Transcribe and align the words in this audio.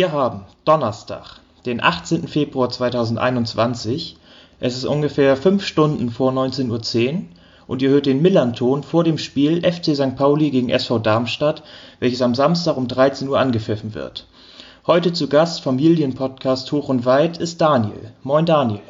Wir 0.00 0.12
haben 0.12 0.46
Donnerstag, 0.64 1.40
den 1.66 1.82
18. 1.82 2.26
Februar 2.26 2.70
2021. 2.70 4.16
Es 4.58 4.74
ist 4.74 4.86
ungefähr 4.86 5.36
5 5.36 5.62
Stunden 5.62 6.08
vor 6.08 6.32
19.10 6.32 6.70
Uhr 6.70 7.22
und 7.66 7.82
ihr 7.82 7.90
hört 7.90 8.06
den 8.06 8.22
Millanton 8.22 8.82
vor 8.82 9.04
dem 9.04 9.18
Spiel 9.18 9.60
FC 9.60 9.94
St. 9.94 10.16
Pauli 10.16 10.48
gegen 10.48 10.70
SV 10.70 11.00
Darmstadt, 11.00 11.62
welches 11.98 12.22
am 12.22 12.34
Samstag 12.34 12.78
um 12.78 12.88
13 12.88 13.28
Uhr 13.28 13.38
angepfiffen 13.38 13.92
wird. 13.92 14.26
Heute 14.86 15.12
zu 15.12 15.28
Gast 15.28 15.62
vom 15.62 15.76
Familienpodcast 15.76 16.72
Hoch 16.72 16.88
und 16.88 17.04
Weit 17.04 17.36
ist 17.36 17.60
Daniel. 17.60 18.14
Moin 18.22 18.46
Daniel. 18.46 18.80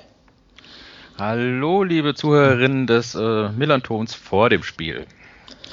Hallo 1.18 1.82
liebe 1.82 2.14
Zuhörerinnen 2.14 2.86
des 2.86 3.16
äh, 3.16 3.48
Millantons 3.48 4.14
vor 4.14 4.48
dem 4.48 4.62
Spiel. 4.62 5.06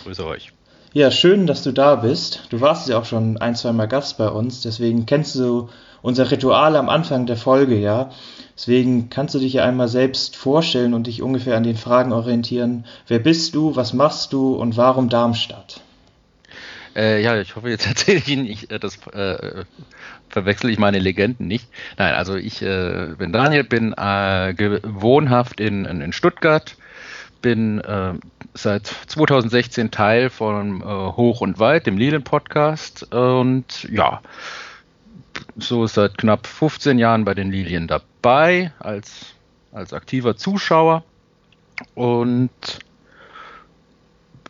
Grüße 0.03 0.25
euch. 0.25 0.56
Ja, 0.97 1.11
schön, 1.11 1.45
dass 1.45 1.61
du 1.61 1.73
da 1.73 1.93
bist. 1.93 2.47
Du 2.49 2.59
warst 2.59 2.89
ja 2.89 2.97
auch 2.97 3.05
schon 3.05 3.37
ein, 3.37 3.53
zwei 3.53 3.71
Mal 3.71 3.87
Gast 3.87 4.17
bei 4.17 4.29
uns, 4.29 4.61
deswegen 4.61 5.05
kennst 5.05 5.35
du 5.35 5.69
unser 6.01 6.31
Ritual 6.31 6.75
am 6.75 6.89
Anfang 6.89 7.27
der 7.27 7.37
Folge, 7.37 7.77
ja. 7.77 8.09
Deswegen 8.55 9.07
kannst 9.11 9.35
du 9.35 9.39
dich 9.39 9.53
ja 9.53 9.63
einmal 9.63 9.89
selbst 9.89 10.35
vorstellen 10.35 10.95
und 10.95 11.05
dich 11.05 11.21
ungefähr 11.21 11.55
an 11.55 11.61
den 11.61 11.77
Fragen 11.77 12.13
orientieren. 12.13 12.85
Wer 13.07 13.19
bist 13.19 13.53
du, 13.53 13.75
was 13.75 13.93
machst 13.93 14.33
du 14.33 14.55
und 14.55 14.75
warum 14.75 15.07
Darmstadt? 15.07 15.81
Äh, 16.95 17.21
ja, 17.21 17.39
ich 17.39 17.55
hoffe, 17.55 17.69
jetzt 17.69 17.85
erzähle 17.87 18.17
ich 18.17 18.27
Ihnen 18.27 18.45
nicht, 18.45 18.71
äh, 18.71 18.79
das 18.79 18.97
äh, 19.13 19.65
verwechsel 20.29 20.71
ich 20.71 20.79
meine 20.79 20.97
Legenden 20.97 21.47
nicht. 21.47 21.67
Nein, 21.99 22.15
also 22.15 22.33
ich 22.33 22.63
äh, 22.63 23.09
bin 23.19 23.31
Daniel, 23.31 23.63
bin 23.63 23.93
äh, 23.93 24.79
wohnhaft 24.83 25.61
in, 25.61 25.85
in, 25.85 26.11
Stuttgart, 26.11 26.75
bin 27.47 27.79
äh, 27.79 28.13
seit 28.55 28.87
2016 28.87 29.89
Teil 29.89 30.29
von 30.29 30.83
Hoch 30.83 31.39
und 31.39 31.59
Weit, 31.59 31.87
dem 31.87 31.97
Lilien-Podcast 31.97 33.13
und 33.13 33.87
ja, 33.89 34.19
so 35.55 35.87
seit 35.87 36.17
knapp 36.17 36.45
15 36.45 36.99
Jahren 36.99 37.23
bei 37.23 37.33
den 37.33 37.49
Lilien 37.49 37.87
dabei 37.87 38.73
als, 38.79 39.27
als 39.71 39.93
aktiver 39.93 40.35
Zuschauer. 40.35 41.05
Und 41.95 42.49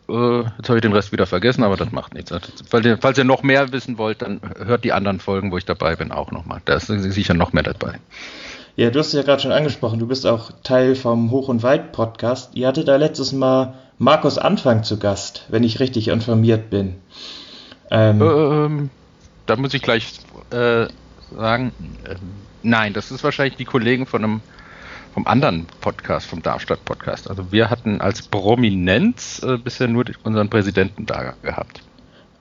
äh, 0.08 0.40
jetzt 0.40 0.68
habe 0.68 0.78
ich 0.78 0.82
den 0.82 0.92
Rest 0.92 1.12
wieder 1.12 1.26
vergessen, 1.26 1.62
aber 1.62 1.76
das 1.76 1.92
macht 1.92 2.14
nichts. 2.14 2.32
Falls 2.68 2.84
ihr, 2.84 2.98
falls 2.98 3.16
ihr 3.16 3.22
noch 3.22 3.44
mehr 3.44 3.70
wissen 3.70 3.96
wollt, 3.96 4.22
dann 4.22 4.40
hört 4.58 4.82
die 4.82 4.92
anderen 4.92 5.20
Folgen, 5.20 5.52
wo 5.52 5.58
ich 5.58 5.64
dabei 5.64 5.94
bin, 5.94 6.10
auch 6.10 6.32
nochmal. 6.32 6.62
Da 6.64 6.74
ist 6.74 6.86
sicher 6.86 7.34
noch 7.34 7.52
mehr 7.52 7.62
dabei. 7.62 8.00
Ja, 8.78 8.90
du 8.90 9.00
hast 9.00 9.08
es 9.08 9.14
ja 9.14 9.22
gerade 9.22 9.42
schon 9.42 9.50
angesprochen, 9.50 9.98
du 9.98 10.06
bist 10.06 10.24
auch 10.24 10.52
Teil 10.62 10.94
vom 10.94 11.32
Hoch- 11.32 11.48
und 11.48 11.64
Weit-Podcast. 11.64 12.50
Ihr 12.54 12.68
hattet 12.68 12.86
da 12.86 12.94
letztes 12.94 13.32
Mal 13.32 13.74
Markus 13.98 14.38
Anfang 14.38 14.84
zu 14.84 15.00
Gast, 15.00 15.46
wenn 15.48 15.64
ich 15.64 15.80
richtig 15.80 16.06
informiert 16.06 16.70
bin. 16.70 16.94
Ähm, 17.90 18.22
ähm, 18.22 18.90
da 19.46 19.56
muss 19.56 19.74
ich 19.74 19.82
gleich 19.82 20.20
äh, 20.50 20.86
sagen, 21.36 21.72
äh, 22.04 22.14
nein, 22.62 22.92
das 22.92 23.10
ist 23.10 23.24
wahrscheinlich 23.24 23.56
die 23.56 23.64
Kollegen 23.64 24.06
von 24.06 24.22
einem 24.22 24.40
vom 25.12 25.26
anderen 25.26 25.66
Podcast, 25.80 26.28
vom 26.28 26.40
Darmstadt-Podcast. 26.40 27.28
Also 27.28 27.50
wir 27.50 27.70
hatten 27.70 28.00
als 28.00 28.22
Prominenz 28.22 29.42
äh, 29.42 29.58
bisher 29.58 29.88
nur 29.88 30.04
unseren 30.22 30.50
Präsidenten 30.50 31.04
da 31.04 31.34
gehabt. 31.42 31.82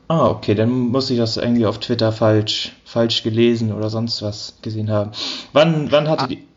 Ah, 0.07 0.27
okay, 0.27 0.53
dann 0.53 0.69
muss 0.69 1.09
ich 1.09 1.17
das 1.17 1.37
irgendwie 1.37 1.65
auf 1.65 1.79
Twitter 1.79 2.11
falsch, 2.11 2.73
falsch 2.87 3.21
gelesen 3.21 3.73
oder 3.73 3.89
sonst 3.89 4.21
was 4.21 4.57
gesehen 4.61 4.89
haben. 4.89 5.11
Wann, 5.51 5.91
wann 5.91 6.07
hatte 6.09 6.23
ah, 6.23 6.27
die. 6.27 6.47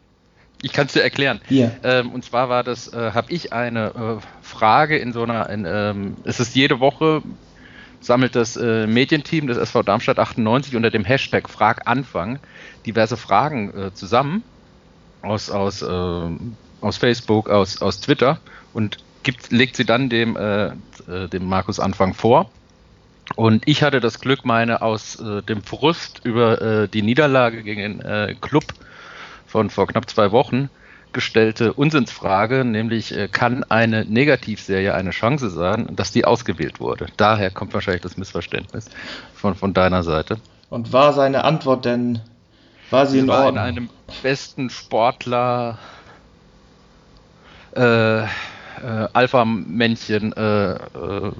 Ich 0.62 0.72
kann 0.72 0.86
es 0.86 0.92
dir 0.92 1.02
erklären. 1.02 1.40
Ja. 1.48 1.72
Ähm, 1.82 2.12
und 2.12 2.24
zwar 2.24 2.48
war 2.48 2.62
das, 2.62 2.92
äh, 2.92 3.12
habe 3.12 3.32
ich 3.32 3.52
eine 3.52 4.20
äh, 4.20 4.26
Frage 4.40 4.96
in 4.98 5.12
so 5.12 5.24
einer, 5.24 5.50
in, 5.50 5.66
ähm, 5.66 6.16
es 6.24 6.38
ist 6.38 6.54
jede 6.54 6.80
Woche 6.80 7.22
sammelt 8.02 8.34
das 8.34 8.56
äh, 8.56 8.86
Medienteam 8.86 9.46
des 9.46 9.58
SV 9.58 9.82
Darmstadt 9.82 10.18
98 10.18 10.74
unter 10.74 10.90
dem 10.90 11.04
Hashtag 11.04 11.50
Frag 11.50 11.86
Anfang 11.86 12.38
diverse 12.86 13.16
Fragen 13.16 13.76
äh, 13.76 13.92
zusammen 13.92 14.42
aus, 15.22 15.50
aus, 15.50 15.82
äh, 15.82 16.28
aus 16.80 16.96
Facebook, 16.96 17.50
aus, 17.50 17.82
aus 17.82 18.00
Twitter 18.00 18.38
und 18.72 18.98
gibt, 19.22 19.50
legt 19.52 19.76
sie 19.76 19.84
dann 19.84 20.08
dem, 20.08 20.36
äh, 20.36 20.68
äh, 20.68 21.28
dem 21.30 21.46
Markus 21.46 21.80
Anfang 21.80 22.14
vor. 22.14 22.50
Und 23.36 23.66
ich 23.66 23.82
hatte 23.82 24.00
das 24.00 24.20
Glück, 24.20 24.44
meine 24.44 24.82
aus 24.82 25.20
äh, 25.20 25.42
dem 25.42 25.62
Frust 25.62 26.20
über 26.24 26.60
äh, 26.60 26.88
die 26.88 27.02
Niederlage 27.02 27.62
gegen 27.62 27.80
den 27.80 28.00
äh, 28.00 28.34
Club 28.40 28.64
von 29.46 29.70
vor 29.70 29.86
knapp 29.86 30.08
zwei 30.08 30.32
Wochen 30.32 30.68
gestellte 31.12 31.72
Unsinnsfrage, 31.72 32.64
nämlich 32.64 33.16
äh, 33.16 33.28
kann 33.28 33.64
eine 33.64 34.04
Negativserie 34.04 34.94
eine 34.94 35.10
Chance 35.10 35.50
sein, 35.50 35.88
dass 35.96 36.12
die 36.12 36.24
ausgewählt 36.24 36.80
wurde. 36.80 37.06
Daher 37.16 37.50
kommt 37.50 37.74
wahrscheinlich 37.74 38.02
das 38.02 38.16
Missverständnis 38.16 38.88
von, 39.34 39.54
von 39.54 39.74
deiner 39.74 40.02
Seite. 40.02 40.38
Und 40.68 40.92
war 40.92 41.12
seine 41.12 41.44
Antwort 41.44 41.84
denn, 41.84 42.20
war 42.90 43.06
sie, 43.06 43.12
sie 43.12 43.18
in 43.20 43.28
war 43.28 43.46
Ordnung? 43.46 43.64
in 43.64 43.68
einem 43.68 43.90
besten 44.22 44.70
Sportler 44.70 45.78
äh, 47.72 48.22
äh, 48.82 49.08
Alpha-Männchen 49.12 50.32
äh, 50.32 50.72
äh, 50.72 51.32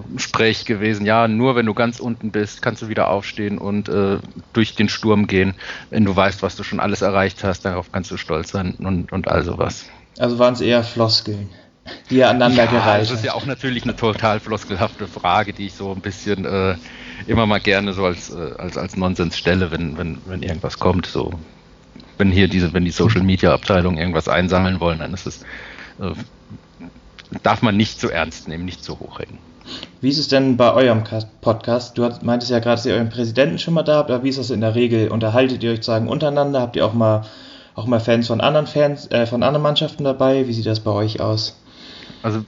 gewesen. 0.64 1.06
Ja, 1.06 1.28
nur 1.28 1.56
wenn 1.56 1.66
du 1.66 1.74
ganz 1.74 2.00
unten 2.00 2.30
bist, 2.30 2.62
kannst 2.62 2.82
du 2.82 2.88
wieder 2.88 3.08
aufstehen 3.08 3.58
und 3.58 3.88
äh, 3.88 4.18
durch 4.52 4.74
den 4.74 4.88
Sturm 4.88 5.26
gehen. 5.26 5.54
Wenn 5.90 6.04
du 6.04 6.14
weißt, 6.14 6.42
was 6.42 6.56
du 6.56 6.62
schon 6.62 6.80
alles 6.80 7.02
erreicht 7.02 7.44
hast, 7.44 7.64
darauf 7.64 7.92
kannst 7.92 8.10
du 8.10 8.16
stolz 8.16 8.50
sein 8.50 8.74
und, 8.78 9.12
und 9.12 9.28
all 9.28 9.42
sowas. 9.42 9.86
Also 10.18 10.38
waren 10.38 10.54
es 10.54 10.60
eher 10.60 10.84
Floskeln, 10.84 11.48
die 12.10 12.20
er 12.20 12.30
aneinander 12.30 12.64
ja, 12.64 12.70
gereicht 12.70 13.10
Das 13.10 13.18
ist 13.18 13.24
ja 13.24 13.34
auch 13.34 13.46
natürlich 13.46 13.84
eine 13.84 13.96
total 13.96 14.40
floskelhafte 14.40 15.06
Frage, 15.06 15.52
die 15.52 15.66
ich 15.66 15.74
so 15.74 15.92
ein 15.92 16.00
bisschen 16.00 16.44
äh, 16.44 16.76
immer 17.26 17.46
mal 17.46 17.60
gerne 17.60 17.92
so 17.92 18.04
als, 18.04 18.30
äh, 18.30 18.52
als, 18.58 18.76
als 18.76 18.96
Nonsens 18.96 19.38
stelle, 19.38 19.70
wenn, 19.70 19.96
wenn, 19.96 20.18
wenn 20.26 20.42
irgendwas 20.42 20.78
kommt. 20.78 21.06
So 21.06 21.32
wenn 22.20 22.30
hier 22.30 22.48
diese, 22.48 22.72
wenn 22.72 22.84
die 22.84 22.90
Social 22.90 23.22
Media 23.22 23.52
Abteilung 23.52 23.96
irgendwas 23.96 24.28
einsammeln 24.28 24.78
wollen, 24.78 25.00
dann 25.00 25.14
ist 25.14 25.26
es 25.26 25.44
darf 27.42 27.62
man 27.62 27.76
nicht 27.76 28.00
so 28.00 28.08
ernst 28.08 28.48
nehmen, 28.48 28.64
nicht 28.64 28.84
so 28.84 28.98
hochhängen. 28.98 29.38
Wie 30.00 30.08
ist 30.08 30.18
es 30.18 30.28
denn 30.28 30.56
bei 30.56 30.72
eurem 30.72 31.04
Podcast? 31.40 31.96
Du 31.96 32.08
meintest 32.22 32.50
ja 32.50 32.58
gerade, 32.58 32.76
dass 32.76 32.86
ihr 32.86 32.94
euren 32.94 33.10
Präsidenten 33.10 33.58
schon 33.58 33.74
mal 33.74 33.82
da 33.82 33.98
habt, 33.98 34.10
aber 34.10 34.24
wie 34.24 34.30
ist 34.30 34.38
das 34.38 34.50
in 34.50 34.60
der 34.60 34.74
Regel? 34.74 35.08
Unterhaltet 35.08 35.62
ihr 35.62 35.72
euch 35.72 35.84
sagen 35.84 36.08
untereinander? 36.08 36.60
Habt 36.60 36.76
ihr 36.76 36.84
auch 36.84 36.94
mal 36.94 37.24
auch 37.74 37.86
mal 37.86 38.00
Fans 38.00 38.26
von 38.26 38.40
anderen 38.40 38.66
Fans, 38.66 39.10
äh, 39.10 39.26
von 39.26 39.42
anderen 39.42 39.62
Mannschaften 39.62 40.04
dabei? 40.04 40.46
Wie 40.46 40.52
sieht 40.52 40.66
das 40.66 40.80
bei 40.80 40.90
euch 40.90 41.20
aus? 41.20 41.56
Also 42.22 42.44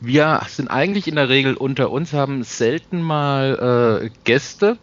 wir 0.00 0.40
sind 0.48 0.68
eigentlich 0.68 1.08
in 1.08 1.16
der 1.16 1.28
Regel 1.28 1.54
unter 1.54 1.90
uns, 1.90 2.12
haben 2.12 2.42
selten 2.44 3.02
mal 3.02 4.02
äh, 4.04 4.10
Gäste, 4.24 4.78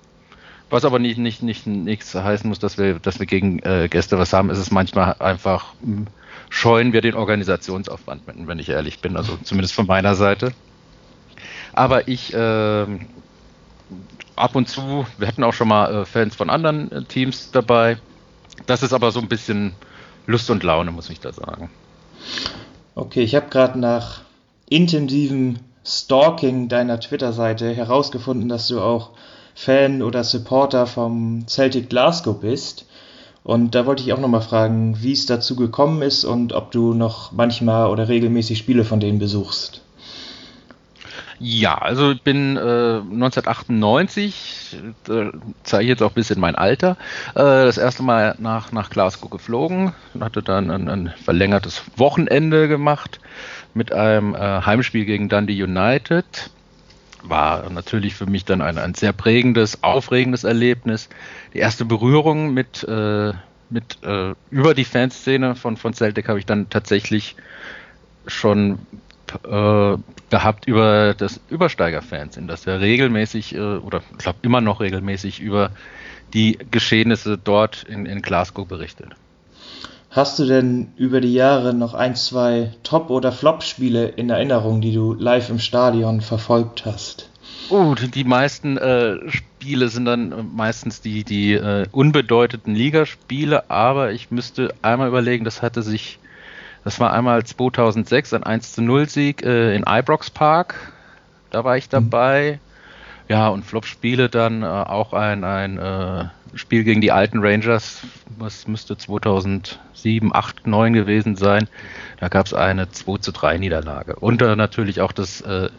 was 0.69 0.85
aber 0.85 0.99
nicht, 0.99 1.17
nicht, 1.17 1.41
nicht 1.41 1.67
nichts 1.67 2.13
heißen 2.13 2.47
muss, 2.47 2.59
dass 2.59 2.77
wir, 2.77 2.99
dass 2.99 3.19
wir 3.19 3.25
gegen 3.25 3.59
äh, 3.59 3.87
Gäste 3.89 4.17
was 4.17 4.33
haben. 4.33 4.49
Es 4.49 4.59
ist 4.59 4.71
manchmal 4.71 5.15
einfach 5.19 5.73
mh, 5.81 5.97
hm, 5.97 6.07
scheuen 6.49 6.93
wir 6.93 7.01
den 7.01 7.15
Organisationsaufwand, 7.15 8.23
wenn 8.25 8.59
ich 8.59 8.69
ehrlich 8.69 8.99
bin, 8.99 9.17
also 9.17 9.37
zumindest 9.43 9.73
von 9.73 9.87
meiner 9.87 10.15
Seite. 10.15 10.53
Aber 11.73 12.07
ich 12.07 12.33
äh, 12.33 12.85
ab 14.35 14.55
und 14.55 14.69
zu, 14.69 15.05
wir 15.17 15.27
hatten 15.27 15.43
auch 15.43 15.53
schon 15.53 15.67
mal 15.67 15.93
äh, 15.93 16.05
Fans 16.05 16.35
von 16.35 16.49
anderen 16.49 16.91
äh, 16.91 17.03
Teams 17.03 17.51
dabei. 17.51 17.97
Das 18.65 18.83
ist 18.83 18.93
aber 18.93 19.11
so 19.11 19.19
ein 19.19 19.27
bisschen 19.27 19.73
Lust 20.25 20.49
und 20.49 20.63
Laune, 20.63 20.91
muss 20.91 21.09
ich 21.09 21.19
da 21.19 21.31
sagen. 21.33 21.69
Okay, 22.95 23.21
ich 23.21 23.35
habe 23.35 23.49
gerade 23.49 23.77
nach 23.79 24.21
intensivem 24.69 25.59
Stalking 25.85 26.67
deiner 26.67 26.99
Twitter-Seite 26.99 27.73
herausgefunden, 27.73 28.49
dass 28.49 28.67
du 28.67 28.81
auch 28.81 29.11
Fan 29.53 30.01
oder 30.01 30.23
Supporter 30.23 30.87
vom 30.87 31.45
Celtic 31.47 31.89
Glasgow 31.89 32.39
bist. 32.39 32.85
Und 33.45 33.75
da 33.75 33.85
wollte 33.85 34.01
ich 34.01 34.11
auch 34.11 34.19
nochmal 34.19 34.41
fragen, 34.41 34.97
wie 35.03 35.11
es 35.11 35.27
dazu 35.27 35.55
gekommen 35.55 36.01
ist 36.01 36.25
und 36.25 36.51
ob 36.53 36.71
du 36.71 36.95
noch 36.95 37.31
manchmal 37.31 37.91
oder 37.91 38.09
regelmäßig 38.09 38.57
Spiele 38.57 38.83
von 38.83 38.99
denen 38.99 39.19
besuchst. 39.19 39.81
Ja, 41.37 41.75
also 41.77 42.11
ich 42.11 42.23
bin 42.23 42.57
äh, 42.57 43.01
1998, 43.01 44.77
äh, 45.09 45.25
zeige 45.61 45.83
ich 45.83 45.89
jetzt 45.89 46.01
auch 46.01 46.09
ein 46.09 46.15
bisschen 46.15 46.39
mein 46.39 46.55
Alter, 46.55 46.97
äh, 47.35 47.65
das 47.65 47.77
erste 47.77 48.01
Mal 48.01 48.35
nach, 48.39 48.71
nach 48.71 48.89
Glasgow 48.89 49.29
geflogen, 49.29 49.93
hatte 50.19 50.41
dann 50.41 50.71
ein, 50.71 50.89
ein 50.89 51.13
verlängertes 51.23 51.83
Wochenende 51.97 52.67
gemacht 52.67 53.19
mit 53.75 53.91
einem 53.91 54.33
äh, 54.33 54.39
Heimspiel 54.39 55.05
gegen 55.05 55.29
Dundee 55.29 55.61
United. 55.61 56.49
War 57.27 57.69
natürlich 57.69 58.15
für 58.15 58.25
mich 58.25 58.45
dann 58.45 58.61
ein, 58.61 58.77
ein 58.77 58.93
sehr 58.93 59.13
prägendes, 59.13 59.83
aufregendes 59.83 60.43
Erlebnis 60.43 61.09
die 61.53 61.59
erste 61.59 61.85
Berührung 61.85 62.53
mit, 62.53 62.83
äh, 62.83 63.33
mit 63.69 64.03
äh, 64.03 64.33
über 64.51 64.73
die 64.73 64.85
Fanszene 64.85 65.55
von, 65.55 65.77
von 65.77 65.93
Celtic 65.93 66.27
habe 66.27 66.39
ich 66.39 66.45
dann 66.45 66.69
tatsächlich 66.69 67.35
schon 68.27 68.79
äh, 69.43 69.97
gehabt 70.29 70.67
über 70.67 71.13
das 71.13 71.39
Übersteiger-Fans, 71.49 72.37
in 72.37 72.47
das 72.47 72.65
ja 72.65 72.75
regelmäßig 72.75 73.55
äh, 73.55 73.59
oder 73.59 74.01
ich 74.11 74.17
glaube 74.19 74.39
immer 74.41 74.61
noch 74.61 74.81
regelmäßig 74.81 75.39
über 75.39 75.71
die 76.33 76.57
Geschehnisse 76.71 77.37
dort 77.37 77.83
in, 77.83 78.05
in 78.05 78.21
Glasgow 78.21 78.67
berichtet. 78.67 79.15
Hast 80.15 80.39
du 80.39 80.45
denn 80.45 80.93
über 80.95 81.19
die 81.19 81.33
Jahre 81.33 81.73
noch 81.73 81.93
ein, 81.93 82.15
zwei 82.15 82.71
Top- 82.83 83.09
oder 83.09 83.33
Flop-Spiele 83.33 84.05
in 84.05 84.29
Erinnerung, 84.29 84.79
die 84.79 84.93
du 84.93 85.13
live 85.13 85.49
im 85.49 85.59
Stadion 85.59 86.21
verfolgt 86.21 86.85
hast? 86.85 87.29
Oh, 87.69 87.95
die 87.95 88.23
meisten 88.23 88.77
äh, 88.77 89.17
Spiele 89.29 89.89
sind 89.89 90.05
dann 90.05 90.55
meistens 90.55 91.01
die, 91.01 91.25
die 91.25 91.55
äh, 91.55 91.87
unbedeuteten 91.91 92.73
Ligaspiele, 92.73 93.69
aber 93.69 94.13
ich 94.13 94.31
müsste 94.31 94.73
einmal 94.81 95.09
überlegen, 95.09 95.43
das 95.43 95.61
hatte 95.61 95.83
sich, 95.83 96.17
das 96.85 96.97
war 97.01 97.11
einmal 97.11 97.43
2006 97.43 98.35
ein 98.35 98.43
1 98.43 98.71
zu 98.71 98.83
0 98.83 99.09
Sieg 99.09 99.43
äh, 99.43 99.75
in 99.75 99.83
Ibrox 99.85 100.29
Park, 100.29 100.93
da 101.51 101.65
war 101.65 101.75
ich 101.75 101.87
mhm. 101.87 101.91
dabei. 101.91 102.59
Mhm. 102.61 102.65
Ja, 103.27 103.49
und 103.49 103.65
Flop-Spiele 103.65 104.29
dann 104.29 104.63
äh, 104.63 104.65
auch 104.65 105.11
ein, 105.11 105.43
ein 105.43 105.77
äh, 105.77 106.25
Spiel 106.55 106.83
gegen 106.83 107.01
die 107.01 107.11
alten 107.11 107.39
Rangers, 107.39 108.01
was 108.37 108.67
müsste 108.67 108.97
2007, 108.97 110.33
8, 110.33 110.65
9 110.65 110.93
gewesen 110.93 111.35
sein. 111.35 111.67
Da 112.19 112.29
gab 112.29 112.45
es 112.45 112.53
eine 112.53 112.89
2 112.89 113.17
zu 113.17 113.31
3 113.31 113.57
Niederlage. 113.57 114.15
Und 114.15 114.41
äh, 114.41 114.55
natürlich 114.55 115.01
auch 115.01 115.11
das 115.11 115.41
äh, 115.41 115.69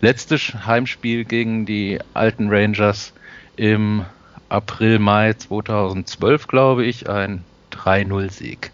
letzte 0.00 0.36
Heimspiel 0.36 1.24
gegen 1.24 1.64
die 1.64 2.00
alten 2.12 2.48
Rangers 2.48 3.12
im 3.56 4.04
April, 4.48 4.98
Mai 4.98 5.32
2012, 5.34 6.46
glaube 6.48 6.84
ich, 6.84 7.08
ein 7.08 7.44
3-0-Sieg. 7.72 8.72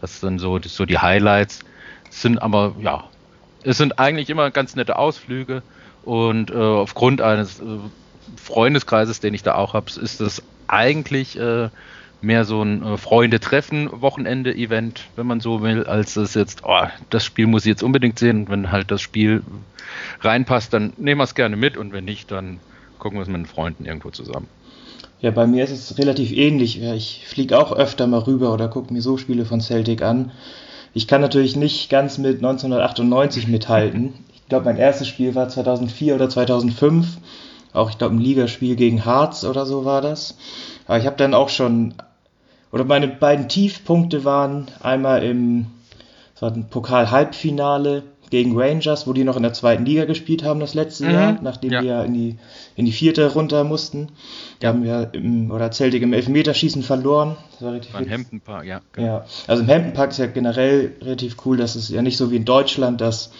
Das 0.00 0.20
sind 0.20 0.38
so, 0.38 0.58
das 0.58 0.74
so 0.74 0.84
die 0.84 0.98
Highlights. 0.98 1.60
Es 2.08 2.22
sind 2.22 2.40
aber, 2.40 2.74
ja, 2.80 3.04
es 3.62 3.78
sind 3.78 3.98
eigentlich 3.98 4.30
immer 4.30 4.50
ganz 4.50 4.76
nette 4.76 4.96
Ausflüge 4.96 5.62
und 6.04 6.50
äh, 6.50 6.54
aufgrund 6.54 7.20
eines 7.20 7.60
äh, 7.60 7.64
Freundeskreises, 8.36 9.20
den 9.20 9.34
ich 9.34 9.42
da 9.42 9.54
auch 9.54 9.74
habe, 9.74 9.86
ist 10.00 10.20
es 10.20 10.42
eigentlich 10.66 11.38
äh, 11.38 11.68
mehr 12.20 12.44
so 12.44 12.62
ein 12.62 12.82
äh, 12.82 12.96
Freunde-Treffen, 12.96 13.88
Wochenende-Event, 13.92 15.04
wenn 15.16 15.26
man 15.26 15.40
so 15.40 15.62
will, 15.62 15.84
als 15.84 16.16
es 16.16 16.34
jetzt, 16.34 16.62
oh, 16.64 16.86
das 17.10 17.24
Spiel 17.24 17.46
muss 17.46 17.64
ich 17.64 17.70
jetzt 17.70 17.82
unbedingt 17.82 18.18
sehen. 18.18 18.48
wenn 18.48 18.70
halt 18.72 18.90
das 18.90 19.00
Spiel 19.00 19.42
reinpasst, 20.20 20.72
dann 20.72 20.92
nehmen 20.96 21.20
wir 21.20 21.24
es 21.24 21.34
gerne 21.34 21.56
mit 21.56 21.76
und 21.76 21.92
wenn 21.92 22.04
nicht, 22.04 22.30
dann 22.30 22.60
gucken 22.98 23.18
wir 23.18 23.22
es 23.22 23.28
mit 23.28 23.36
den 23.36 23.46
Freunden 23.46 23.84
irgendwo 23.84 24.10
zusammen. 24.10 24.48
Ja, 25.20 25.30
bei 25.32 25.46
mir 25.46 25.64
ist 25.64 25.72
es 25.72 25.98
relativ 25.98 26.32
ähnlich. 26.32 26.80
Ich 26.80 27.24
fliege 27.26 27.58
auch 27.58 27.72
öfter 27.72 28.06
mal 28.06 28.20
rüber 28.20 28.52
oder 28.52 28.68
gucke 28.68 28.92
mir 28.92 29.02
so 29.02 29.16
Spiele 29.16 29.44
von 29.44 29.60
Celtic 29.60 30.02
an. 30.02 30.30
Ich 30.94 31.08
kann 31.08 31.20
natürlich 31.20 31.56
nicht 31.56 31.90
ganz 31.90 32.18
mit 32.18 32.36
1998 32.36 33.48
mithalten. 33.48 34.14
Ich 34.32 34.48
glaube, 34.48 34.66
mein 34.66 34.76
erstes 34.76 35.08
Spiel 35.08 35.34
war 35.34 35.48
2004 35.48 36.14
oder 36.14 36.28
2005. 36.28 37.18
Auch, 37.72 37.90
ich 37.90 37.98
glaube, 37.98 38.14
ein 38.14 38.20
Ligaspiel 38.20 38.76
gegen 38.76 39.04
Harz 39.04 39.44
oder 39.44 39.66
so 39.66 39.84
war 39.84 40.00
das. 40.00 40.36
Aber 40.86 40.98
ich 40.98 41.06
habe 41.06 41.16
dann 41.16 41.34
auch 41.34 41.48
schon, 41.48 41.94
oder 42.72 42.84
meine 42.84 43.08
beiden 43.08 43.48
Tiefpunkte 43.48 44.24
waren 44.24 44.68
einmal 44.80 45.22
im, 45.22 45.66
das 46.34 46.42
war 46.42 46.52
ein 46.52 46.68
Pokal-Halbfinale 46.68 48.04
gegen 48.30 48.58
Rangers, 48.58 49.06
wo 49.06 49.12
die 49.12 49.24
noch 49.24 49.36
in 49.36 49.42
der 49.42 49.52
zweiten 49.52 49.84
Liga 49.84 50.04
gespielt 50.04 50.44
haben 50.44 50.60
das 50.60 50.74
letzte 50.74 51.06
mhm. 51.06 51.10
Jahr, 51.10 51.38
nachdem 51.42 51.72
ja. 51.72 51.80
die 51.80 51.86
ja 51.86 52.02
in 52.02 52.14
die, 52.14 52.36
in 52.76 52.84
die 52.84 52.92
vierte 52.92 53.32
runter 53.32 53.64
mussten. 53.64 54.08
Die 54.60 54.66
haben 54.66 54.84
ja 54.84 55.02
im, 55.02 55.50
oder 55.50 55.70
Celtic 55.70 56.02
im 56.02 56.12
Elfmeterschießen 56.12 56.82
verloren. 56.82 57.36
Das 57.52 57.62
war 57.62 57.72
richtig 57.72 57.92
Beim 57.92 58.10
Hampton 58.10 58.40
Park, 58.40 58.66
ja. 58.66 58.80
Genau. 58.92 59.06
Ja, 59.06 59.24
also 59.46 59.62
im 59.62 59.68
Hampton 59.68 59.92
Park 59.94 60.10
ist 60.10 60.18
ja 60.18 60.26
generell 60.26 60.92
relativ 61.00 61.36
cool, 61.44 61.56
dass 61.56 61.74
es 61.74 61.88
ja 61.88 62.02
nicht 62.02 62.16
so 62.16 62.30
wie 62.30 62.36
in 62.36 62.44
Deutschland, 62.44 63.00
dass 63.00 63.30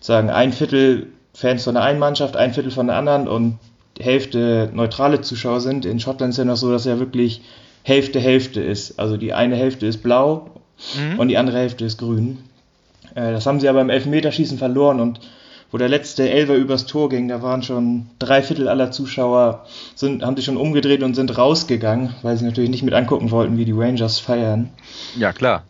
sagen 0.00 0.30
ein 0.30 0.52
Viertel 0.52 1.08
Fans 1.36 1.64
von 1.64 1.74
der 1.74 1.82
einen 1.82 1.98
Mannschaft, 1.98 2.34
ein 2.34 2.54
Viertel 2.54 2.72
von 2.72 2.86
der 2.86 2.96
anderen 2.96 3.28
und 3.28 3.58
Hälfte 4.00 4.70
neutrale 4.72 5.20
Zuschauer 5.20 5.60
sind. 5.60 5.84
In 5.84 6.00
Schottland 6.00 6.30
ist 6.30 6.38
ja 6.38 6.46
noch 6.46 6.56
so, 6.56 6.72
dass 6.72 6.86
ja 6.86 6.98
wirklich 6.98 7.42
Hälfte 7.82 8.18
Hälfte 8.18 8.62
ist. 8.62 8.98
Also 8.98 9.18
die 9.18 9.34
eine 9.34 9.54
Hälfte 9.54 9.86
ist 9.86 10.02
blau 10.02 10.50
mhm. 10.96 11.18
und 11.18 11.28
die 11.28 11.36
andere 11.36 11.58
Hälfte 11.58 11.84
ist 11.84 11.98
grün. 11.98 12.38
Äh, 13.14 13.32
das 13.32 13.44
haben 13.44 13.60
sie 13.60 13.68
aber 13.68 13.82
im 13.82 13.90
Elfmeterschießen 13.90 14.56
verloren 14.56 14.98
und 14.98 15.20
wo 15.70 15.76
der 15.76 15.90
letzte 15.90 16.30
Elfer 16.30 16.54
übers 16.54 16.86
Tor 16.86 17.10
ging, 17.10 17.28
da 17.28 17.42
waren 17.42 17.62
schon 17.62 18.06
drei 18.18 18.40
Viertel 18.40 18.68
aller 18.68 18.90
Zuschauer, 18.92 19.66
sind, 19.94 20.24
haben 20.24 20.36
sich 20.36 20.46
schon 20.46 20.56
umgedreht 20.56 21.02
und 21.02 21.14
sind 21.14 21.36
rausgegangen, 21.36 22.14
weil 22.22 22.36
sie 22.38 22.46
natürlich 22.46 22.70
nicht 22.70 22.82
mit 22.82 22.94
angucken 22.94 23.30
wollten, 23.30 23.58
wie 23.58 23.66
die 23.66 23.72
Rangers 23.72 24.20
feiern. 24.20 24.70
Ja, 25.18 25.34
klar. 25.34 25.64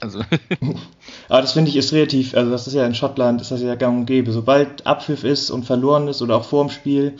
Also. 0.00 0.20
Aber 1.32 1.40
das 1.40 1.54
finde 1.54 1.70
ich 1.70 1.78
ist 1.78 1.94
relativ, 1.94 2.34
also 2.34 2.50
das 2.50 2.66
ist 2.66 2.74
ja 2.74 2.84
in 2.84 2.94
Schottland, 2.94 3.40
ist 3.40 3.50
das 3.50 3.62
ja 3.62 3.74
gang 3.74 4.00
und 4.00 4.04
gäbe. 4.04 4.32
Sobald 4.32 4.86
Abpfiff 4.86 5.24
ist 5.24 5.50
und 5.50 5.64
verloren 5.64 6.06
ist 6.06 6.20
oder 6.20 6.36
auch 6.36 6.44
vorm 6.44 6.68
Spiel, 6.68 7.14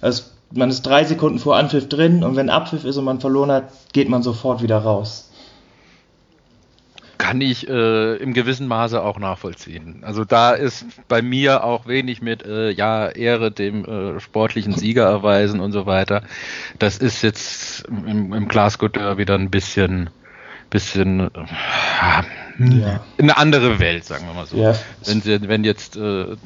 also 0.00 0.22
man 0.52 0.70
ist 0.70 0.82
drei 0.82 1.02
Sekunden 1.02 1.40
vor 1.40 1.56
Anpfiff 1.56 1.88
drin 1.88 2.22
und 2.22 2.36
wenn 2.36 2.48
Abpfiff 2.48 2.84
ist 2.84 2.96
und 2.96 3.04
man 3.04 3.18
verloren 3.18 3.50
hat, 3.50 3.64
geht 3.92 4.08
man 4.08 4.22
sofort 4.22 4.62
wieder 4.62 4.78
raus. 4.78 5.32
Kann 7.18 7.40
ich 7.40 7.68
äh, 7.68 8.14
im 8.18 8.34
gewissen 8.34 8.68
Maße 8.68 9.02
auch 9.02 9.18
nachvollziehen. 9.18 10.04
Also 10.04 10.24
da 10.24 10.52
ist 10.52 10.86
bei 11.08 11.20
mir 11.20 11.64
auch 11.64 11.88
wenig 11.88 12.22
mit, 12.22 12.46
äh, 12.46 12.70
ja, 12.70 13.08
Ehre 13.08 13.50
dem 13.50 13.84
äh, 13.84 14.20
sportlichen 14.20 14.74
Sieger 14.74 15.06
erweisen 15.06 15.58
und 15.58 15.72
so 15.72 15.86
weiter. 15.86 16.22
Das 16.78 16.98
ist 16.98 17.20
jetzt 17.22 17.84
im, 17.88 18.32
im 18.32 18.46
Glasgow 18.46 18.92
wieder 19.18 19.34
ein 19.34 19.50
bisschen, 19.50 20.10
bisschen 20.70 21.18
äh, 21.18 21.46
ja. 22.58 23.00
eine 23.18 23.36
andere 23.36 23.78
Welt, 23.78 24.04
sagen 24.04 24.26
wir 24.26 24.34
mal 24.34 24.46
so. 24.46 24.56
Ja. 24.56 24.74
Wenn, 25.04 25.48
wenn 25.48 25.64
jetzt 25.64 25.96
äh, 25.96 26.36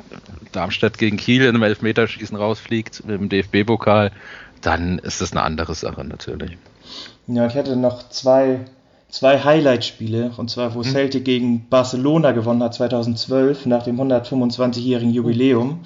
Darmstadt 0.53 0.99
gegen 0.99 1.17
Kiel 1.17 1.43
in 1.43 1.51
einem 1.51 1.63
Elfmeterschießen 1.63 2.37
rausfliegt 2.37 3.03
im 3.07 3.29
DFB-Pokal, 3.29 4.11
dann 4.61 4.99
ist 4.99 5.21
das 5.21 5.33
eine 5.33 5.43
andere 5.43 5.75
Sache 5.75 6.05
natürlich. 6.05 6.59
Ja, 7.27 7.47
ich 7.47 7.55
hatte 7.55 7.77
noch 7.77 8.09
zwei, 8.11 8.61
zwei 9.09 9.43
Highlight-Spiele, 9.43 10.33
und 10.37 10.51
zwar 10.51 10.75
wo 10.75 10.83
hm. 10.83 10.91
Celtic 10.91 11.25
gegen 11.25 11.69
Barcelona 11.69 12.33
gewonnen 12.33 12.63
hat 12.63 12.75
2012 12.75 13.67
nach 13.67 13.85
dem 13.85 14.01
125-jährigen 14.01 15.13
Jubiläum. 15.13 15.81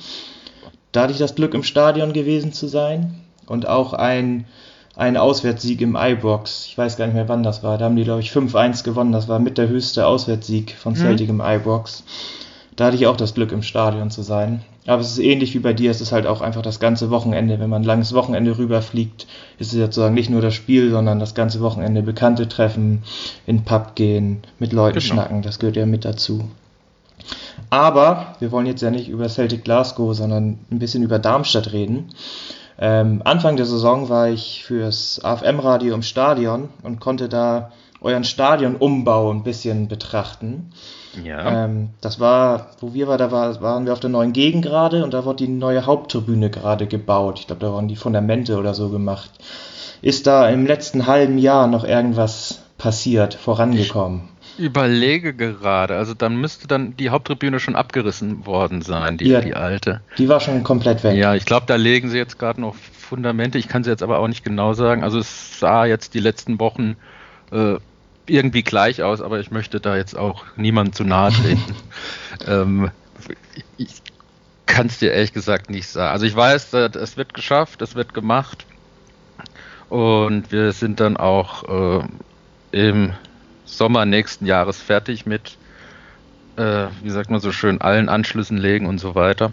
Da 0.93 1.03
hatte 1.03 1.13
ich 1.13 1.19
das 1.19 1.35
Glück, 1.35 1.55
im 1.55 1.65
Stadion 1.65 2.13
gewesen 2.13 2.53
zu 2.53 2.69
sein 2.69 3.15
und 3.47 3.67
auch 3.67 3.93
ein 3.93 4.47
ein 4.97 5.17
Auswärtssieg 5.17 5.81
im 5.81 5.97
Ibrox. 5.97 6.67
Ich 6.67 6.79
weiß 6.79 6.97
gar 6.97 7.07
nicht 7.07 7.15
mehr, 7.15 7.29
wann 7.29 7.43
das 7.43 7.63
war. 7.63 7.79
Da 7.79 7.87
haben 7.87 7.97
die, 7.97 8.05
glaube 8.05 8.21
ich, 8.21 8.31
5-1 8.31 8.85
gewonnen. 8.85 9.13
Das 9.13 9.29
war 9.29 9.39
mit 9.39 9.59
der 9.59 9.69
höchste 9.69 10.07
Auswärtssieg 10.07 10.75
von 10.77 10.93
mhm. 10.93 10.99
Celtic 10.99 11.29
mhm. 11.29 11.41
im 11.41 11.47
Ibrox. 11.47 12.05
Da 12.77 12.87
hatte 12.87 12.97
ich 12.97 13.07
auch 13.07 13.17
das 13.17 13.35
Glück, 13.35 13.53
im 13.53 13.63
Stadion 13.63 14.11
zu 14.11 14.23
sein. 14.23 14.63
Aber 14.87 15.01
es 15.01 15.13
ist 15.13 15.19
ähnlich 15.19 15.55
wie 15.55 15.61
bei 15.61 15.73
dir. 15.73 15.91
Es 15.91 16.01
ist 16.01 16.13
halt 16.13 16.27
auch 16.27 16.41
einfach 16.41 16.63
das 16.63 16.81
ganze 16.81 17.11
Wochenende. 17.11 17.59
Wenn 17.59 17.71
man 17.71 17.83
ein 17.83 17.87
langes 17.87 18.13
Wochenende 18.15 18.59
rüberfliegt, 18.59 19.27
ist 19.59 19.73
es 19.73 19.79
sozusagen 19.79 20.15
nicht 20.15 20.31
nur 20.31 20.43
das 20.43 20.55
Spiel, 20.55 20.91
sondern 20.91 21.21
das 21.21 21.35
ganze 21.35 21.61
Wochenende 21.61 22.03
Bekannte 22.03 22.49
treffen, 22.49 23.03
in 23.47 23.59
den 23.59 23.65
Pub 23.65 23.95
gehen, 23.95 24.43
mit 24.59 24.73
Leuten 24.73 24.99
genau. 24.99 25.15
schnacken. 25.15 25.43
Das 25.43 25.59
gehört 25.59 25.77
ja 25.77 25.87
mit 25.87 26.05
dazu. 26.05 26.49
Aber 27.71 28.35
wir 28.41 28.53
wollen 28.53 28.67
jetzt 28.67 28.83
ja 28.83 28.91
nicht 28.91 29.09
über 29.09 29.29
Celtic 29.29 29.65
Glasgow, 29.65 30.15
sondern 30.15 30.59
ein 30.71 30.79
bisschen 30.79 31.03
über 31.03 31.19
Darmstadt 31.19 31.73
reden. 31.73 32.11
Ähm, 32.79 33.23
Anfang 33.25 33.57
der 33.57 33.67
Saison 33.67 34.09
war 34.09 34.29
ich 34.29 34.65
fürs 34.65 35.21
AFM-Radio 35.23 35.95
im 35.95 36.03
Stadion 36.03 36.69
und 36.83 37.01
konnte 37.01 37.29
da 37.29 37.71
euren 38.01 38.25
Stadionumbau 38.25 39.33
ein 39.33 39.43
bisschen 39.43 39.89
betrachten. 39.89 40.71
Ja. 41.23 41.65
Ähm, 41.65 41.91
das 42.01 42.21
war, 42.21 42.71
wo 42.81 42.93
wir 42.93 43.07
waren, 43.09 43.19
da 43.19 43.31
war, 43.31 43.61
waren 43.63 43.87
wir 43.87 43.93
auf 43.93 44.01
der 44.01 44.11
neuen 44.11 44.33
Gegend 44.33 44.65
gerade 44.65 45.05
und 45.05 45.15
da 45.15 45.25
wurde 45.25 45.47
die 45.47 45.53
neue 45.53 45.87
Haupttribüne 45.87 46.51
gerade 46.51 46.87
gebaut. 46.87 47.39
Ich 47.39 47.47
glaube, 47.47 47.65
da 47.65 47.73
waren 47.73 47.89
die 47.89 47.97
Fundamente 47.97 48.59
oder 48.59 48.75
so 48.75 48.91
gemacht. 48.91 49.31
Ist 50.03 50.27
da 50.27 50.49
im 50.49 50.67
letzten 50.67 51.07
halben 51.07 51.39
Jahr 51.39 51.67
noch 51.67 51.85
irgendwas 51.85 52.63
passiert, 52.77 53.35
vorangekommen? 53.35 54.29
Überlege 54.59 55.35
gerade, 55.35 55.97
also 55.97 56.15
dann 56.15 56.37
müsste 56.37 56.69
dann 56.69 56.97
die 56.97 57.11
Haupttribüne 57.11 57.61
schon 57.61 57.77
abgerissen 57.77 58.47
worden 58.47 58.83
sein, 58.83 59.19
die, 59.19 59.29
ja, 59.29 59.41
die 59.41 59.55
alte. 59.55 60.01
Die 60.19 60.29
war 60.29 60.41
schon 60.41 60.63
komplett 60.63 61.03
weg. 61.05 61.17
Ja, 61.17 61.35
ich 61.35 61.45
glaube, 61.45 61.67
da 61.67 61.77
legen 61.77 62.09
sie 62.11 62.19
jetzt 62.19 62.39
gerade 62.39 62.61
noch 62.61 62.75
Fundamente. 63.05 63.59
Ich 63.59 63.69
kann 63.69 63.85
sie 63.85 63.91
jetzt 63.91 64.03
aber 64.03 64.19
auch 64.19 64.29
nicht 64.29 64.45
genau 64.45 64.73
sagen. 64.73 65.05
Also 65.05 65.19
es 65.19 65.61
sah 65.61 65.85
jetzt 65.85 66.15
die 66.15 66.21
letzten 66.21 66.59
Wochen 66.59 66.97
äh, 67.53 67.77
irgendwie 68.27 68.63
gleich 68.63 69.03
aus, 69.03 69.21
aber 69.21 69.41
ich 69.41 69.51
möchte 69.51 69.79
da 69.79 69.97
jetzt 69.97 70.17
auch 70.17 70.45
niemand 70.57 70.95
zu 70.95 71.05
nahe 71.05 71.31
treten. 71.31 71.77
ähm, 72.47 72.91
ich 73.77 74.03
kann 74.67 74.87
es 74.87 74.99
dir 74.99 75.13
ehrlich 75.13 75.33
gesagt 75.33 75.71
nicht 75.71 75.89
sagen. 75.89 76.13
Also 76.13 76.27
ich 76.27 76.35
weiß, 76.35 76.73
es 76.73 77.17
wird 77.17 77.35
geschafft, 77.35 77.83
es 77.83 77.95
wird 77.95 78.15
gemacht 78.15 78.65
und 79.91 80.51
wir 80.51 80.73
sind 80.73 81.01
dann 81.01 81.17
auch 81.17 82.01
äh, 82.01 82.05
im 82.73 83.13
Sommer 83.65 84.05
nächsten 84.05 84.47
Jahres 84.47 84.81
fertig 84.81 85.27
mit, 85.27 85.57
äh, 86.57 86.87
wie 87.03 87.11
sagt 87.11 87.31
man 87.31 87.41
so 87.41 87.53
schön, 87.53 87.81
allen 87.81 88.09
Anschlüssen 88.09 88.59
legen 88.59 88.87
und 88.87 88.99
so 88.99 89.15
weiter. 89.15 89.53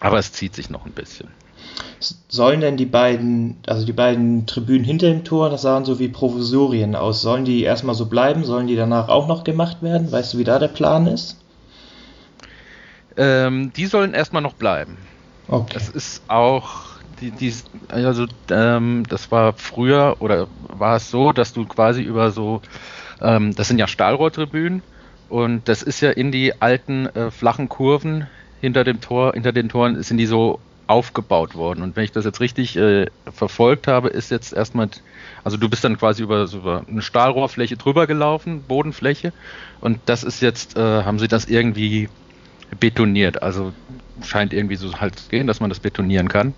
Aber 0.00 0.18
es 0.18 0.32
zieht 0.32 0.54
sich 0.54 0.70
noch 0.70 0.84
ein 0.86 0.92
bisschen. 0.92 1.28
Sollen 2.28 2.60
denn 2.60 2.76
die 2.76 2.86
beiden, 2.86 3.56
also 3.66 3.86
die 3.86 3.92
beiden 3.92 4.46
Tribünen 4.46 4.84
hinter 4.84 5.08
dem 5.08 5.24
Tor, 5.24 5.50
das 5.50 5.62
sahen 5.62 5.84
so 5.84 5.98
wie 6.00 6.08
Provisorien 6.08 6.96
aus, 6.96 7.22
sollen 7.22 7.44
die 7.44 7.62
erstmal 7.62 7.94
so 7.94 8.06
bleiben? 8.06 8.44
Sollen 8.44 8.66
die 8.66 8.74
danach 8.74 9.08
auch 9.08 9.28
noch 9.28 9.44
gemacht 9.44 9.82
werden? 9.82 10.10
Weißt 10.10 10.34
du, 10.34 10.38
wie 10.38 10.44
da 10.44 10.58
der 10.58 10.68
Plan 10.68 11.06
ist? 11.06 11.36
Ähm, 13.16 13.72
die 13.74 13.86
sollen 13.86 14.14
erstmal 14.14 14.42
noch 14.42 14.54
bleiben. 14.54 14.98
Okay. 15.46 15.74
Das 15.74 15.88
ist 15.88 16.22
auch, 16.28 16.96
die, 17.20 17.30
die, 17.30 17.54
also 17.88 18.26
ähm, 18.50 19.04
das 19.08 19.30
war 19.30 19.52
früher 19.52 20.16
oder 20.18 20.48
war 20.68 20.96
es 20.96 21.10
so, 21.10 21.32
dass 21.32 21.52
du 21.52 21.66
quasi 21.66 22.02
über 22.02 22.30
so 22.30 22.62
Ähm, 23.22 23.54
das 23.54 23.68
sind 23.68 23.78
ja 23.78 23.86
Stahlrohrtribünen 23.86 24.82
und 25.28 25.68
das 25.68 25.82
ist 25.82 26.00
ja 26.00 26.10
in 26.10 26.32
die 26.32 26.60
alten 26.60 27.06
äh, 27.06 27.30
flachen 27.30 27.68
Kurven 27.68 28.26
hinter 28.60 28.84
dem 28.84 29.00
Tor, 29.00 29.32
hinter 29.34 29.52
den 29.52 29.68
Toren 29.68 30.02
sind 30.02 30.18
die 30.18 30.26
so 30.26 30.60
aufgebaut 30.86 31.54
worden. 31.54 31.82
Und 31.82 31.96
wenn 31.96 32.04
ich 32.04 32.12
das 32.12 32.24
jetzt 32.24 32.40
richtig 32.40 32.76
äh, 32.76 33.06
verfolgt 33.32 33.88
habe, 33.88 34.08
ist 34.08 34.30
jetzt 34.30 34.52
erstmal, 34.52 34.88
also 35.42 35.56
du 35.56 35.68
bist 35.68 35.84
dann 35.84 35.96
quasi 35.96 36.22
über, 36.22 36.46
über 36.52 36.84
eine 36.86 37.02
Stahlrohrfläche 37.02 37.76
drüber 37.76 38.06
gelaufen, 38.06 38.62
Bodenfläche, 38.62 39.32
und 39.80 40.00
das 40.06 40.22
ist 40.22 40.42
jetzt, 40.42 40.76
äh, 40.76 41.04
haben 41.04 41.18
sie 41.18 41.28
das 41.28 41.46
irgendwie 41.46 42.08
betoniert. 42.78 43.42
Also 43.42 43.72
scheint 44.22 44.52
irgendwie 44.52 44.76
so 44.76 45.00
halt 45.00 45.18
zu 45.18 45.28
gehen, 45.28 45.46
dass 45.46 45.60
man 45.60 45.70
das 45.70 45.80
betonieren 45.80 46.28
kann. 46.28 46.54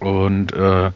Und 0.00 0.52
äh, 0.52 0.90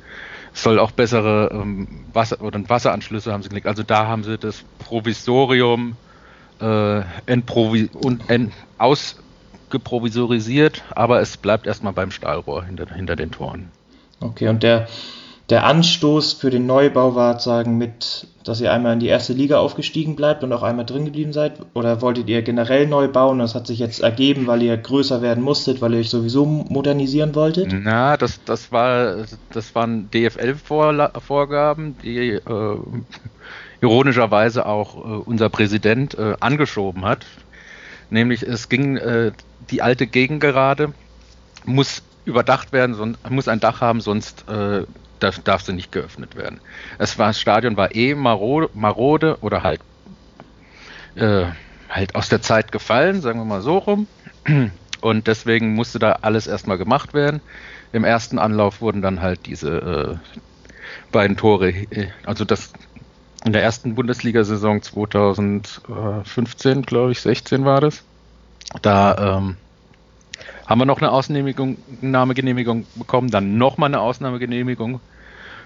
soll 0.52 0.78
auch 0.78 0.90
bessere 0.90 1.50
ähm, 1.52 1.88
Wasser 2.12 2.40
oder 2.40 2.60
Wasseranschlüsse 2.68 3.32
haben 3.32 3.42
sie 3.42 3.48
gelegt. 3.48 3.66
Also 3.66 3.82
da 3.82 4.06
haben 4.06 4.24
sie 4.24 4.38
das 4.38 4.64
Provisorium 4.78 5.96
äh, 6.60 7.02
entprovi 7.26 7.90
und 7.94 8.28
ent 8.28 8.52
ausgeprovisorisiert, 8.78 10.82
aber 10.90 11.20
es 11.20 11.36
bleibt 11.36 11.66
erstmal 11.66 11.92
beim 11.92 12.10
Stahlrohr 12.10 12.64
hinter, 12.64 12.92
hinter 12.92 13.16
den 13.16 13.30
Toren. 13.30 13.70
Okay, 14.20 14.48
und 14.48 14.62
der 14.62 14.88
der 15.50 15.64
Anstoß 15.64 16.34
für 16.34 16.50
den 16.50 16.66
Neubau 16.66 17.16
war, 17.16 17.40
sagen, 17.40 17.76
mit, 17.76 18.28
dass 18.44 18.60
ihr 18.60 18.72
einmal 18.72 18.92
in 18.92 19.00
die 19.00 19.08
erste 19.08 19.32
Liga 19.32 19.58
aufgestiegen 19.58 20.14
bleibt 20.14 20.44
und 20.44 20.52
auch 20.52 20.62
einmal 20.62 20.86
drin 20.86 21.04
geblieben 21.04 21.32
seid? 21.32 21.54
Oder 21.74 22.00
wolltet 22.02 22.28
ihr 22.28 22.42
generell 22.42 22.86
neu 22.86 23.08
bauen? 23.08 23.40
Das 23.40 23.56
hat 23.56 23.66
sich 23.66 23.80
jetzt 23.80 24.00
ergeben, 24.00 24.46
weil 24.46 24.62
ihr 24.62 24.76
größer 24.76 25.22
werden 25.22 25.42
musstet, 25.42 25.82
weil 25.82 25.94
ihr 25.94 26.00
euch 26.00 26.10
sowieso 26.10 26.46
modernisieren 26.46 27.34
wolltet? 27.34 27.72
Na, 27.72 28.16
das, 28.16 28.42
das, 28.44 28.70
war, 28.70 29.24
das 29.52 29.74
waren 29.74 30.08
DFL-Vorgaben, 30.12 31.96
die 31.98 32.30
äh, 32.30 32.76
ironischerweise 33.80 34.66
auch 34.66 34.96
äh, 34.96 35.22
unser 35.24 35.48
Präsident 35.48 36.14
äh, 36.14 36.34
angeschoben 36.38 37.04
hat. 37.04 37.26
Nämlich 38.08 38.44
es 38.44 38.68
ging 38.68 38.96
äh, 38.98 39.32
die 39.70 39.82
alte 39.82 40.06
Gegengerade 40.06 40.92
muss 41.64 42.02
überdacht 42.24 42.72
werden, 42.72 43.16
muss 43.28 43.48
ein 43.48 43.60
Dach 43.60 43.80
haben, 43.80 44.00
sonst 44.00 44.44
darf, 45.22 45.38
darf 45.40 45.62
sie 45.62 45.72
nicht 45.72 45.92
geöffnet 45.92 46.36
werden. 46.36 46.60
Es 46.98 47.18
war, 47.18 47.28
das 47.28 47.40
Stadion 47.40 47.76
war 47.76 47.94
eh 47.94 48.14
marode, 48.14 48.70
marode 48.74 49.38
oder 49.40 49.62
halt, 49.62 49.80
äh, 51.14 51.46
halt 51.88 52.14
aus 52.14 52.28
der 52.28 52.42
Zeit 52.42 52.72
gefallen, 52.72 53.20
sagen 53.20 53.38
wir 53.38 53.44
mal 53.44 53.62
so 53.62 53.78
rum. 53.78 54.06
Und 55.00 55.28
deswegen 55.28 55.74
musste 55.74 55.98
da 55.98 56.18
alles 56.20 56.46
erstmal 56.46 56.76
gemacht 56.76 57.14
werden. 57.14 57.40
Im 57.92 58.04
ersten 58.04 58.38
Anlauf 58.38 58.82
wurden 58.82 59.02
dann 59.02 59.22
halt 59.22 59.46
diese 59.46 59.70
äh, 59.70 60.16
beiden 61.10 61.36
Tore, 61.36 61.70
äh, 61.70 62.08
also 62.26 62.44
das 62.44 62.72
in 63.44 63.52
der 63.52 63.62
ersten 63.62 63.94
Bundesliga-Saison 63.94 64.82
2015, 64.82 66.82
glaube 66.82 67.12
ich, 67.12 67.20
16 67.22 67.64
war 67.64 67.80
das. 67.80 68.02
Da 68.82 69.38
ähm, 69.38 69.56
haben 70.70 70.78
wir 70.78 70.86
noch 70.86 71.02
eine 71.02 71.10
Ausnahmegenehmigung 71.10 72.86
bekommen, 72.94 73.30
dann 73.30 73.58
nochmal 73.58 73.88
eine 73.88 74.00
Ausnahmegenehmigung 74.00 75.00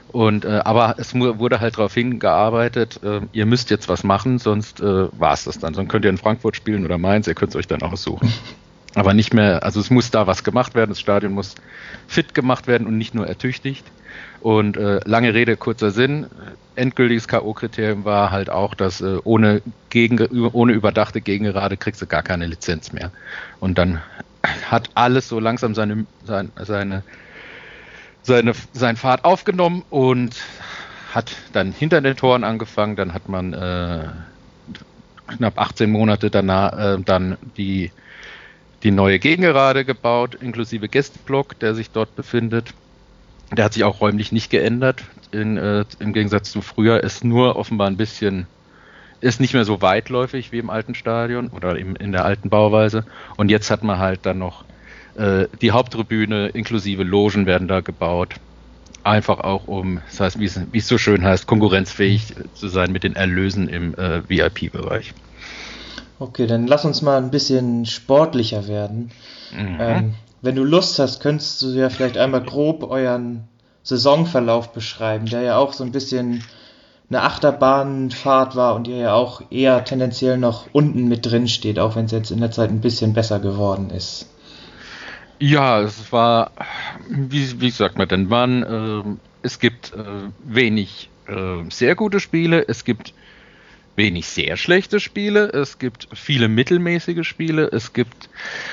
und 0.08 0.44
äh, 0.44 0.60
aber 0.64 0.94
es 0.98 1.14
wurde 1.14 1.60
halt 1.60 1.76
darauf 1.76 1.92
hingearbeitet, 1.92 3.00
äh, 3.02 3.20
ihr 3.32 3.46
müsst 3.46 3.70
jetzt 3.70 3.88
was 3.88 4.04
machen, 4.04 4.38
sonst 4.38 4.80
äh, 4.80 5.08
war 5.18 5.32
es 5.32 5.44
das 5.44 5.58
dann. 5.58 5.74
Sonst 5.74 5.88
könnt 5.88 6.04
ihr 6.04 6.10
in 6.10 6.18
Frankfurt 6.18 6.56
spielen 6.56 6.84
oder 6.84 6.98
Mainz, 6.98 7.26
ihr 7.26 7.34
könnt 7.34 7.50
es 7.50 7.56
euch 7.56 7.66
dann 7.66 7.82
aussuchen. 7.82 8.32
Aber 8.94 9.12
nicht 9.12 9.34
mehr, 9.34 9.64
also 9.64 9.80
es 9.80 9.90
muss 9.90 10.12
da 10.12 10.28
was 10.28 10.44
gemacht 10.44 10.74
werden, 10.74 10.90
das 10.90 11.00
Stadion 11.00 11.32
muss 11.32 11.56
fit 12.06 12.32
gemacht 12.32 12.68
werden 12.68 12.86
und 12.86 12.96
nicht 12.96 13.12
nur 13.12 13.26
ertüchtigt. 13.26 13.84
Und 14.44 14.76
äh, 14.76 15.00
lange 15.06 15.32
Rede, 15.32 15.56
kurzer 15.56 15.90
Sinn, 15.90 16.26
endgültiges 16.76 17.28
K.O.-Kriterium 17.28 18.04
war 18.04 18.30
halt 18.30 18.50
auch, 18.50 18.74
dass 18.74 19.00
äh, 19.00 19.16
ohne, 19.24 19.62
gegen, 19.88 20.20
ohne 20.52 20.74
überdachte 20.74 21.22
Gegengerade 21.22 21.78
kriegst 21.78 22.02
du 22.02 22.06
gar 22.06 22.22
keine 22.22 22.44
Lizenz 22.44 22.92
mehr. 22.92 23.10
Und 23.58 23.78
dann 23.78 24.02
hat 24.70 24.90
alles 24.94 25.30
so 25.30 25.40
langsam 25.40 25.74
seine, 25.74 26.04
seine, 26.26 26.50
seine 26.62 27.02
seine, 28.22 28.52
seinen 28.74 28.96
Pfad 28.96 29.24
aufgenommen 29.24 29.82
und 29.88 30.36
hat 31.14 31.32
dann 31.54 31.72
hinter 31.72 32.02
den 32.02 32.14
Toren 32.16 32.44
angefangen. 32.44 32.96
Dann 32.96 33.14
hat 33.14 33.30
man 33.30 33.54
äh, 33.54 34.08
knapp 35.38 35.58
18 35.58 35.90
Monate 35.90 36.30
danach 36.30 36.76
äh, 36.76 36.98
dann 37.02 37.38
die, 37.56 37.92
die 38.82 38.90
neue 38.90 39.18
Gegengerade 39.18 39.86
gebaut, 39.86 40.34
inklusive 40.34 40.88
Gästeblock, 40.88 41.58
der 41.60 41.74
sich 41.74 41.90
dort 41.90 42.14
befindet. 42.14 42.74
Der 43.56 43.64
hat 43.64 43.74
sich 43.74 43.84
auch 43.84 44.00
räumlich 44.00 44.32
nicht 44.32 44.50
geändert. 44.50 45.02
In, 45.30 45.56
äh, 45.56 45.84
Im 45.98 46.12
Gegensatz 46.12 46.50
zu 46.50 46.60
früher 46.60 47.02
ist 47.02 47.24
nur 47.24 47.56
offenbar 47.56 47.88
ein 47.88 47.96
bisschen, 47.96 48.46
ist 49.20 49.40
nicht 49.40 49.54
mehr 49.54 49.64
so 49.64 49.80
weitläufig 49.80 50.52
wie 50.52 50.58
im 50.58 50.70
alten 50.70 50.94
Stadion 50.94 51.48
oder 51.48 51.76
im, 51.78 51.96
in 51.96 52.12
der 52.12 52.24
alten 52.24 52.50
Bauweise. 52.50 53.04
Und 53.36 53.50
jetzt 53.50 53.70
hat 53.70 53.84
man 53.84 53.98
halt 53.98 54.20
dann 54.26 54.38
noch 54.38 54.64
äh, 55.16 55.46
die 55.60 55.70
Haupttribüne 55.70 56.48
inklusive 56.48 57.02
Logen 57.02 57.46
werden 57.46 57.68
da 57.68 57.80
gebaut. 57.80 58.34
Einfach 59.02 59.40
auch 59.40 59.68
um, 59.68 60.00
das 60.08 60.20
heißt, 60.20 60.40
wie 60.40 60.78
es, 60.78 60.88
so 60.88 60.98
schön 60.98 61.24
heißt, 61.24 61.46
konkurrenzfähig 61.46 62.34
zu 62.54 62.68
sein 62.68 62.90
mit 62.90 63.04
den 63.04 63.16
Erlösen 63.16 63.68
im 63.68 63.94
äh, 63.94 64.22
VIP-Bereich. 64.28 65.12
Okay, 66.18 66.46
dann 66.46 66.66
lass 66.66 66.84
uns 66.84 67.02
mal 67.02 67.18
ein 67.18 67.30
bisschen 67.30 67.84
sportlicher 67.84 68.66
werden. 68.66 69.10
Mhm. 69.52 69.76
Ähm, 69.78 70.14
wenn 70.44 70.56
du 70.56 70.64
Lust 70.64 70.98
hast, 70.98 71.20
könntest 71.20 71.62
du 71.62 71.68
ja 71.68 71.88
vielleicht 71.88 72.18
einmal 72.18 72.42
grob 72.42 72.82
euren 72.82 73.44
Saisonverlauf 73.82 74.72
beschreiben, 74.72 75.26
der 75.26 75.40
ja 75.40 75.56
auch 75.56 75.72
so 75.72 75.84
ein 75.84 75.92
bisschen 75.92 76.44
eine 77.08 77.22
Achterbahnfahrt 77.22 78.54
war 78.54 78.74
und 78.74 78.88
ihr 78.88 78.96
ja 78.96 79.14
auch 79.14 79.42
eher 79.50 79.84
tendenziell 79.84 80.36
noch 80.36 80.66
unten 80.72 81.08
mit 81.08 81.26
drin 81.26 81.48
steht, 81.48 81.78
auch 81.78 81.96
wenn 81.96 82.06
es 82.06 82.12
jetzt 82.12 82.30
in 82.30 82.40
der 82.40 82.50
Zeit 82.50 82.70
ein 82.70 82.80
bisschen 82.80 83.14
besser 83.14 83.40
geworden 83.40 83.90
ist. 83.90 84.28
Ja, 85.38 85.80
es 85.80 86.12
war, 86.12 86.52
wie, 87.08 87.60
wie 87.60 87.70
sagt 87.70 87.98
man 87.98 88.08
denn, 88.08 88.28
man, 88.28 88.62
äh, 88.62 89.18
es 89.42 89.58
gibt 89.58 89.92
äh, 89.92 90.30
wenig 90.44 91.10
äh, 91.26 91.68
sehr 91.70 91.94
gute 91.94 92.20
Spiele, 92.20 92.66
es 92.66 92.84
gibt 92.84 93.14
wenig 93.96 94.26
sehr 94.26 94.56
schlechte 94.56 95.00
Spiele, 95.00 95.48
es 95.48 95.78
gibt 95.78 96.08
viele 96.12 96.48
mittelmäßige 96.48 97.26
Spiele, 97.26 97.68
es 97.70 97.92
gibt, 97.92 98.28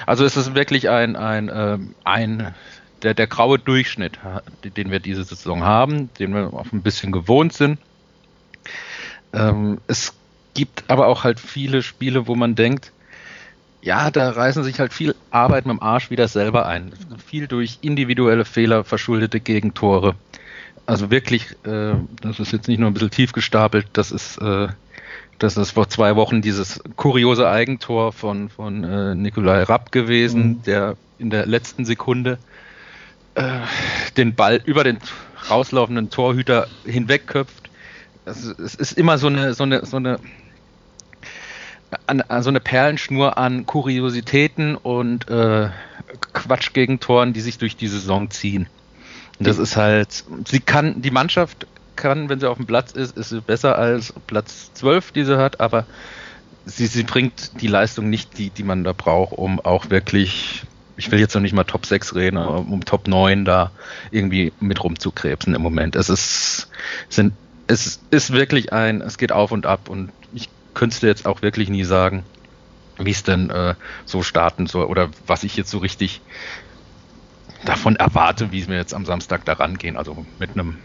also 0.05 0.25
es 0.25 0.37
ist 0.37 0.55
wirklich 0.55 0.89
ein, 0.89 1.15
ein, 1.15 1.49
äh, 1.49 1.77
ein 2.03 2.53
der, 3.03 3.13
der 3.13 3.27
graue 3.27 3.59
Durchschnitt, 3.59 4.19
den 4.63 4.91
wir 4.91 4.99
diese 4.99 5.23
Saison 5.23 5.63
haben, 5.63 6.09
den 6.19 6.33
wir 6.33 6.53
auch 6.53 6.71
ein 6.71 6.81
bisschen 6.81 7.11
gewohnt 7.11 7.53
sind. 7.53 7.79
Ähm, 9.33 9.79
es 9.87 10.13
gibt 10.53 10.83
aber 10.87 11.07
auch 11.07 11.23
halt 11.23 11.39
viele 11.39 11.81
Spiele, 11.81 12.27
wo 12.27 12.35
man 12.35 12.55
denkt, 12.55 12.91
ja, 13.81 14.11
da 14.11 14.29
reißen 14.29 14.63
sich 14.63 14.79
halt 14.79 14.93
viel 14.93 15.15
Arbeit 15.31 15.65
mit 15.65 15.75
dem 15.75 15.81
Arsch 15.81 16.11
wieder 16.11 16.27
selber 16.27 16.67
ein. 16.67 16.93
Viel 17.25 17.47
durch 17.47 17.79
individuelle 17.81 18.45
Fehler 18.45 18.83
verschuldete 18.83 19.39
Gegentore. 19.39 20.15
Also 20.85 21.09
wirklich, 21.09 21.51
äh, 21.63 21.93
das 22.21 22.39
ist 22.39 22.51
jetzt 22.51 22.67
nicht 22.67 22.79
nur 22.79 22.89
ein 22.89 22.93
bisschen 22.93 23.11
tief 23.11 23.31
gestapelt, 23.31 23.87
das 23.93 24.11
ist, 24.11 24.37
äh, 24.37 24.67
das 25.41 25.57
ist 25.57 25.71
vor 25.71 25.89
zwei 25.89 26.15
Wochen 26.15 26.43
dieses 26.43 26.81
kuriose 26.95 27.49
Eigentor 27.49 28.13
von, 28.13 28.49
von 28.49 28.83
äh, 28.83 29.15
Nikolai 29.15 29.63
Rapp 29.63 29.91
gewesen, 29.91 30.43
mhm. 30.43 30.63
der 30.63 30.97
in 31.17 31.31
der 31.31 31.47
letzten 31.47 31.83
Sekunde 31.83 32.37
äh, 33.33 33.61
den 34.17 34.35
Ball 34.35 34.61
über 34.63 34.83
den 34.83 34.99
rauslaufenden 35.49 36.11
Torhüter 36.11 36.67
hinwegköpft. 36.85 37.71
Also, 38.25 38.51
es 38.63 38.75
ist 38.75 38.91
immer 38.91 39.17
so 39.17 39.27
eine, 39.27 39.55
so 39.55 39.63
eine, 39.63 39.83
so 39.83 39.97
eine 39.97 40.19
an, 42.05 42.21
an 42.21 42.43
so 42.43 42.49
eine 42.49 42.59
Perlenschnur 42.59 43.39
an 43.39 43.65
Kuriositäten 43.65 44.75
und 44.75 45.27
äh, 45.27 45.69
Quatschgegentoren, 46.33 47.33
die 47.33 47.41
sich 47.41 47.57
durch 47.57 47.75
die 47.75 47.87
Saison 47.87 48.29
ziehen. 48.29 48.67
Und 49.39 49.47
das 49.47 49.57
ist 49.57 49.75
halt, 49.75 50.23
sie 50.45 50.59
kann, 50.59 51.01
die 51.01 51.09
Mannschaft 51.09 51.65
kann, 52.01 52.27
wenn 52.27 52.39
sie 52.39 52.49
auf 52.49 52.57
dem 52.57 52.65
Platz 52.65 52.91
ist, 52.91 53.15
ist 53.15 53.29
sie 53.29 53.39
besser 53.39 53.77
als 53.77 54.13
Platz 54.27 54.73
12, 54.73 55.13
die 55.13 55.23
sie 55.23 55.37
hat, 55.37 55.61
aber 55.61 55.85
sie, 56.65 56.87
sie 56.87 57.03
bringt 57.03 57.61
die 57.61 57.67
Leistung 57.67 58.09
nicht, 58.09 58.37
die, 58.37 58.49
die 58.49 58.63
man 58.63 58.83
da 58.83 58.91
braucht, 58.91 59.31
um 59.37 59.59
auch 59.61 59.89
wirklich, 59.89 60.63
ich 60.97 61.09
will 61.11 61.19
jetzt 61.19 61.33
noch 61.33 61.41
nicht 61.41 61.53
mal 61.53 61.63
Top 61.63 61.85
6 61.85 62.15
reden, 62.15 62.37
aber 62.37 62.57
um 62.57 62.83
Top 62.83 63.07
9 63.07 63.45
da 63.45 63.71
irgendwie 64.11 64.51
mit 64.59 64.83
rumzukrebsen 64.83 65.55
im 65.55 65.61
Moment. 65.61 65.95
Es 65.95 66.09
ist, 66.09 66.69
sind, 67.07 67.33
es 67.67 68.01
ist 68.09 68.33
wirklich 68.33 68.73
ein, 68.73 69.01
es 69.01 69.17
geht 69.17 69.31
auf 69.31 69.51
und 69.51 69.65
ab 69.65 69.87
und 69.87 70.11
ich 70.33 70.49
könntest 70.73 71.03
du 71.03 71.07
jetzt 71.07 71.25
auch 71.25 71.41
wirklich 71.41 71.69
nie 71.69 71.85
sagen, 71.85 72.23
wie 72.97 73.11
es 73.11 73.23
denn 73.23 73.49
äh, 73.49 73.75
so 74.05 74.21
starten 74.21 74.67
soll 74.67 74.85
oder 74.85 75.09
was 75.25 75.43
ich 75.43 75.55
jetzt 75.55 75.71
so 75.71 75.77
richtig 75.77 76.21
davon 77.65 77.95
erwarte, 77.95 78.51
wie 78.51 78.67
wir 78.67 78.75
jetzt 78.75 78.93
am 78.93 79.05
Samstag 79.05 79.45
da 79.45 79.53
rangehen. 79.53 79.97
Also 79.97 80.25
mit 80.39 80.51
einem. 80.51 80.77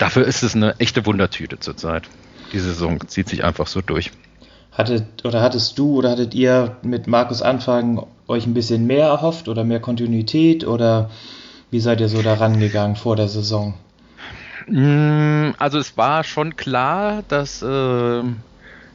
Dafür 0.00 0.26
ist 0.26 0.42
es 0.42 0.56
eine 0.56 0.80
echte 0.80 1.04
Wundertüte 1.04 1.60
zurzeit. 1.60 2.04
Die 2.54 2.58
Saison 2.58 3.06
zieht 3.06 3.28
sich 3.28 3.44
einfach 3.44 3.66
so 3.66 3.82
durch. 3.82 4.10
Hattet 4.72 5.26
oder 5.26 5.42
hattest 5.42 5.78
du 5.78 5.98
oder 5.98 6.12
hattet 6.12 6.32
ihr 6.32 6.78
mit 6.80 7.06
Markus 7.06 7.42
Anfang 7.42 8.06
euch 8.26 8.46
ein 8.46 8.54
bisschen 8.54 8.86
mehr 8.86 9.08
erhofft 9.08 9.46
oder 9.46 9.62
mehr 9.62 9.78
Kontinuität 9.78 10.66
oder 10.66 11.10
wie 11.70 11.80
seid 11.80 12.00
ihr 12.00 12.08
so 12.08 12.22
da 12.22 12.32
rangegangen 12.32 12.96
vor 12.96 13.14
der 13.14 13.28
Saison? 13.28 13.74
Mm, 14.68 15.50
also 15.58 15.78
es 15.78 15.98
war 15.98 16.24
schon 16.24 16.56
klar, 16.56 17.22
dass, 17.28 17.60
äh, 17.60 18.22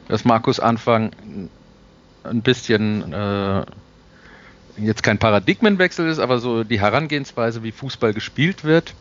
dass 0.08 0.24
Markus 0.24 0.58
Anfang 0.58 1.12
ein 2.24 2.42
bisschen 2.42 3.12
äh, 3.12 3.64
jetzt 4.76 5.04
kein 5.04 5.18
Paradigmenwechsel 5.18 6.08
ist, 6.08 6.18
aber 6.18 6.40
so 6.40 6.64
die 6.64 6.80
Herangehensweise, 6.80 7.62
wie 7.62 7.70
Fußball 7.70 8.12
gespielt 8.12 8.64
wird, 8.64 8.94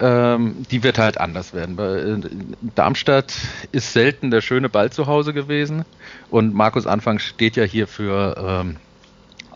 ähm, 0.00 0.66
die 0.70 0.82
wird 0.82 0.98
halt 0.98 1.18
anders 1.18 1.54
werden. 1.54 1.76
Bei, 1.76 1.96
äh, 1.96 2.20
Darmstadt 2.74 3.32
ist 3.72 3.92
selten 3.92 4.30
der 4.30 4.40
schöne 4.40 4.68
Ball 4.68 4.90
zu 4.90 5.06
Hause 5.06 5.32
gewesen 5.32 5.84
und 6.30 6.54
Markus 6.54 6.86
Anfang 6.86 7.18
steht 7.18 7.56
ja 7.56 7.64
hier 7.64 7.86
für 7.86 8.36
ähm, 8.38 8.76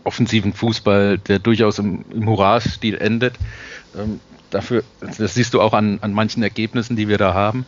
offensiven 0.03 0.53
Fußball, 0.53 1.17
der 1.17 1.39
durchaus 1.39 1.79
im, 1.79 2.05
im 2.11 2.27
Hurra-Stil 2.27 2.97
endet. 2.97 3.35
Ähm, 3.97 4.19
dafür, 4.49 4.83
das 4.99 5.33
siehst 5.33 5.53
du 5.53 5.61
auch 5.61 5.73
an, 5.73 5.99
an 6.01 6.13
manchen 6.13 6.43
Ergebnissen, 6.43 6.95
die 6.95 7.07
wir 7.07 7.17
da 7.17 7.33
haben. 7.33 7.65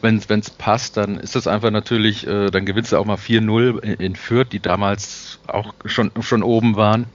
Wenn 0.00 0.16
es 0.16 0.50
passt, 0.50 0.96
dann 0.96 1.16
ist 1.16 1.36
das 1.36 1.46
einfach 1.46 1.70
natürlich, 1.70 2.26
äh, 2.26 2.50
dann 2.50 2.66
gewinnst 2.66 2.90
du 2.90 2.96
auch 2.96 3.04
mal 3.04 3.16
4-0 3.16 3.80
in, 3.82 3.92
in 3.94 4.16
Fürth, 4.16 4.48
die 4.50 4.58
damals 4.58 5.38
auch 5.46 5.74
schon, 5.84 6.10
schon 6.20 6.42
oben 6.42 6.74
waren. 6.74 7.06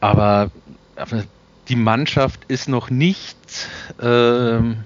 Aber, 0.00 0.50
aber 0.96 1.24
die 1.68 1.76
Mannschaft 1.76 2.40
ist 2.48 2.68
noch 2.68 2.90
nicht 2.90 3.36
ähm, 4.00 4.78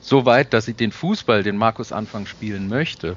so 0.00 0.26
weit, 0.26 0.52
dass 0.52 0.66
sie 0.66 0.74
den 0.74 0.92
Fußball, 0.92 1.42
den 1.42 1.56
Markus 1.56 1.92
Anfang 1.92 2.26
spielen 2.26 2.68
möchte, 2.68 3.16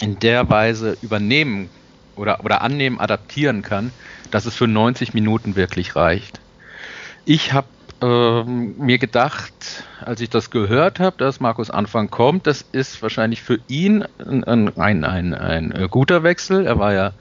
in 0.00 0.18
der 0.20 0.48
Weise 0.48 0.96
übernehmen 1.02 1.68
oder, 2.14 2.44
oder 2.44 2.62
annehmen, 2.62 3.00
adaptieren 3.00 3.62
kann, 3.62 3.90
dass 4.30 4.46
es 4.46 4.54
für 4.54 4.68
90 4.68 5.14
Minuten 5.14 5.56
wirklich 5.56 5.96
reicht. 5.96 6.40
Ich 7.24 7.52
habe 7.52 7.66
ähm, 8.02 8.76
mir 8.78 8.98
gedacht, 8.98 9.84
als 10.00 10.20
ich 10.20 10.30
das 10.30 10.50
gehört 10.50 11.00
habe, 11.00 11.16
dass 11.18 11.40
Markus 11.40 11.70
Anfang 11.70 12.10
kommt, 12.10 12.46
das 12.46 12.64
ist 12.72 13.02
wahrscheinlich 13.02 13.42
für 13.42 13.58
ihn 13.68 14.04
ein, 14.18 14.44
ein, 14.44 14.76
ein, 14.76 15.04
ein, 15.04 15.34
ein 15.34 15.72
äh, 15.72 15.88
guter 15.90 16.22
Wechsel. 16.22 16.66
Er 16.66 16.78
war 16.78 16.92
ja 16.92 17.12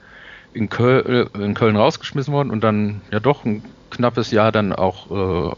in 0.55 0.69
Köln, 0.69 1.05
äh, 1.35 1.43
in 1.43 1.53
Köln 1.53 1.75
rausgeschmissen 1.75 2.33
worden 2.33 2.49
und 2.49 2.63
dann 2.63 3.01
ja 3.11 3.19
doch 3.19 3.45
ein 3.45 3.63
knappes 3.91 4.31
Jahr 4.31 4.51
dann 4.51 4.73
auch 4.73 5.51
äh, 5.51 5.55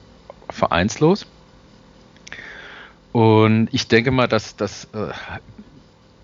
vereinslos. 0.50 1.26
Und 3.12 3.70
ich 3.72 3.88
denke 3.88 4.12
mal, 4.12 4.28
dass, 4.28 4.56
dass 4.56 4.86
äh, 4.94 5.12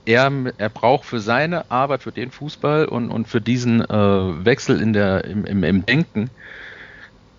er, 0.06 0.32
er 0.58 0.70
braucht 0.70 1.06
für 1.06 1.20
seine 1.20 1.72
Arbeit, 1.72 2.04
für 2.04 2.12
den 2.12 2.32
Fußball 2.32 2.86
und, 2.86 3.10
und 3.10 3.28
für 3.28 3.42
diesen 3.42 3.82
äh, 3.82 4.46
Wechsel 4.46 4.82
in 4.82 4.94
der, 4.94 5.24
im, 5.26 5.46
im, 5.46 5.64
im 5.64 5.86
Denken, 5.86 6.30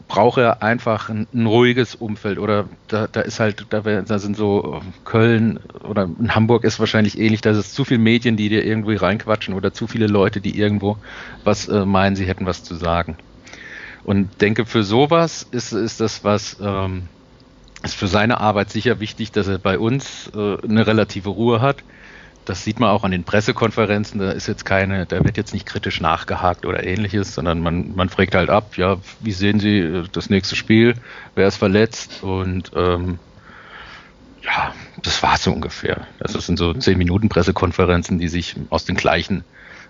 braucht 0.09 0.39
er 0.39 0.63
einfach 0.63 1.09
ein, 1.09 1.27
ein, 1.33 1.47
ruhiges 1.47 1.95
Umfeld. 1.95 2.39
Oder 2.39 2.67
da, 2.89 3.07
da 3.07 3.21
ist 3.21 3.41
halt, 3.41 3.67
da, 3.71 3.81
da, 3.81 4.19
sind 4.19 4.37
so 4.37 4.81
äh, 4.83 4.87
Köln 5.05 5.61
oder 5.83 6.09
in 6.19 6.35
Hamburg 6.35 6.65
ist 6.65 6.79
wahrscheinlich 6.79 7.19
ähnlich, 7.19 7.41
da 7.41 7.51
ist 7.51 7.75
zu 7.75 7.85
viele 7.85 8.01
Medien, 8.01 8.37
die 8.37 8.49
dir 8.49 8.65
irgendwie 8.65 8.97
reinquatschen 8.97 9.55
oder 9.55 9.73
zu 9.73 9.87
viele 9.87 10.07
Leute, 10.07 10.41
die 10.41 10.59
irgendwo 10.59 10.99
was 11.43 11.69
äh, 11.69 11.87
meinen, 11.87 12.17
sie 12.17 12.27
hätten 12.27 12.47
was 12.47 12.63
zu 12.63 12.75
sagen. 12.75 13.17
Und 14.05 14.43
denke, 14.43 14.67
für 14.67 14.85
sowas 14.85 15.47
ist, 15.51 15.73
ist 15.73 16.01
das 16.01 16.25
was, 16.25 16.59
ähm, 16.61 17.09
ist 17.83 17.95
für 17.95 18.09
seine 18.09 18.39
Arbeit 18.41 18.71
sicher 18.71 19.01
wichtig, 19.01 19.33
dass 19.33 19.49
er 19.49 19.59
bei 19.59 19.79
uns 19.79 20.31
äh, 20.35 20.57
eine 20.63 20.87
relative 20.87 21.31
Ruhe 21.31 21.63
hat. 21.63 21.83
Das 22.45 22.63
sieht 22.63 22.79
man 22.79 22.91
auch 22.91 23.05
an 23.05 23.11
den 23.11 23.25
Pressekonferenzen. 23.25 24.21
Da 24.21 24.31
ist 24.33 24.47
jetzt 24.47 24.65
keine, 24.65 25.07
da 25.07 25.25
wird 25.25 25.37
jetzt 25.37 25.55
nicht 25.55 25.67
kritisch 25.67 26.01
nachgehakt 26.01 26.67
oder 26.67 26.85
ähnliches, 26.85 27.35
sondern 27.35 27.61
man, 27.61 27.95
man 27.95 28.09
fragt 28.09 28.35
halt 28.35 28.51
ab, 28.51 28.77
ja, 28.77 28.99
wie 29.21 29.33
sehen 29.33 29.61
Sie 29.61 29.79
äh, 29.79 30.05
das 30.13 30.31
nächste 30.31 30.57
Spiel? 30.57 30.95
Wer 31.35 31.49
ist 31.49 31.57
verletzt? 31.57 32.23
Und 32.23 32.73
ähm, 32.75 33.19
ja, 34.43 34.75
das 35.03 35.23
war 35.23 35.37
so 35.39 35.53
ungefähr. 35.53 36.07
Das 36.19 36.33
sind 36.33 36.59
so 36.59 36.75
zehn 36.75 36.99
Minuten 36.99 37.29
Pressekonferenzen, 37.29 38.19
die 38.19 38.29
sich 38.29 38.57
aus 38.69 38.85
den 38.85 38.97
gleichen 38.97 39.45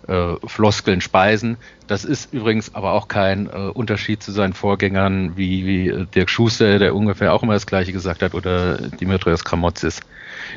äh, 0.06 0.34
Floskeln 0.46 1.00
speisen. 1.00 1.56
Das 1.86 2.04
ist 2.04 2.32
übrigens 2.32 2.74
aber 2.74 2.92
auch 2.92 3.08
kein 3.08 3.46
äh, 3.46 3.70
Unterschied 3.72 4.22
zu 4.22 4.32
seinen 4.32 4.52
Vorgängern 4.52 5.36
wie, 5.36 5.66
wie 5.66 5.88
äh, 5.88 6.06
Dirk 6.06 6.30
Schuster, 6.30 6.78
der 6.78 6.94
ungefähr 6.94 7.32
auch 7.32 7.42
immer 7.42 7.54
das 7.54 7.66
Gleiche 7.66 7.92
gesagt 7.92 8.22
hat, 8.22 8.34
oder 8.34 8.76
Dimitrios 8.76 9.44
Kramotzis, 9.44 10.00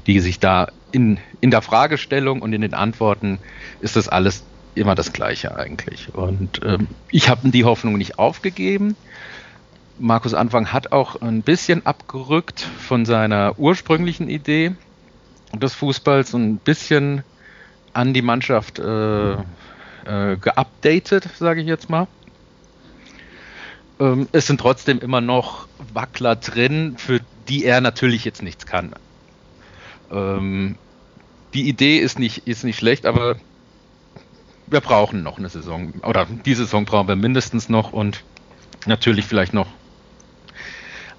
die 0.06 0.20
sich 0.20 0.40
da 0.40 0.68
in, 0.92 1.20
in 1.42 1.52
der 1.52 1.62
Fragestellung 1.62 2.42
und 2.42 2.54
in 2.54 2.62
den 2.62 2.74
Antworten 2.74 3.40
ist 3.82 3.96
das 3.96 4.08
alles 4.08 4.44
immer 4.76 4.96
das 4.96 5.14
Gleiche 5.14 5.56
eigentlich. 5.56 6.14
Und 6.14 6.62
ähm, 6.64 6.88
ich 7.10 7.30
habe 7.30 7.50
die 7.50 7.66
Hoffnung 7.66 7.98
nicht 7.98 8.20
aufgegeben. 8.20 8.96
Markus 10.00 10.34
Anfang 10.34 10.72
hat 10.72 10.92
auch 10.92 11.22
ein 11.22 11.42
bisschen 11.42 11.86
abgerückt 11.86 12.62
von 12.62 13.06
seiner 13.06 13.58
ursprünglichen 13.58 14.30
Idee 14.30 14.74
des 15.54 15.74
Fußballs, 15.74 16.34
und 16.34 16.48
ein 16.48 16.58
bisschen 16.58 17.24
an 17.93 18.13
die 18.13 18.21
Mannschaft 18.21 18.80
äh, 18.80 19.34
äh, 19.34 20.38
geupdatet, 20.39 21.30
sage 21.38 21.62
ich 21.62 21.67
jetzt 21.67 21.89
mal. 21.89 22.08
Ähm, 24.00 24.28
es 24.32 24.47
sind 24.47 24.60
trotzdem 24.60 25.00
immer 25.00 25.21
noch 25.21 25.67
Wackler 25.93 26.36
drin, 26.36 26.95
für 26.97 27.19
die 27.47 27.65
er 27.65 27.82
natürlich 27.82 28.26
jetzt 28.26 28.43
nichts 28.43 28.65
kann. 28.65 28.93
Ähm, 30.12 30.76
die 31.54 31.67
Idee 31.67 31.97
ist 31.97 32.19
nicht, 32.19 32.47
ist 32.47 32.63
nicht 32.63 32.78
schlecht, 32.78 33.06
aber 33.06 33.38
wir 34.67 34.82
brauchen 34.82 35.23
noch 35.23 35.38
eine 35.38 35.50
Saison. 35.50 35.93
Oder 36.04 36.26
die 36.26 36.54
Saison 36.54 36.86
brauchen 36.86 37.08
wir 37.08 37.15
mindestens 37.15 37.69
noch 37.69 37.93
und 37.93 38.23
natürlich 38.86 39.26
vielleicht 39.26 39.54
noch 39.54 39.67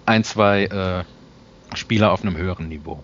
ein, 0.07 0.24
zwei 0.24 0.64
äh, 0.64 1.76
Spieler 1.76 2.12
auf 2.12 2.22
einem 2.22 2.37
höheren 2.37 2.68
Niveau. 2.68 3.02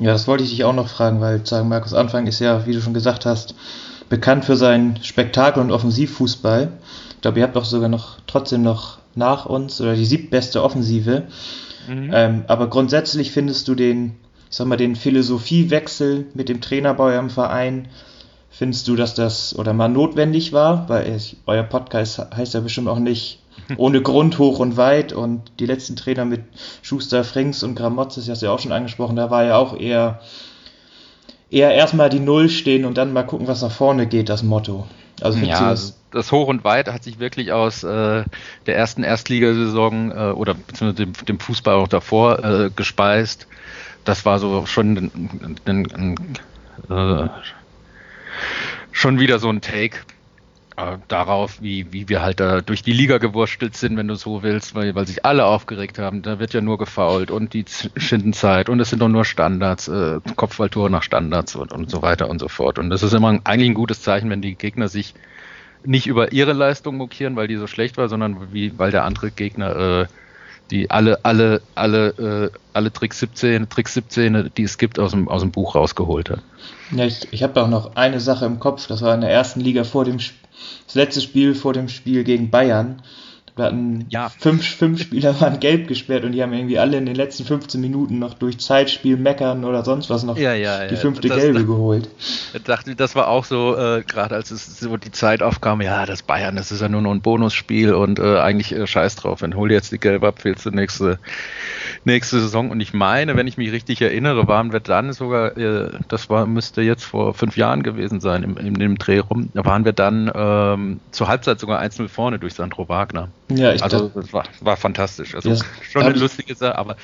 Ja, 0.00 0.12
das 0.12 0.28
wollte 0.28 0.44
ich 0.44 0.50
dich 0.50 0.64
auch 0.64 0.74
noch 0.74 0.88
fragen, 0.88 1.20
weil 1.20 1.44
sagen 1.44 1.68
Markus 1.68 1.94
Anfang 1.94 2.26
ist 2.26 2.38
ja, 2.38 2.66
wie 2.66 2.72
du 2.72 2.80
schon 2.80 2.94
gesagt 2.94 3.26
hast, 3.26 3.54
bekannt 4.08 4.44
für 4.44 4.56
seinen 4.56 5.02
Spektakel 5.02 5.62
und 5.62 5.72
Offensivfußball. 5.72 6.72
Ich 7.10 7.20
glaube, 7.20 7.40
ihr 7.40 7.44
habt 7.44 7.56
doch 7.56 7.64
sogar 7.64 7.88
noch 7.88 8.18
trotzdem 8.26 8.62
noch 8.62 8.98
nach 9.14 9.46
uns 9.46 9.80
oder 9.80 9.96
die 9.96 10.04
siebtbeste 10.04 10.62
Offensive. 10.62 11.24
Mhm. 11.88 12.10
Ähm, 12.12 12.44
aber 12.46 12.68
grundsätzlich 12.68 13.32
findest 13.32 13.66
du 13.66 13.74
den, 13.74 14.16
ich 14.48 14.56
sag 14.56 14.66
mal, 14.66 14.76
den 14.76 14.94
Philosophiewechsel 14.94 16.26
mit 16.34 16.48
dem 16.48 16.60
Trainer 16.60 16.94
bei 16.94 17.14
eurem 17.14 17.30
Verein, 17.30 17.88
findest 18.50 18.86
du, 18.86 18.94
dass 18.94 19.14
das 19.14 19.58
oder 19.58 19.72
mal 19.72 19.88
notwendig 19.88 20.52
war? 20.52 20.88
Weil 20.88 21.18
euer 21.46 21.64
Podcast 21.64 22.20
heißt 22.34 22.54
ja 22.54 22.60
bestimmt 22.60 22.88
auch 22.88 23.00
nicht 23.00 23.40
ohne 23.76 24.02
Grund 24.02 24.38
hoch 24.38 24.58
und 24.58 24.76
weit. 24.76 25.12
Und 25.12 25.52
die 25.60 25.66
letzten 25.66 25.96
Trainer 25.96 26.24
mit 26.24 26.42
Schuster, 26.82 27.24
Frings 27.24 27.62
und 27.62 27.74
Gramotz, 27.74 28.16
das 28.16 28.28
hast 28.28 28.42
du 28.42 28.46
ja 28.46 28.52
auch 28.52 28.60
schon 28.60 28.72
angesprochen, 28.72 29.16
da 29.16 29.30
war 29.30 29.44
ja 29.44 29.56
auch 29.56 29.78
eher, 29.78 30.20
eher 31.50 31.72
erstmal 31.72 32.10
die 32.10 32.20
Null 32.20 32.48
stehen 32.48 32.84
und 32.84 32.98
dann 32.98 33.12
mal 33.12 33.24
gucken, 33.24 33.46
was 33.46 33.62
nach 33.62 33.72
vorne 33.72 34.06
geht, 34.06 34.28
das 34.28 34.42
Motto. 34.42 34.86
Also 35.20 35.38
ja, 35.40 35.70
das, 35.70 35.98
das 36.12 36.32
Hoch 36.32 36.48
und 36.48 36.64
Weit 36.64 36.88
hat 36.88 37.02
sich 37.02 37.18
wirklich 37.18 37.52
aus 37.52 37.82
äh, 37.82 38.24
der 38.66 38.76
ersten 38.76 39.02
Erstligasaison 39.02 40.12
äh, 40.12 40.14
oder 40.30 40.54
beziehungsweise 40.54 41.06
dem, 41.06 41.12
dem, 41.26 41.40
Fußball 41.40 41.74
auch 41.74 41.88
davor 41.88 42.44
äh, 42.44 42.70
gespeist. 42.74 43.46
Das 44.04 44.24
war 44.24 44.38
so 44.38 44.64
schon 44.66 44.96
ein, 44.96 45.58
ein, 45.66 46.16
ein, 46.88 47.26
äh, 47.26 47.28
schon 48.92 49.18
wieder 49.18 49.38
so 49.38 49.48
ein 49.48 49.60
Take 49.60 49.98
äh, 50.78 50.98
darauf, 51.08 51.60
wie, 51.60 51.92
wie 51.92 52.08
wir 52.08 52.22
halt 52.22 52.38
da 52.38 52.60
durch 52.60 52.82
die 52.82 52.92
Liga 52.92 53.18
gewurstelt 53.18 53.76
sind, 53.76 53.96
wenn 53.96 54.06
du 54.06 54.14
so 54.14 54.44
willst, 54.44 54.76
weil, 54.76 54.94
weil 54.94 55.08
sich 55.08 55.24
alle 55.24 55.44
aufgeregt 55.44 55.98
haben. 55.98 56.22
Da 56.22 56.38
wird 56.38 56.54
ja 56.54 56.60
nur 56.60 56.78
gefault 56.78 57.32
und 57.32 57.52
die 57.52 57.64
Schindenzeit 57.96 58.68
und 58.68 58.78
es 58.78 58.90
sind 58.90 59.00
doch 59.00 59.08
nur 59.08 59.24
Standards, 59.24 59.88
äh, 59.88 60.20
Kopfballtore 60.36 60.88
nach 60.88 61.02
Standards 61.02 61.56
und, 61.56 61.72
und 61.72 61.90
so 61.90 62.02
weiter 62.02 62.30
und 62.30 62.38
so 62.38 62.46
fort. 62.46 62.78
Und 62.78 62.90
das 62.90 63.02
ist 63.02 63.12
immer 63.12 63.40
eigentlich 63.42 63.70
ein 63.70 63.74
gutes 63.74 64.02
Zeichen, 64.02 64.30
wenn 64.30 64.40
die 64.40 64.54
Gegner 64.54 64.86
sich 64.86 65.14
nicht 65.84 66.06
über 66.06 66.30
ihre 66.30 66.52
Leistung 66.52 66.96
mokieren, 66.96 67.34
weil 67.34 67.48
die 67.48 67.56
so 67.56 67.66
schlecht 67.66 67.96
war, 67.96 68.08
sondern 68.08 68.52
wie, 68.52 68.78
weil 68.78 68.92
der 68.92 69.04
andere 69.04 69.32
Gegner 69.32 70.02
äh, 70.02 70.06
die 70.70 70.90
alle, 70.90 71.24
alle, 71.24 71.62
alle, 71.74 72.50
äh, 72.52 72.58
alle 72.74 72.92
Trick 72.92 73.14
17, 73.14 73.70
Trick 73.70 73.88
17, 73.88 74.50
die 74.54 74.62
es 74.62 74.76
gibt, 74.76 74.98
aus 74.98 75.12
dem, 75.12 75.26
aus 75.26 75.40
dem 75.40 75.50
Buch 75.50 75.74
rausgeholt 75.74 76.28
hat. 76.28 76.40
Ja, 76.90 77.06
ich, 77.06 77.26
ich 77.32 77.42
habe 77.42 77.62
auch 77.62 77.68
noch 77.68 77.96
eine 77.96 78.20
Sache 78.20 78.44
im 78.44 78.60
Kopf, 78.60 78.86
das 78.86 79.00
war 79.00 79.14
in 79.14 79.22
der 79.22 79.30
ersten 79.30 79.60
Liga 79.60 79.84
vor 79.84 80.04
dem 80.04 80.18
Spiel 80.18 80.47
das 80.86 80.94
letzte 80.94 81.20
Spiel 81.20 81.54
vor 81.54 81.72
dem 81.72 81.88
Spiel 81.88 82.24
gegen 82.24 82.50
Bayern. 82.50 83.02
Wir 83.58 83.64
hatten 83.64 84.06
ja. 84.08 84.28
fünf, 84.38 84.64
fünf 84.64 85.02
Spieler 85.02 85.38
waren 85.40 85.60
gelb 85.60 85.88
gesperrt 85.88 86.24
und 86.24 86.32
die 86.32 86.42
haben 86.42 86.52
irgendwie 86.52 86.78
alle 86.78 86.96
in 86.96 87.06
den 87.06 87.16
letzten 87.16 87.44
15 87.44 87.80
Minuten 87.80 88.18
noch 88.18 88.34
durch 88.34 88.58
Zeitspiel 88.58 89.16
meckern 89.16 89.64
oder 89.64 89.84
sonst 89.84 90.10
was 90.10 90.22
noch 90.22 90.38
ja, 90.38 90.54
ja, 90.54 90.86
die 90.86 90.96
fünfte 90.96 91.28
das, 91.28 91.38
gelbe 91.38 91.64
geholt. 91.64 92.08
Ich 92.54 92.62
dachte, 92.62 92.94
das 92.94 93.14
war 93.14 93.28
auch 93.28 93.44
so, 93.44 93.76
äh, 93.76 94.02
gerade 94.06 94.34
als 94.34 94.50
es 94.50 94.78
so 94.78 94.96
die 94.96 95.10
Zeit 95.10 95.42
aufkam, 95.42 95.80
ja, 95.80 96.06
das 96.06 96.22
Bayern, 96.22 96.56
das 96.56 96.70
ist 96.70 96.80
ja 96.80 96.88
nur 96.88 97.02
noch 97.02 97.10
ein 97.10 97.20
Bonusspiel 97.20 97.92
und 97.94 98.18
äh, 98.18 98.38
eigentlich 98.38 98.72
äh, 98.72 98.86
scheiß 98.86 99.16
drauf, 99.16 99.42
wenn 99.42 99.56
hol 99.56 99.70
jetzt 99.70 99.92
die 99.92 99.98
gelbe 99.98 100.28
ab, 100.28 100.40
fehlst 100.40 100.64
du 100.66 100.70
nächste, 100.70 101.18
nächste 102.04 102.40
Saison. 102.40 102.70
Und 102.70 102.80
ich 102.80 102.94
meine, 102.94 103.36
wenn 103.36 103.46
ich 103.46 103.58
mich 103.58 103.72
richtig 103.72 104.00
erinnere, 104.00 104.46
waren 104.46 104.72
wir 104.72 104.80
dann 104.80 105.12
sogar, 105.12 105.56
äh, 105.56 105.90
das 106.08 106.30
war, 106.30 106.46
müsste 106.46 106.82
jetzt 106.82 107.04
vor 107.04 107.34
fünf 107.34 107.56
Jahren 107.56 107.82
gewesen 107.82 108.20
sein, 108.20 108.42
im, 108.42 108.56
im, 108.56 108.76
im 108.76 108.98
Dreh 108.98 109.18
rum, 109.18 109.50
da 109.54 109.64
waren 109.64 109.84
wir 109.84 109.92
dann 109.92 110.30
ähm, 110.34 111.00
zur 111.10 111.28
Halbzeit 111.28 111.58
sogar 111.60 111.80
1-0 111.82 112.08
vorne 112.08 112.38
durch 112.38 112.54
Sandro 112.54 112.88
Wagner. 112.88 113.28
Ja, 113.50 113.72
ich 113.72 113.82
also 113.82 114.10
das 114.14 114.32
war, 114.32 114.44
war 114.60 114.76
fantastisch. 114.76 115.34
Also 115.34 115.56
schon 115.82 116.02
eine 116.02 116.18
lustige 116.18 116.54
Sache, 116.54 116.76
aber 116.76 116.96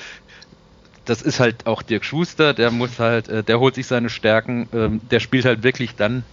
das 1.05 1.21
ist 1.21 1.39
halt 1.39 1.65
auch 1.67 1.81
Dirk 1.81 2.03
Schuster, 2.03 2.53
der 2.53 2.71
muss 2.71 2.99
halt, 2.99 3.29
äh, 3.29 3.43
der 3.43 3.59
holt 3.59 3.75
sich 3.75 3.87
seine 3.87 4.09
Stärken, 4.09 4.67
ähm, 4.73 5.01
der 5.09 5.19
spielt 5.19 5.45
halt 5.45 5.63
wirklich 5.63 5.95
dann, 5.95 6.23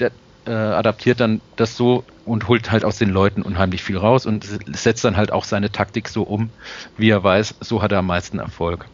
der 0.00 0.12
äh, 0.46 0.50
adaptiert 0.52 1.20
dann 1.20 1.40
das 1.56 1.76
so 1.76 2.04
und 2.24 2.48
holt 2.48 2.70
halt 2.70 2.84
aus 2.84 2.98
den 2.98 3.10
Leuten 3.10 3.42
unheimlich 3.42 3.82
viel 3.82 3.96
raus 3.96 4.26
und 4.26 4.46
setzt 4.72 5.04
dann 5.04 5.16
halt 5.16 5.32
auch 5.32 5.44
seine 5.44 5.70
Taktik 5.70 6.08
so 6.08 6.22
um, 6.22 6.50
wie 6.96 7.10
er 7.10 7.22
weiß, 7.22 7.56
so 7.60 7.82
hat 7.82 7.92
er 7.92 7.98
am 7.98 8.06
meisten 8.06 8.38
Erfolg. 8.38 8.86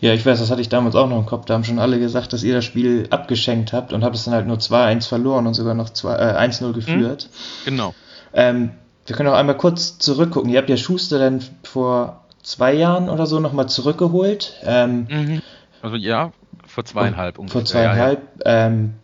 Ja, 0.00 0.14
ich 0.14 0.24
weiß, 0.24 0.38
das 0.40 0.50
hatte 0.50 0.62
ich 0.62 0.68
damals 0.68 0.94
auch 0.94 1.08
noch 1.08 1.18
im 1.18 1.26
Kopf. 1.26 1.44
Da 1.44 1.54
haben 1.54 1.64
schon 1.64 1.78
alle 1.78 1.98
gesagt, 1.98 2.32
dass 2.32 2.42
ihr 2.42 2.54
das 2.54 2.64
Spiel 2.64 3.06
abgeschenkt 3.10 3.72
habt 3.72 3.92
und 3.92 4.02
habt 4.02 4.16
es 4.16 4.24
dann 4.24 4.34
halt 4.34 4.46
nur 4.46 4.58
2-1 4.58 5.06
verloren 5.06 5.46
und 5.46 5.54
sogar 5.54 5.74
noch 5.74 5.90
2, 5.90 6.14
äh, 6.14 6.36
1-0 6.36 6.72
geführt. 6.72 7.28
Mhm, 7.30 7.70
genau. 7.70 7.94
Ähm, 8.32 8.72
wir 9.10 9.16
können 9.16 9.28
auch 9.28 9.34
einmal 9.34 9.56
kurz 9.56 9.98
zurückgucken. 9.98 10.50
Ihr 10.50 10.58
habt 10.58 10.70
ja 10.70 10.76
Schuster 10.76 11.18
dann 11.18 11.42
vor 11.64 12.20
zwei 12.44 12.72
Jahren 12.72 13.08
oder 13.08 13.26
so 13.26 13.40
nochmal 13.40 13.68
zurückgeholt. 13.68 14.54
Ähm, 14.62 15.08
mhm. 15.10 15.42
Also 15.82 15.96
ja, 15.96 16.30
vor 16.64 16.84
zweieinhalb 16.84 17.36
ungefähr. 17.36 17.60
Vor 17.60 17.64
zweieinhalb. 17.64 18.20
Ja, 18.44 18.50
ja. 18.52 18.66
Ähm, 18.66 18.94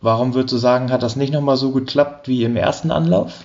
warum 0.00 0.34
würdest 0.34 0.52
du 0.52 0.56
sagen, 0.56 0.90
hat 0.90 1.04
das 1.04 1.14
nicht 1.14 1.32
nochmal 1.32 1.56
so 1.56 1.70
geklappt 1.70 2.26
wie 2.26 2.42
im 2.42 2.56
ersten 2.56 2.90
Anlauf? 2.90 3.44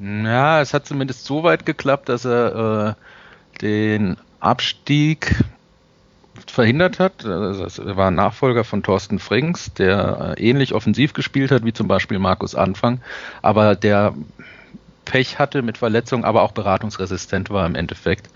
Ja, 0.00 0.60
es 0.60 0.74
hat 0.74 0.84
zumindest 0.84 1.26
so 1.26 1.44
weit 1.44 1.64
geklappt, 1.64 2.08
dass 2.08 2.24
er 2.24 2.96
äh, 2.96 3.60
den 3.62 4.16
Abstieg 4.40 5.44
verhindert 6.46 6.98
hat. 6.98 7.24
Also 7.24 7.82
er 7.82 7.96
war 7.96 8.10
Nachfolger 8.10 8.64
von 8.64 8.82
Thorsten 8.82 9.18
Frings, 9.18 9.72
der 9.74 10.34
äh, 10.36 10.42
ähnlich 10.42 10.74
offensiv 10.74 11.12
gespielt 11.12 11.50
hat 11.50 11.64
wie 11.64 11.72
zum 11.72 11.88
Beispiel 11.88 12.18
Markus 12.18 12.54
Anfang, 12.54 13.00
aber 13.42 13.76
der 13.76 14.14
Pech 15.14 15.38
hatte 15.38 15.62
mit 15.62 15.78
Verletzungen, 15.78 16.24
aber 16.24 16.42
auch 16.42 16.50
beratungsresistent 16.50 17.48
war 17.48 17.64
im 17.66 17.76
Endeffekt. 17.76 18.28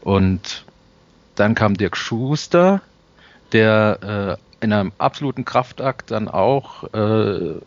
Und 0.00 0.64
dann 1.36 1.54
kam 1.54 1.76
Dirk 1.76 1.96
Schuster, 1.96 2.80
der 3.52 4.38
äh, 4.60 4.64
in 4.64 4.72
einem 4.72 4.90
absoluten 4.98 5.44
Kraftakt 5.44 6.10
dann 6.10 6.26
auch 6.26 6.82
äh, 6.92 7.60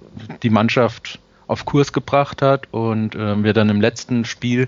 die 0.43 0.49
Mannschaft 0.49 1.19
auf 1.47 1.63
Kurs 1.63 1.93
gebracht 1.93 2.41
hat 2.41 2.67
und 2.71 3.15
äh, 3.15 3.41
wir 3.41 3.53
dann 3.53 3.69
im 3.69 3.79
letzten 3.79 4.25
Spiel 4.25 4.67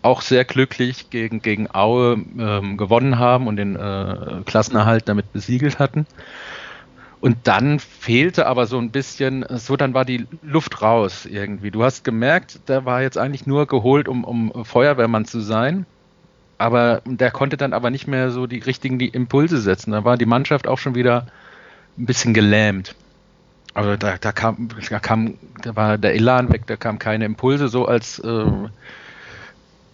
auch 0.00 0.22
sehr 0.22 0.46
glücklich 0.46 1.10
gegen, 1.10 1.42
gegen 1.42 1.68
Aue 1.70 2.14
ähm, 2.38 2.78
gewonnen 2.78 3.18
haben 3.18 3.46
und 3.46 3.56
den 3.56 3.76
äh, 3.76 4.40
Klassenerhalt 4.46 5.06
damit 5.06 5.34
besiegelt 5.34 5.78
hatten. 5.78 6.06
Und 7.22 7.36
dann 7.44 7.78
fehlte 7.78 8.48
aber 8.48 8.66
so 8.66 8.78
ein 8.78 8.90
bisschen, 8.90 9.46
so 9.48 9.76
dann 9.76 9.94
war 9.94 10.04
die 10.04 10.26
Luft 10.42 10.82
raus 10.82 11.24
irgendwie. 11.24 11.70
Du 11.70 11.84
hast 11.84 12.02
gemerkt, 12.02 12.68
der 12.68 12.84
war 12.84 13.00
jetzt 13.00 13.16
eigentlich 13.16 13.46
nur 13.46 13.68
geholt, 13.68 14.08
um, 14.08 14.24
um 14.24 14.64
Feuerwehrmann 14.64 15.24
zu 15.24 15.38
sein. 15.38 15.86
Aber 16.58 17.00
der 17.04 17.30
konnte 17.30 17.56
dann 17.56 17.74
aber 17.74 17.90
nicht 17.90 18.08
mehr 18.08 18.32
so 18.32 18.48
die 18.48 18.58
richtigen 18.58 18.98
die 18.98 19.06
Impulse 19.06 19.60
setzen. 19.60 19.92
Da 19.92 20.04
war 20.04 20.16
die 20.16 20.26
Mannschaft 20.26 20.66
auch 20.66 20.78
schon 20.78 20.96
wieder 20.96 21.28
ein 21.96 22.06
bisschen 22.06 22.34
gelähmt. 22.34 22.96
Also 23.72 23.96
da, 23.96 24.16
da 24.20 24.32
kam, 24.32 24.68
da 24.90 24.98
kam, 24.98 25.34
da 25.62 25.76
war 25.76 25.98
der 25.98 26.16
Elan 26.16 26.52
weg, 26.52 26.66
da 26.66 26.74
kamen 26.74 26.98
keine 26.98 27.24
Impulse, 27.24 27.68
so 27.68 27.86
als 27.86 28.18
äh, 28.18 28.44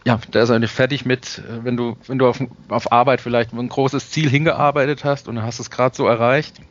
ja, 0.07 0.19
da 0.31 0.43
ist 0.43 0.51
eigentlich 0.51 0.73
fertig 0.73 1.05
mit, 1.05 1.43
wenn 1.63 1.77
du, 1.77 1.99
wenn 2.07 2.19
du 2.19 2.27
auf, 2.27 2.43
auf 2.71 2.91
Arbeit 2.91 3.21
vielleicht 3.21 3.53
ein 3.53 3.69
großes 3.69 4.11
Ziel 4.11 4.31
hingearbeitet 4.31 5.05
hast 5.05 5.29
und 5.29 5.43
hast 5.43 5.59
es 5.59 5.71
gerade 5.71 5.95
so 5.95 6.07
erreicht 6.07 6.63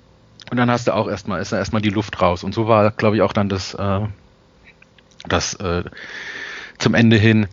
und 0.50 0.58
dann 0.58 0.72
hast 0.72 0.88
du 0.88 0.94
auch 0.94 1.08
erstmal, 1.08 1.42
ist 1.42 1.52
da 1.52 1.58
erstmal 1.58 1.82
die 1.82 1.90
Luft 1.90 2.22
raus. 2.22 2.44
Und 2.44 2.54
so 2.54 2.68
war, 2.68 2.92
glaube 2.92 3.18
ich, 3.18 3.22
auch 3.22 3.34
dann 3.34 3.50
das, 3.50 3.74
äh, 3.74 4.00
das 5.28 5.54
äh, 5.56 5.84
zum 6.78 6.94
Ende 6.94 7.18
hin 7.18 7.48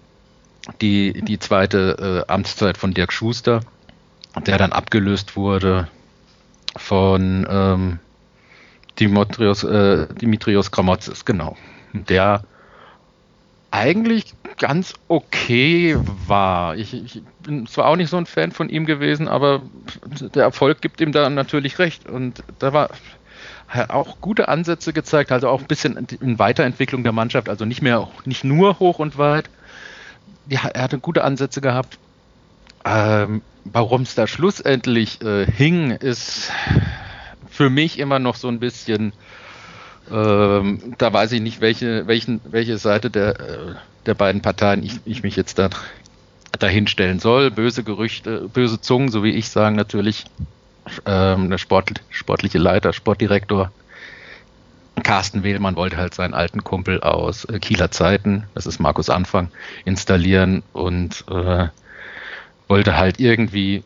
die, 0.80 1.12
die 1.22 1.38
zweite 1.38 2.24
äh, 2.28 2.32
Amtszeit 2.32 2.78
von 2.78 2.94
Dirk 2.94 3.12
Schuster, 3.12 3.60
der 4.46 4.58
dann 4.58 4.72
abgelöst 4.72 5.36
wurde 5.36 5.88
von 6.76 7.46
ähm, 7.48 7.98
Dimitrios, 8.98 9.64
äh, 9.64 10.06
Dimitrios 10.14 10.70
Kramotzes, 10.70 11.24
genau. 11.24 11.56
Der 11.92 12.44
eigentlich 13.74 14.26
ganz 14.56 14.94
okay 15.08 15.96
war. 16.28 16.76
Ich, 16.76 16.94
ich, 16.94 17.22
bin 17.42 17.66
zwar 17.66 17.86
auch 17.86 17.96
nicht 17.96 18.08
so 18.08 18.16
ein 18.16 18.24
Fan 18.24 18.52
von 18.52 18.68
ihm 18.68 18.86
gewesen, 18.86 19.26
aber 19.26 19.62
der 20.34 20.44
Erfolg 20.44 20.80
gibt 20.80 21.00
ihm 21.00 21.10
da 21.10 21.28
natürlich 21.28 21.80
recht. 21.80 22.08
Und 22.08 22.44
da 22.60 22.72
war 22.72 22.90
auch 23.88 24.20
gute 24.20 24.48
Ansätze 24.48 24.92
gezeigt, 24.92 25.32
also 25.32 25.48
auch 25.48 25.60
ein 25.60 25.66
bisschen 25.66 25.96
in 26.20 26.38
Weiterentwicklung 26.38 27.02
der 27.02 27.12
Mannschaft, 27.12 27.48
also 27.48 27.64
nicht 27.64 27.82
mehr, 27.82 28.08
nicht 28.24 28.44
nur 28.44 28.78
hoch 28.78 29.00
und 29.00 29.18
weit. 29.18 29.50
Ja, 30.48 30.66
er 30.66 30.82
hatte 30.82 30.98
gute 30.98 31.24
Ansätze 31.24 31.60
gehabt. 31.60 31.98
Ähm, 32.84 33.42
Warum 33.64 34.02
es 34.02 34.14
da 34.14 34.26
schlussendlich 34.26 35.22
äh, 35.22 35.46
hing, 35.46 35.90
ist 35.90 36.52
für 37.50 37.70
mich 37.70 37.98
immer 37.98 38.18
noch 38.18 38.36
so 38.36 38.48
ein 38.48 38.60
bisschen 38.60 39.14
ähm, 40.10 40.94
da 40.98 41.12
weiß 41.12 41.32
ich 41.32 41.40
nicht, 41.40 41.60
welche, 41.60 42.06
welchen, 42.06 42.40
welche 42.44 42.78
Seite 42.78 43.10
der, 43.10 43.40
äh, 43.40 43.74
der 44.06 44.14
beiden 44.14 44.42
Parteien 44.42 44.82
ich, 44.82 45.00
ich 45.04 45.22
mich 45.22 45.36
jetzt 45.36 45.58
da 45.58 45.70
dahin 46.58 46.86
stellen 46.86 47.18
soll. 47.18 47.50
Böse 47.50 47.82
Gerüchte, 47.82 48.48
böse 48.52 48.80
Zungen, 48.80 49.08
so 49.08 49.24
wie 49.24 49.30
ich 49.30 49.48
sagen 49.48 49.76
natürlich, 49.76 50.24
ähm, 51.06 51.50
der 51.50 51.58
Sport, 51.58 52.02
sportliche 52.10 52.58
Leiter, 52.58 52.92
Sportdirektor 52.92 53.72
Carsten 55.02 55.42
Wehlmann 55.42 55.76
wollte 55.76 55.96
halt 55.96 56.14
seinen 56.14 56.34
alten 56.34 56.62
Kumpel 56.62 57.00
aus 57.00 57.44
äh, 57.46 57.58
Kieler 57.58 57.90
Zeiten, 57.90 58.44
das 58.54 58.66
ist 58.66 58.78
Markus 58.78 59.10
Anfang, 59.10 59.48
installieren 59.84 60.62
und 60.72 61.24
äh, 61.28 61.68
wollte 62.68 62.96
halt 62.96 63.18
irgendwie 63.18 63.82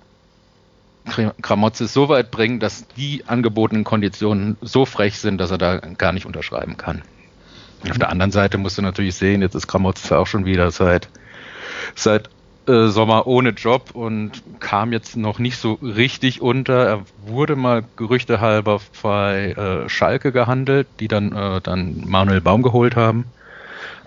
Gramozze 1.42 1.86
so 1.86 2.08
weit 2.08 2.30
bringen, 2.30 2.60
dass 2.60 2.86
die 2.96 3.24
angebotenen 3.26 3.84
Konditionen 3.84 4.56
so 4.60 4.84
frech 4.84 5.18
sind, 5.18 5.38
dass 5.38 5.50
er 5.50 5.58
da 5.58 5.76
gar 5.78 6.12
nicht 6.12 6.26
unterschreiben 6.26 6.76
kann. 6.76 7.02
Mhm. 7.82 7.90
Auf 7.90 7.98
der 7.98 8.10
anderen 8.10 8.32
Seite 8.32 8.58
musst 8.58 8.78
du 8.78 8.82
natürlich 8.82 9.14
sehen, 9.14 9.42
jetzt 9.42 9.54
ist 9.54 9.66
Gramozze 9.66 10.18
auch 10.18 10.26
schon 10.26 10.44
wieder 10.44 10.70
seit, 10.70 11.08
seit 11.94 12.30
äh, 12.68 12.88
Sommer 12.88 13.26
ohne 13.26 13.50
Job 13.50 13.90
und 13.94 14.42
kam 14.60 14.92
jetzt 14.92 15.16
noch 15.16 15.38
nicht 15.38 15.56
so 15.56 15.74
richtig 15.82 16.42
unter. 16.42 16.86
Er 16.86 17.04
wurde 17.26 17.56
mal 17.56 17.84
gerüchtehalber 17.96 18.80
bei 19.02 19.52
äh, 19.52 19.88
Schalke 19.88 20.32
gehandelt, 20.32 20.86
die 21.00 21.08
dann, 21.08 21.32
äh, 21.32 21.60
dann 21.62 22.04
Manuel 22.06 22.40
Baum 22.40 22.62
geholt 22.62 22.94
haben. 22.94 23.24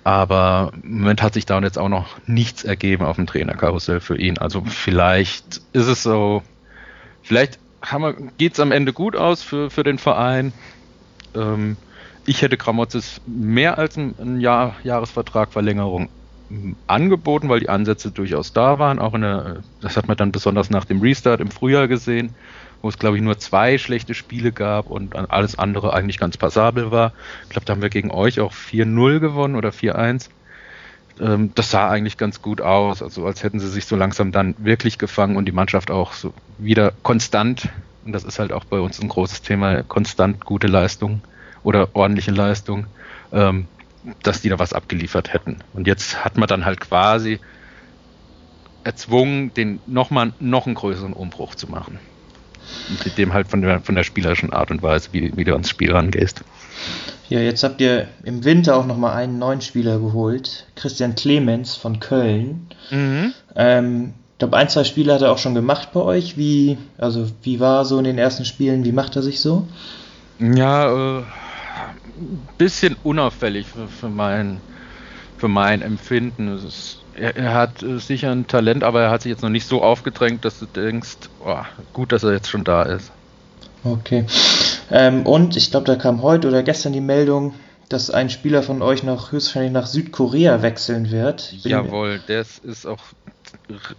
Aber 0.03 0.71
im 0.83 0.99
Moment 0.99 1.21
hat 1.21 1.35
sich 1.35 1.45
da 1.45 1.59
jetzt 1.59 1.77
auch 1.77 1.89
noch 1.89 2.07
nichts 2.25 2.63
ergeben 2.63 3.05
auf 3.05 3.17
dem 3.17 3.27
Trainerkarussell 3.27 3.99
für 3.99 4.17
ihn. 4.17 4.37
Also 4.37 4.63
vielleicht 4.65 5.61
ist 5.73 5.87
es 5.87 6.03
so, 6.03 6.41
Vielleicht 7.21 7.59
geht 8.37 8.53
es 8.53 8.59
am 8.59 8.71
Ende 8.71 8.93
gut 8.93 9.15
aus 9.15 9.41
für, 9.41 9.69
für 9.69 9.83
den 9.83 9.97
Verein. 9.97 10.53
Ähm, 11.35 11.77
ich 12.25 12.41
hätte 12.41 12.57
Kramotzes 12.57 13.21
mehr 13.25 13.77
als 13.77 13.97
ein, 13.97 14.39
Jahr, 14.39 14.75
Jahresvertragverlängerung 14.83 16.09
hm, 16.49 16.77
angeboten, 16.87 17.49
weil 17.49 17.59
die 17.59 17.69
Ansätze 17.69 18.11
durchaus 18.11 18.53
da 18.53 18.77
waren. 18.77 18.99
Auch 18.99 19.13
in 19.15 19.21
der, 19.21 19.63
das 19.79 19.97
hat 19.97 20.07
man 20.07 20.17
dann 20.17 20.31
besonders 20.31 20.69
nach 20.69 20.85
dem 20.85 21.01
Restart 21.01 21.41
im 21.41 21.49
Frühjahr 21.49 21.87
gesehen, 21.87 22.35
wo 22.81 22.89
es, 22.89 22.99
glaube 22.99 23.17
ich, 23.17 23.23
nur 23.23 23.37
zwei 23.39 23.77
schlechte 23.77 24.13
Spiele 24.13 24.51
gab 24.51 24.87
und 24.87 25.15
alles 25.15 25.57
andere 25.57 25.93
eigentlich 25.93 26.19
ganz 26.19 26.37
passabel 26.37 26.91
war. 26.91 27.13
Ich 27.43 27.49
glaube, 27.49 27.65
da 27.65 27.73
haben 27.73 27.81
wir 27.81 27.89
gegen 27.89 28.11
euch 28.11 28.39
auch 28.39 28.53
4-0 28.53 29.19
gewonnen 29.19 29.55
oder 29.55 29.69
4-1 29.69 30.29
ähm, 31.19 31.51
das 31.55 31.71
sah 31.71 31.89
eigentlich 31.89 32.17
ganz 32.17 32.41
gut 32.41 32.61
aus. 32.61 33.01
Also 33.01 33.25
als 33.25 33.43
hätten 33.43 33.59
sie 33.59 33.69
sich 33.69 33.85
so 33.85 33.95
langsam 33.95 34.31
dann 34.31 34.55
wirklich 34.57 34.97
gefangen 34.97 35.35
und 35.35 35.45
die 35.45 35.51
Mannschaft 35.51 35.91
auch 35.91 36.13
so 36.13 36.33
wieder 36.57 36.93
konstant, 37.03 37.69
und 38.05 38.13
das 38.13 38.23
ist 38.23 38.39
halt 38.39 38.51
auch 38.51 38.65
bei 38.65 38.79
uns 38.79 39.01
ein 39.01 39.09
großes 39.09 39.41
Thema, 39.41 39.83
konstant 39.83 40.45
gute 40.45 40.67
Leistung 40.67 41.21
oder 41.63 41.89
ordentliche 41.93 42.31
Leistung, 42.31 42.87
ähm, 43.31 43.67
dass 44.23 44.41
die 44.41 44.49
da 44.49 44.57
was 44.57 44.73
abgeliefert 44.73 45.33
hätten. 45.33 45.57
Und 45.73 45.87
jetzt 45.87 46.23
hat 46.23 46.37
man 46.37 46.47
dann 46.47 46.65
halt 46.65 46.79
quasi 46.79 47.39
erzwungen, 48.83 49.53
den 49.53 49.79
nochmal 49.85 50.33
noch 50.39 50.65
einen 50.65 50.75
größeren 50.75 51.13
Umbruch 51.13 51.55
zu 51.55 51.69
machen. 51.69 51.99
Mit 53.03 53.17
dem 53.17 53.33
halt 53.33 53.47
von 53.47 53.61
der, 53.61 53.81
von 53.81 53.95
der 53.95 54.03
spielerischen 54.03 54.53
Art 54.53 54.71
und 54.71 54.81
Weise, 54.81 55.09
wie, 55.11 55.35
wie 55.35 55.43
du 55.43 55.53
ans 55.53 55.69
Spiel 55.69 55.91
rangehst. 55.91 56.43
Ja, 57.31 57.39
jetzt 57.39 57.63
habt 57.63 57.79
ihr 57.79 58.09
im 58.25 58.43
Winter 58.43 58.75
auch 58.75 58.85
nochmal 58.85 59.13
einen 59.15 59.39
neuen 59.39 59.61
Spieler 59.61 59.99
geholt, 59.99 60.67
Christian 60.75 61.15
Clemens 61.15 61.77
von 61.77 62.01
Köln. 62.01 62.67
Mhm. 62.89 63.31
Ähm, 63.55 64.13
ich 64.33 64.39
glaube, 64.39 64.57
ein, 64.57 64.67
zwei 64.67 64.83
Spiele 64.83 65.13
hat 65.13 65.21
er 65.21 65.31
auch 65.31 65.37
schon 65.37 65.55
gemacht 65.55 65.93
bei 65.93 66.01
euch. 66.01 66.35
Wie, 66.35 66.77
also, 66.97 67.31
wie 67.41 67.61
war 67.61 67.85
so 67.85 67.97
in 67.99 68.03
den 68.03 68.17
ersten 68.17 68.43
Spielen? 68.43 68.83
Wie 68.83 68.91
macht 68.91 69.15
er 69.15 69.21
sich 69.21 69.39
so? 69.39 69.65
Ja, 70.39 71.19
äh, 71.19 71.23
bisschen 72.57 72.97
unauffällig 73.01 73.65
für, 73.65 73.87
für, 73.87 74.09
mein, 74.09 74.59
für 75.37 75.47
mein 75.47 75.81
Empfinden. 75.81 76.57
Ist, 76.57 76.99
er, 77.15 77.37
er, 77.37 77.53
hat 77.53 77.81
äh, 77.81 77.97
sicher 77.99 78.31
ein 78.31 78.45
Talent, 78.45 78.83
aber 78.83 79.03
er 79.03 79.09
hat 79.09 79.21
sich 79.21 79.29
jetzt 79.29 79.41
noch 79.41 79.49
nicht 79.49 79.67
so 79.67 79.81
aufgedrängt, 79.81 80.43
dass 80.43 80.59
du 80.59 80.65
denkst, 80.65 81.15
oh, 81.45 81.63
gut, 81.93 82.11
dass 82.11 82.23
er 82.23 82.33
jetzt 82.33 82.49
schon 82.49 82.65
da 82.65 82.83
ist. 82.83 83.09
Okay. 83.83 84.25
Ähm, 84.91 85.25
und 85.25 85.55
ich 85.57 85.71
glaube, 85.71 85.85
da 85.85 85.95
kam 85.95 86.21
heute 86.21 86.47
oder 86.47 86.63
gestern 86.63 86.93
die 86.93 87.01
Meldung, 87.01 87.53
dass 87.89 88.09
ein 88.09 88.29
Spieler 88.29 88.63
von 88.63 88.81
euch 88.81 89.03
noch 89.03 89.31
höchstwahrscheinlich 89.31 89.73
nach 89.73 89.87
Südkorea 89.87 90.61
wechseln 90.61 91.11
wird. 91.11 91.53
Jawohl, 91.63 92.21
das 92.27 92.57
ist 92.59 92.85
auch, 92.85 93.01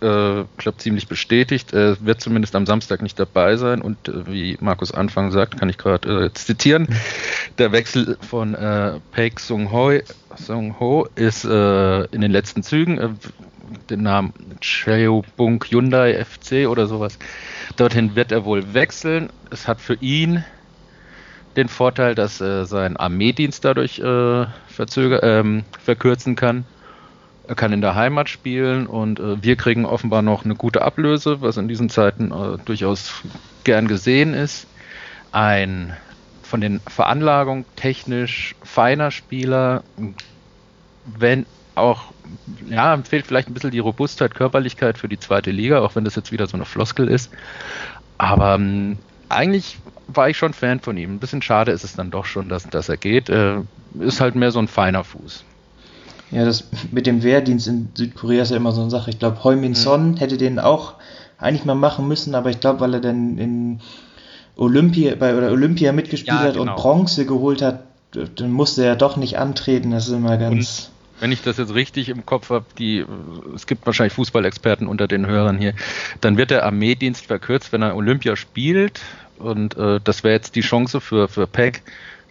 äh, 0.00 0.44
glaube 0.56 0.78
ziemlich 0.78 1.08
bestätigt. 1.08 1.72
Er 1.72 1.96
wird 2.04 2.20
zumindest 2.20 2.54
am 2.54 2.66
Samstag 2.66 3.02
nicht 3.02 3.18
dabei 3.18 3.56
sein 3.56 3.82
und 3.82 4.08
äh, 4.08 4.26
wie 4.26 4.58
Markus 4.60 4.92
Anfang 4.92 5.30
sagt, 5.30 5.58
kann 5.58 5.68
ich 5.68 5.78
gerade 5.78 6.26
äh, 6.26 6.32
zitieren, 6.32 6.88
der 7.58 7.72
Wechsel 7.72 8.16
von 8.28 8.54
äh, 8.54 9.00
Paik 9.12 9.40
Sung 9.40 9.72
Ho, 9.72 9.92
Sung 10.36 10.78
Ho 10.80 11.08
ist 11.14 11.44
äh, 11.44 12.04
in 12.06 12.20
den 12.20 12.30
letzten 12.30 12.62
Zügen, 12.62 12.98
äh, 12.98 13.08
den 13.90 14.02
Namen 14.02 14.32
Cheobung 14.60 15.64
Hyundai 15.64 16.24
FC 16.24 16.68
oder 16.68 16.86
sowas. 16.86 17.18
Dorthin 17.76 18.14
wird 18.16 18.32
er 18.32 18.44
wohl 18.44 18.74
wechseln. 18.74 19.30
Es 19.50 19.66
hat 19.66 19.80
für 19.80 19.94
ihn 19.94 20.44
den 21.56 21.68
Vorteil, 21.68 22.14
dass 22.14 22.40
er 22.40 22.66
seinen 22.66 22.96
Armeedienst 22.96 23.64
dadurch 23.64 23.98
äh, 23.98 24.46
ähm, 25.22 25.64
verkürzen 25.82 26.36
kann. 26.36 26.64
Er 27.48 27.54
kann 27.54 27.72
in 27.72 27.80
der 27.80 27.94
Heimat 27.94 28.28
spielen 28.28 28.86
und 28.86 29.18
äh, 29.18 29.42
wir 29.42 29.56
kriegen 29.56 29.84
offenbar 29.84 30.22
noch 30.22 30.44
eine 30.44 30.54
gute 30.54 30.82
Ablöse, 30.82 31.40
was 31.40 31.56
in 31.56 31.68
diesen 31.68 31.88
Zeiten 31.88 32.30
äh, 32.30 32.58
durchaus 32.64 33.22
gern 33.64 33.88
gesehen 33.88 34.34
ist. 34.34 34.66
Ein 35.32 35.96
von 36.42 36.60
den 36.60 36.80
Veranlagungen 36.86 37.64
technisch 37.76 38.54
feiner 38.62 39.10
Spieler, 39.10 39.82
wenn 41.06 41.46
auch, 41.74 42.12
ja, 42.68 42.98
fehlt 43.02 43.26
vielleicht 43.26 43.48
ein 43.48 43.54
bisschen 43.54 43.70
die 43.70 43.78
Robustheit, 43.78 44.34
Körperlichkeit 44.34 44.98
für 44.98 45.08
die 45.08 45.18
zweite 45.18 45.50
Liga, 45.50 45.80
auch 45.80 45.96
wenn 45.96 46.04
das 46.04 46.14
jetzt 46.14 46.30
wieder 46.30 46.46
so 46.46 46.56
eine 46.56 46.66
Floskel 46.66 47.08
ist. 47.08 47.32
Aber 48.18 48.54
ähm, 48.54 48.98
eigentlich 49.30 49.78
war 50.08 50.28
ich 50.28 50.36
schon 50.36 50.52
Fan 50.52 50.80
von 50.80 50.96
ihm. 50.96 51.14
Ein 51.14 51.18
bisschen 51.18 51.42
schade 51.42 51.72
ist 51.72 51.84
es 51.84 51.94
dann 51.94 52.10
doch 52.10 52.26
schon, 52.26 52.48
dass, 52.48 52.68
dass 52.68 52.88
er 52.88 52.98
geht. 52.98 53.30
Äh, 53.30 53.60
ist 53.98 54.20
halt 54.20 54.34
mehr 54.34 54.52
so 54.52 54.58
ein 54.58 54.68
feiner 54.68 55.04
Fuß. 55.04 55.44
Ja, 56.32 56.44
das 56.46 56.64
mit 56.90 57.06
dem 57.06 57.22
Wehrdienst 57.22 57.68
in 57.68 57.90
Südkorea 57.94 58.42
ist 58.42 58.50
ja 58.50 58.56
immer 58.56 58.72
so 58.72 58.80
eine 58.80 58.90
Sache. 58.90 59.10
Ich 59.10 59.18
glaube, 59.18 59.44
Hoi 59.44 59.54
Min 59.54 59.74
Son 59.74 60.12
mhm. 60.12 60.16
hätte 60.16 60.38
den 60.38 60.58
auch 60.58 60.94
eigentlich 61.38 61.64
mal 61.64 61.74
machen 61.74 62.08
müssen, 62.08 62.34
aber 62.34 62.50
ich 62.50 62.60
glaube, 62.60 62.80
weil 62.80 62.94
er 62.94 63.00
dann 63.00 63.36
in 63.36 63.80
Olympia, 64.56 65.14
bei 65.14 65.36
oder 65.36 65.50
Olympia 65.50 65.92
mitgespielt 65.92 66.40
ja, 66.40 66.50
genau. 66.50 66.64
hat 66.64 66.68
und 66.70 66.76
Bronze 66.76 67.26
geholt 67.26 67.62
hat, 67.62 67.84
dann 68.36 68.50
musste 68.50 68.84
er 68.84 68.96
doch 68.96 69.16
nicht 69.16 69.38
antreten. 69.38 69.90
Das 69.90 70.08
ist 70.08 70.14
immer 70.14 70.36
ganz. 70.38 70.52
Und 70.52 70.90
wenn 71.20 71.32
ich 71.32 71.42
das 71.42 71.58
jetzt 71.58 71.74
richtig 71.74 72.08
im 72.08 72.26
Kopf 72.26 72.50
habe, 72.50 72.64
die, 72.78 73.04
es 73.54 73.66
gibt 73.66 73.86
wahrscheinlich 73.86 74.14
Fußballexperten 74.14 74.86
unter 74.86 75.06
den 75.06 75.26
Hörern 75.26 75.58
hier, 75.58 75.74
dann 76.20 76.36
wird 76.36 76.50
der 76.50 76.64
Armeedienst 76.64 77.26
verkürzt, 77.26 77.72
wenn 77.72 77.82
er 77.82 77.94
Olympia 77.94 78.36
spielt. 78.36 79.00
Und 79.38 79.76
äh, 79.76 80.00
das 80.02 80.24
wäre 80.24 80.34
jetzt 80.34 80.56
die 80.56 80.62
Chance 80.62 81.00
für, 81.00 81.28
für 81.28 81.46
Peck, 81.46 81.82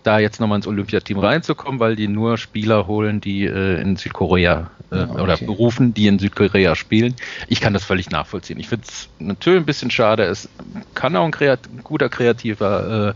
da 0.03 0.19
jetzt 0.19 0.39
nochmal 0.39 0.57
ins 0.57 0.67
Olympiateam 0.67 1.19
reinzukommen, 1.19 1.79
weil 1.79 1.95
die 1.95 2.07
nur 2.07 2.37
Spieler 2.37 2.87
holen, 2.87 3.21
die 3.21 3.45
äh, 3.45 3.81
in 3.81 3.95
Südkorea 3.95 4.71
äh, 4.91 4.97
ja, 4.97 5.09
okay. 5.09 5.21
oder 5.21 5.37
berufen, 5.37 5.93
die 5.93 6.07
in 6.07 6.19
Südkorea 6.19 6.75
spielen. 6.75 7.15
Ich 7.47 7.61
kann 7.61 7.73
das 7.73 7.83
völlig 7.83 8.09
nachvollziehen. 8.09 8.59
Ich 8.59 8.67
finde 8.67 8.85
es 8.87 9.09
natürlich 9.19 9.59
ein 9.59 9.65
bisschen 9.65 9.91
schade. 9.91 10.23
Es 10.23 10.49
kann 10.95 11.15
auch 11.15 11.25
ein, 11.25 11.31
kreat 11.31 11.59
guter 11.83 12.09
kreativer 12.09 13.15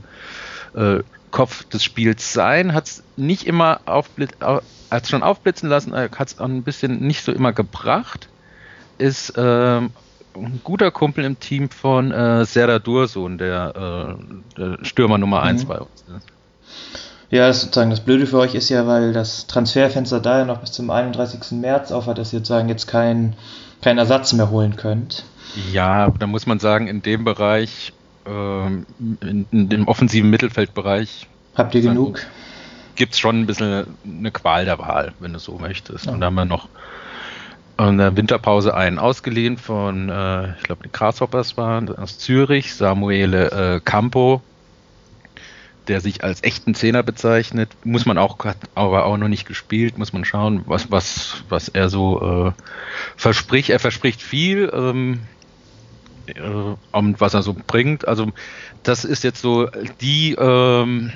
äh, 0.75 0.79
äh, 0.79 1.03
Kopf 1.31 1.65
des 1.65 1.83
Spiels 1.83 2.33
sein. 2.33 2.73
Hat 2.73 2.87
es 2.87 3.03
nicht 3.17 3.45
immer 3.45 3.81
aufblit, 3.85 4.31
hat 4.41 5.07
schon 5.07 5.23
aufblitzen 5.23 5.69
lassen, 5.69 5.93
äh, 5.93 6.09
hat 6.15 6.27
es 6.27 6.39
ein 6.39 6.63
bisschen 6.63 7.05
nicht 7.05 7.23
so 7.23 7.31
immer 7.31 7.51
gebracht. 7.51 8.29
Ist 8.97 9.33
ähm, 9.35 9.89
ein 10.35 10.61
guter 10.63 10.91
Kumpel 10.91 11.25
im 11.25 11.39
Team 11.39 11.69
von 11.69 12.11
äh, 12.11 12.45
Serdar 12.45 12.79
Dursun, 12.79 13.37
der, 13.37 14.17
äh, 14.17 14.57
der 14.57 14.85
Stürmer 14.85 15.17
Nummer 15.17 15.41
1 15.43 15.63
mhm. 15.63 15.67
bei 15.67 15.79
uns. 15.79 16.05
Ne? 16.07 16.21
Ja, 17.29 17.47
das 17.47 17.61
sozusagen 17.61 17.89
das 17.89 18.01
Blöde 18.01 18.27
für 18.27 18.37
euch 18.37 18.55
ist 18.55 18.69
ja, 18.69 18.85
weil 18.87 19.13
das 19.13 19.47
Transferfenster 19.47 20.19
da 20.19 20.39
ja 20.39 20.45
noch 20.45 20.59
bis 20.59 20.71
zum 20.71 20.89
31. 20.89 21.59
März 21.59 21.91
auf 21.91 22.05
hat, 22.05 22.17
dass 22.17 22.33
ihr 22.33 22.39
sozusagen 22.39 22.69
jetzt 22.69 22.87
keinen 22.87 23.35
kein 23.81 23.97
Ersatz 23.97 24.33
mehr 24.33 24.49
holen 24.49 24.75
könnt. 24.75 25.25
Ja, 25.71 26.09
da 26.09 26.27
muss 26.27 26.45
man 26.45 26.59
sagen, 26.59 26.87
in 26.87 27.01
dem 27.01 27.23
Bereich, 27.23 27.93
ähm, 28.25 28.85
in, 29.21 29.45
in, 29.51 29.69
dem 29.69 29.87
offensiven 29.87 30.29
Mittelfeldbereich. 30.29 31.27
Habt 31.55 31.75
ihr 31.75 31.81
genug? 31.81 32.25
Gibt 32.95 33.13
es 33.13 33.19
schon 33.19 33.41
ein 33.41 33.45
bisschen 33.45 33.85
eine 34.05 34.31
Qual 34.31 34.65
der 34.65 34.79
Wahl, 34.79 35.13
wenn 35.19 35.33
du 35.33 35.39
so 35.39 35.57
möchtest. 35.57 36.05
Ja. 36.05 36.13
Und 36.13 36.21
da 36.21 36.27
haben 36.27 36.35
wir 36.35 36.45
noch 36.45 36.67
in 37.77 37.97
der 37.97 38.15
Winterpause 38.15 38.73
einen 38.73 38.99
ausgeliehen 38.99 39.57
von, 39.57 40.09
äh, 40.09 40.55
ich 40.55 40.63
glaube, 40.63 40.83
die 40.83 40.91
Grasshoppers 40.91 41.57
waren 41.57 41.93
aus 41.95 42.17
Zürich, 42.17 42.73
Samuele 42.73 43.75
äh, 43.75 43.79
Campo, 43.81 44.41
der 45.87 46.01
sich 46.01 46.23
als 46.23 46.43
echten 46.43 46.75
Zehner 46.75 47.03
bezeichnet. 47.03 47.69
Muss 47.83 48.05
man 48.05 48.17
auch, 48.17 48.43
hat 48.45 48.57
aber 48.75 49.05
auch 49.05 49.17
noch 49.17 49.27
nicht 49.27 49.47
gespielt, 49.47 49.97
muss 49.97 50.13
man 50.13 50.25
schauen, 50.25 50.63
was, 50.65 50.91
was, 50.91 51.43
was 51.49 51.69
er 51.69 51.89
so 51.89 52.47
äh, 52.47 52.61
verspricht. 53.15 53.69
Er 53.69 53.79
verspricht 53.79 54.21
viel, 54.21 54.71
ähm, 54.73 55.19
äh, 56.27 56.41
und 56.91 57.21
was 57.21 57.33
er 57.33 57.43
so 57.43 57.55
bringt. 57.67 58.07
Also, 58.07 58.31
das 58.83 59.05
ist 59.05 59.23
jetzt 59.23 59.41
so 59.41 59.69
die, 60.01 60.33
ähm, 60.33 61.11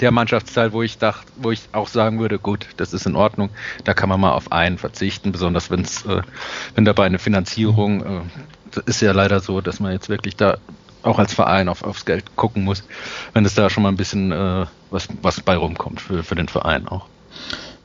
der 0.00 0.10
Mannschaftsteil, 0.10 0.72
wo 0.72 0.82
ich 0.82 0.98
dachte, 0.98 1.26
wo 1.36 1.50
ich 1.50 1.62
auch 1.72 1.88
sagen 1.88 2.18
würde, 2.18 2.38
gut, 2.38 2.66
das 2.76 2.92
ist 2.92 3.06
in 3.06 3.16
Ordnung, 3.16 3.50
da 3.84 3.94
kann 3.94 4.08
man 4.08 4.20
mal 4.20 4.32
auf 4.32 4.52
einen 4.52 4.78
verzichten, 4.78 5.32
besonders 5.32 5.70
wenn 5.70 5.80
es, 5.80 6.04
äh, 6.04 6.22
wenn 6.74 6.84
dabei 6.84 7.06
eine 7.06 7.18
Finanzierung, 7.18 8.04
äh, 8.04 8.80
ist 8.84 9.00
ja 9.00 9.12
leider 9.12 9.40
so, 9.40 9.60
dass 9.60 9.80
man 9.80 9.92
jetzt 9.92 10.08
wirklich 10.08 10.36
da 10.36 10.58
auch 11.06 11.18
als 11.18 11.32
Verein 11.32 11.68
auf, 11.68 11.82
aufs 11.84 12.04
Geld 12.04 12.36
gucken 12.36 12.64
muss, 12.64 12.82
wenn 13.32 13.44
es 13.44 13.54
da 13.54 13.70
schon 13.70 13.82
mal 13.82 13.90
ein 13.90 13.96
bisschen 13.96 14.32
äh, 14.32 14.66
was, 14.90 15.08
was 15.22 15.40
bei 15.40 15.56
rumkommt 15.56 16.00
für, 16.00 16.22
für 16.22 16.34
den 16.34 16.48
Verein 16.48 16.88
auch. 16.88 17.06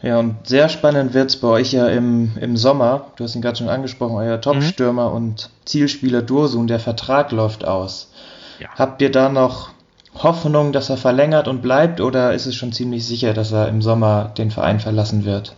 Ja, 0.02 0.18
und 0.18 0.48
sehr 0.48 0.68
spannend 0.68 1.14
wird 1.14 1.30
es 1.30 1.38
bei 1.38 1.48
euch 1.48 1.74
ja 1.74 1.88
im, 1.88 2.32
im 2.40 2.58
Sommer. 2.58 3.12
Du 3.16 3.24
hast 3.24 3.36
ihn 3.36 3.42
gerade 3.42 3.58
schon 3.58 3.70
angesprochen, 3.70 4.16
euer 4.16 4.42
Topstürmer 4.42 5.10
mhm. 5.10 5.16
und 5.16 5.50
Zielspieler 5.66 6.24
Dursun, 6.24 6.66
der 6.66 6.80
Vertrag 6.80 7.32
läuft 7.32 7.66
aus. 7.66 8.12
Ja. 8.60 8.70
Habt 8.76 9.02
ihr 9.02 9.12
da 9.12 9.30
noch 9.30 9.70
Hoffnung, 10.16 10.72
dass 10.74 10.90
er 10.90 10.98
verlängert 10.98 11.48
und 11.48 11.62
bleibt 11.62 12.02
oder 12.02 12.34
ist 12.34 12.48
es 12.48 12.56
schon 12.56 12.74
ziemlich 12.74 13.06
sicher, 13.06 13.34
dass 13.34 13.52
er 13.52 13.68
im 13.68 13.82
Sommer 13.82 14.32
den 14.38 14.50
Verein 14.50 14.80
verlassen 14.80 15.24
wird? 15.24 15.56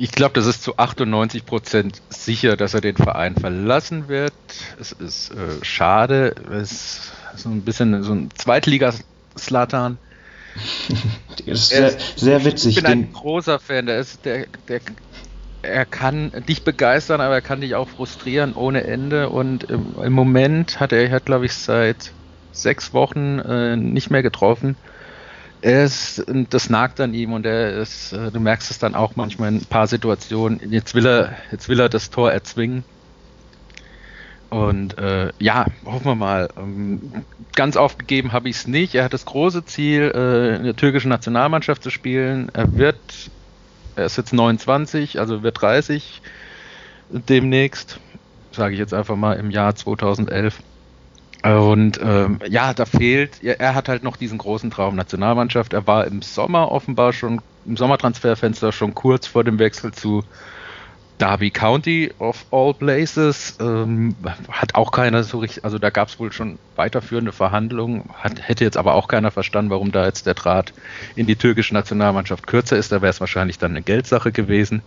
Ich 0.00 0.12
glaube, 0.12 0.34
das 0.34 0.46
ist 0.46 0.62
zu 0.62 0.78
98 0.78 1.44
Prozent 1.44 2.00
sicher, 2.08 2.56
dass 2.56 2.72
er 2.72 2.80
den 2.80 2.96
Verein 2.96 3.34
verlassen 3.34 4.06
wird. 4.06 4.32
Es 4.80 4.92
ist 4.92 5.32
äh, 5.32 5.64
schade. 5.64 6.36
Es 6.52 7.10
ist 7.34 7.42
so 7.42 7.48
ein 7.48 7.62
bisschen 7.62 8.04
so 8.04 8.12
ein 8.12 8.30
Zweitliga-Slatan. 8.32 9.98
das 11.46 11.46
ist 11.46 11.68
sehr, 11.70 11.96
sehr, 12.14 12.44
witzig. 12.44 12.76
Ich 12.76 12.82
bin 12.84 12.92
ein 12.92 13.12
großer 13.12 13.58
Fan. 13.58 13.86
Der 13.86 13.98
ist, 13.98 14.24
der, 14.24 14.46
der, 14.68 14.80
er 15.62 15.84
kann 15.84 16.30
dich 16.48 16.62
begeistern, 16.62 17.20
aber 17.20 17.34
er 17.34 17.42
kann 17.42 17.60
dich 17.60 17.74
auch 17.74 17.88
frustrieren 17.88 18.52
ohne 18.54 18.84
Ende. 18.84 19.30
Und 19.30 19.64
im, 19.64 19.96
im 20.00 20.12
Moment 20.12 20.78
hat 20.78 20.92
er, 20.92 21.10
hat 21.10 21.26
glaube 21.26 21.46
ich 21.46 21.54
seit 21.54 22.12
sechs 22.52 22.94
Wochen 22.94 23.40
äh, 23.40 23.76
nicht 23.76 24.10
mehr 24.10 24.22
getroffen. 24.22 24.76
Er 25.60 25.84
ist, 25.84 26.24
das 26.50 26.70
nagt 26.70 27.00
an 27.00 27.14
ihm 27.14 27.32
und 27.32 27.44
er 27.44 27.72
ist, 27.78 28.12
äh, 28.12 28.30
du 28.30 28.38
merkst 28.38 28.70
es 28.70 28.78
dann 28.78 28.94
auch 28.94 29.16
manchmal 29.16 29.48
in 29.48 29.56
ein 29.56 29.64
paar 29.64 29.86
Situationen. 29.86 30.60
Jetzt 30.70 30.94
will 30.94 31.06
er, 31.06 31.36
jetzt 31.50 31.68
will 31.68 31.80
er 31.80 31.88
das 31.88 32.10
Tor 32.10 32.30
erzwingen. 32.30 32.84
Und 34.50 34.96
äh, 34.98 35.30
ja, 35.38 35.66
hoffen 35.84 36.06
wir 36.06 36.14
mal. 36.14 36.48
Ähm, 36.56 37.24
ganz 37.54 37.76
aufgegeben 37.76 38.32
habe 38.32 38.48
ich 38.48 38.56
es 38.56 38.66
nicht. 38.66 38.94
Er 38.94 39.04
hat 39.04 39.12
das 39.12 39.26
große 39.26 39.64
Ziel, 39.64 40.12
äh, 40.14 40.56
in 40.56 40.64
der 40.64 40.76
türkischen 40.76 41.10
Nationalmannschaft 41.10 41.82
zu 41.82 41.90
spielen. 41.90 42.50
Er 42.54 42.76
wird, 42.76 42.96
er 43.96 44.06
ist 44.06 44.16
jetzt 44.16 44.32
29, 44.32 45.18
also 45.18 45.42
wird 45.42 45.60
30 45.60 46.22
demnächst, 47.10 48.00
sage 48.52 48.74
ich 48.74 48.78
jetzt 48.78 48.94
einfach 48.94 49.16
mal 49.16 49.34
im 49.34 49.50
Jahr 49.50 49.74
2011. 49.74 50.60
Und 51.42 52.00
ähm, 52.02 52.40
ja, 52.48 52.74
da 52.74 52.84
fehlt, 52.84 53.42
er, 53.42 53.60
er, 53.60 53.74
hat 53.74 53.88
halt 53.88 54.02
noch 54.02 54.16
diesen 54.16 54.38
großen 54.38 54.70
Traum 54.70 54.96
Nationalmannschaft. 54.96 55.72
Er 55.72 55.86
war 55.86 56.06
im 56.06 56.20
Sommer 56.22 56.72
offenbar 56.72 57.12
schon, 57.12 57.40
im 57.64 57.76
Sommertransferfenster 57.76 58.72
schon 58.72 58.94
kurz 58.94 59.26
vor 59.26 59.44
dem 59.44 59.58
Wechsel 59.60 59.92
zu 59.92 60.24
Derby 61.18 61.50
County 61.50 62.12
of 62.18 62.44
all 62.50 62.74
places. 62.74 63.56
Ähm, 63.60 64.16
hat 64.50 64.74
auch 64.74 64.90
keiner 64.90 65.22
so 65.22 65.38
richtig, 65.38 65.64
also 65.64 65.78
da 65.78 65.90
gab 65.90 66.08
es 66.08 66.18
wohl 66.18 66.32
schon 66.32 66.58
weiterführende 66.74 67.32
Verhandlungen, 67.32 68.08
hat, 68.14 68.48
hätte 68.48 68.64
jetzt 68.64 68.76
aber 68.76 68.94
auch 68.94 69.06
keiner 69.06 69.30
verstanden, 69.30 69.70
warum 69.70 69.92
da 69.92 70.06
jetzt 70.06 70.26
der 70.26 70.34
Draht 70.34 70.72
in 71.14 71.26
die 71.26 71.36
türkische 71.36 71.74
Nationalmannschaft 71.74 72.46
kürzer 72.46 72.76
ist. 72.76 72.90
Da 72.90 73.00
wäre 73.02 73.10
es 73.10 73.20
wahrscheinlich 73.20 73.58
dann 73.58 73.72
eine 73.72 73.82
Geldsache 73.82 74.32
gewesen. 74.32 74.82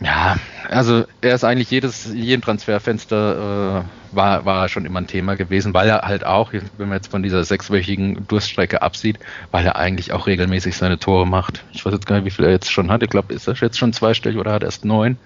Ja, 0.00 0.36
also 0.68 1.04
er 1.22 1.34
ist 1.34 1.44
eigentlich 1.44 1.70
jedes, 1.70 2.12
jedem 2.12 2.42
Transferfenster 2.42 3.84
äh, 4.12 4.14
war, 4.16 4.44
war 4.44 4.68
schon 4.68 4.84
immer 4.84 5.00
ein 5.00 5.06
Thema 5.06 5.36
gewesen, 5.36 5.72
weil 5.72 5.88
er 5.88 6.02
halt 6.02 6.24
auch, 6.24 6.52
wenn 6.52 6.88
man 6.88 6.98
jetzt 6.98 7.10
von 7.10 7.22
dieser 7.22 7.44
sechswöchigen 7.44 8.26
Durststrecke 8.28 8.82
absieht, 8.82 9.18
weil 9.52 9.64
er 9.64 9.76
eigentlich 9.76 10.12
auch 10.12 10.26
regelmäßig 10.26 10.76
seine 10.76 10.98
Tore 10.98 11.26
macht. 11.26 11.64
Ich 11.72 11.84
weiß 11.84 11.94
jetzt 11.94 12.06
gar 12.06 12.16
nicht, 12.16 12.26
wie 12.26 12.30
viel 12.30 12.44
er 12.44 12.50
jetzt 12.50 12.70
schon 12.70 12.90
hat. 12.90 13.02
Ich 13.02 13.08
glaube, 13.08 13.32
ist 13.32 13.48
er 13.48 13.54
jetzt 13.54 13.78
schon 13.78 13.94
zweistellig 13.94 14.38
oder 14.38 14.52
hat 14.52 14.62
erst 14.62 14.84
neun. 14.84 15.16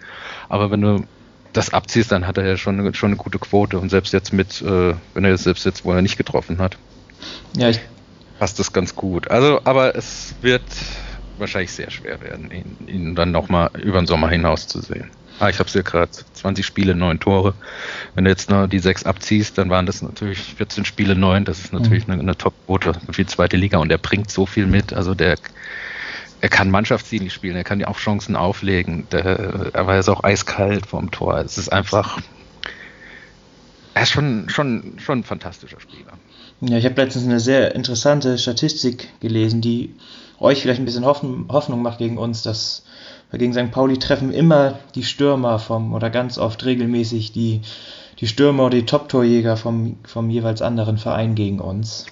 Aber 0.49 0.71
wenn 0.71 0.81
du 0.81 1.05
das 1.53 1.75
abziehst, 1.75 2.13
dann 2.13 2.29
hat 2.29 2.39
er 2.39 2.47
ja 2.47 2.57
schon, 2.57 2.95
schon 2.95 3.09
eine 3.09 3.17
gute 3.17 3.41
Quote 3.41 3.79
und 3.79 3.89
selbst 3.89 4.13
jetzt 4.13 4.33
mit, 4.33 4.63
äh, 4.63 4.95
wenn 5.15 5.25
er 5.25 5.31
jetzt 5.31 5.45
selbst 5.45 5.67
jetzt, 5.67 5.85
wo 5.85 5.93
er 5.93 6.03
nicht 6.03 6.17
getroffen 6.17 6.59
hat. 6.59 6.79
Ja, 7.57 7.71
ich 7.71 7.81
passt 8.41 8.59
das 8.59 8.73
ganz 8.73 8.97
gut. 8.97 9.31
Also, 9.31 9.61
aber 9.65 9.95
es 9.95 10.35
wird 10.41 10.63
wahrscheinlich 11.41 11.73
sehr 11.73 11.91
schwer 11.91 12.21
werden, 12.21 12.51
ihn, 12.51 12.77
ihn 12.87 13.15
dann 13.15 13.33
nochmal 13.33 13.71
über 13.83 13.99
den 13.99 14.07
Sommer 14.07 14.29
hinaus 14.29 14.67
zu 14.67 14.81
sehen. 14.81 15.11
Ah, 15.39 15.49
ich 15.49 15.59
habe 15.59 15.69
es 15.69 15.75
ja 15.75 15.81
gerade 15.81 16.11
20 16.35 16.67
Spiele, 16.67 16.95
9 16.95 17.19
Tore. 17.19 17.55
Wenn 18.15 18.25
du 18.25 18.31
jetzt 18.31 18.51
noch 18.51 18.67
die 18.67 18.79
6 18.79 19.05
abziehst, 19.05 19.57
dann 19.57 19.71
waren 19.71 19.87
das 19.87 20.03
natürlich 20.03 20.39
14 20.39 20.85
Spiele, 20.85 21.17
9. 21.17 21.47
Das 21.47 21.61
ist 21.61 21.73
natürlich 21.73 22.07
mhm. 22.07 22.13
eine, 22.13 22.23
eine 22.23 22.37
Top-Quote 22.37 22.93
für 23.11 23.23
die 23.23 23.27
zweite 23.27 23.57
Liga 23.57 23.79
und 23.79 23.91
er 23.91 23.97
bringt 23.97 24.31
so 24.31 24.45
viel 24.45 24.67
mit. 24.67 24.93
Also 24.93 25.15
der 25.15 25.39
er 26.41 26.49
kann 26.49 26.71
mannschaftsdienlich 26.71 27.33
spielen, 27.33 27.57
er 27.57 27.65
kann 27.65 27.81
ja 27.81 27.89
auch 27.89 27.99
Chancen 27.99 28.35
auflegen, 28.35 29.07
der, 29.13 29.71
aber 29.75 29.95
er 29.95 30.01
ist 30.01 30.09
auch 30.09 30.25
eiskalt 30.25 30.87
vorm 30.87 31.11
Tor. 31.11 31.39
Es 31.39 31.59
ist 31.59 31.71
einfach, 31.71 32.19
er 33.95 34.03
ist 34.03 34.11
schon, 34.11 34.49
schon, 34.49 34.95
schon 34.99 35.21
ein 35.21 35.25
fantastischer 35.25 35.81
Spieler. 35.81 36.13
Ja, 36.63 36.79
ich 36.79 36.85
habe 36.85 37.01
letztens 37.01 37.25
eine 37.25 37.41
sehr 37.41 37.75
interessante 37.75 38.39
Statistik 38.39 39.09
gelesen, 39.21 39.61
die 39.61 39.95
euch 40.41 40.63
vielleicht 40.63 40.81
ein 40.81 40.87
bisschen 40.87 41.05
Hoffnung 41.05 41.83
macht 41.83 41.99
gegen 41.99 42.19
uns, 42.19 42.43
dass 42.43 42.83
wir 43.31 43.39
gegen 43.39 43.53
St. 43.53 43.71
Pauli 43.71 43.99
treffen 43.99 44.33
immer 44.33 44.79
die 44.95 45.05
Stürmer 45.05 45.59
vom, 45.59 45.95
oder 45.95 46.11
ganz 46.11 46.39
oft 46.39 46.65
regelmäßig 46.65 47.33
die, 47.33 47.61
die 48.19 48.27
Stürmer 48.27 48.67
oder 48.67 48.79
die 48.79 48.87
Top-Torjäger 48.87 49.57
vom, 49.57 49.97
vom 50.05 50.31
jeweils 50.31 50.63
anderen 50.63 50.99
Verein 50.99 51.35
gegen 51.35 51.61
uns. 51.61 52.07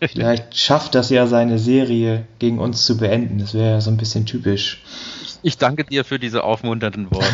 Vielleicht 0.00 0.56
schafft 0.56 0.94
das 0.94 1.10
ja 1.10 1.26
seine 1.26 1.58
Serie 1.58 2.24
gegen 2.38 2.58
uns 2.58 2.86
zu 2.86 2.96
beenden. 2.96 3.38
Das 3.38 3.54
wäre 3.54 3.72
ja 3.72 3.80
so 3.80 3.90
ein 3.90 3.96
bisschen 3.96 4.26
typisch. 4.26 4.82
Ich 5.42 5.58
danke 5.58 5.84
dir 5.84 6.04
für 6.04 6.18
diese 6.18 6.44
aufmunternden 6.44 7.10
Worte. 7.10 7.26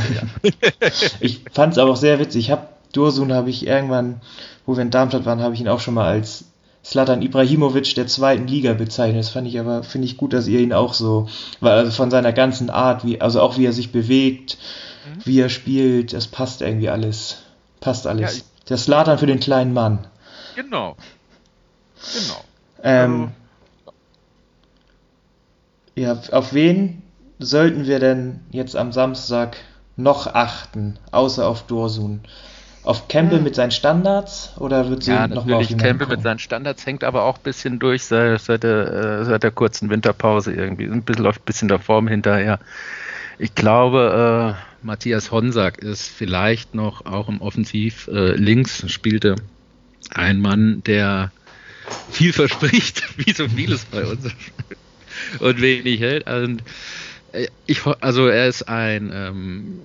Ja. 0.43 0.51
ich 1.21 1.41
fand 1.53 1.73
es 1.73 1.79
aber 1.79 1.93
auch 1.93 1.97
sehr 1.97 2.19
witzig. 2.19 2.47
Ich 2.47 2.51
habe 2.51 2.69
Dursun 2.93 3.33
habe 3.33 3.51
ich 3.51 3.67
irgendwann, 3.67 4.21
wo 4.67 4.77
wir 4.77 4.83
in 4.83 4.91
Darmstadt 4.91 5.25
waren, 5.25 5.41
habe 5.41 5.55
ich 5.55 5.61
ihn 5.61 5.69
auch 5.69 5.81
schon 5.81 5.95
mal 5.95 6.07
als 6.07 6.45
Slatan 6.85 7.23
Ibrahimovic 7.23 7.95
der 7.95 8.07
zweiten 8.09 8.49
Liga 8.49 8.73
bezeichnet. 8.75 9.21
Das 9.21 9.31
fand 9.31 9.47
ich 9.47 9.59
aber, 9.59 9.83
finde 9.83 10.07
ich 10.07 10.17
gut, 10.17 10.33
dass 10.33 10.49
ihr 10.49 10.61
ihn 10.61 10.73
auch 10.73 10.95
so, 10.95 11.29
weil 11.61 11.73
also 11.73 11.93
von 11.93 12.11
seiner 12.11 12.33
ganzen 12.33 12.71
Art, 12.71 13.05
wie, 13.05 13.21
also 13.21 13.41
auch 13.41 13.57
wie 13.57 13.67
er 13.67 13.73
sich 13.73 13.93
bewegt, 13.93 14.59
mhm. 15.07 15.21
wie 15.25 15.41
er 15.41 15.49
spielt, 15.49 16.13
das 16.13 16.27
passt 16.27 16.61
irgendwie 16.61 16.89
alles. 16.89 17.39
Passt 17.81 18.07
alles. 18.07 18.39
Ja, 18.39 18.45
der 18.69 18.77
Slatan 18.79 19.19
für 19.19 19.27
den 19.27 19.41
kleinen 19.41 19.73
Mann. 19.73 20.07
Genau. 20.57 20.97
Genau. 22.13 22.45
Ähm, 22.83 23.31
ja, 25.95 26.21
auf 26.33 26.53
wen 26.53 27.03
sollten 27.39 27.87
wir 27.87 28.01
denn 28.01 28.41
jetzt 28.51 28.77
am 28.77 28.93
Samstag 28.93 29.57
noch 29.97 30.27
achten, 30.27 30.99
außer 31.11 31.47
auf 31.47 31.63
Dorsun? 31.65 32.23
Auf 32.85 33.07
Campbell 33.07 33.39
hm. 33.39 33.45
mit 33.45 33.55
seinen 33.55 33.71
Standards 33.71 34.53
oder 34.59 34.89
wird 34.91 35.05
sie 35.05 35.13
ja, 35.13 35.29
nochmal 35.29 35.61
auf 35.61 35.69
Campbell 35.69 35.99
kommen? 35.99 36.11
mit 36.11 36.23
seinen 36.23 36.39
Standards 36.41 36.85
hängt 36.85 37.05
aber 37.05 37.25
auch 37.25 37.37
ein 37.37 37.43
bisschen 37.45 37.79
durch 37.79 38.05
seit, 38.05 38.41
seit, 38.41 38.65
der, 38.65 39.21
äh, 39.21 39.25
seit 39.25 39.45
der 39.45 39.53
kurzen 39.53 39.89
Winterpause 39.89 40.53
irgendwie. 40.53 40.87
Ein 40.87 41.03
bisschen 41.03 41.25
läuft 41.25 41.43
ein 41.43 41.45
bisschen 41.45 41.69
der 41.69 41.79
Form 41.79 42.09
hinterher. 42.09 42.59
Ich 43.39 43.55
glaube, 43.55 44.57
äh, 44.57 44.85
Matthias 44.85 45.31
Honsack 45.31 45.79
ist 45.79 46.09
vielleicht 46.09 46.75
noch 46.75 47.07
auch 47.07 47.29
im 47.29 47.41
Offensiv 47.41 48.09
äh, 48.09 48.35
links, 48.35 48.85
spielte 48.91 49.37
ein 50.11 50.41
Mann, 50.41 50.83
der 50.85 51.31
viel 52.11 52.33
verspricht, 52.33 53.03
wie 53.17 53.33
so 53.33 53.49
vieles 53.49 53.85
bei 53.85 54.05
uns 54.05 54.25
und 55.39 55.61
wenig 55.61 56.01
hält. 56.01 56.29
Und 56.29 56.63
ich, 57.67 57.81
also 58.01 58.29
er 58.29 58.47
ist 58.47 58.69
ein, 58.69 59.11
ähm, 59.15 59.81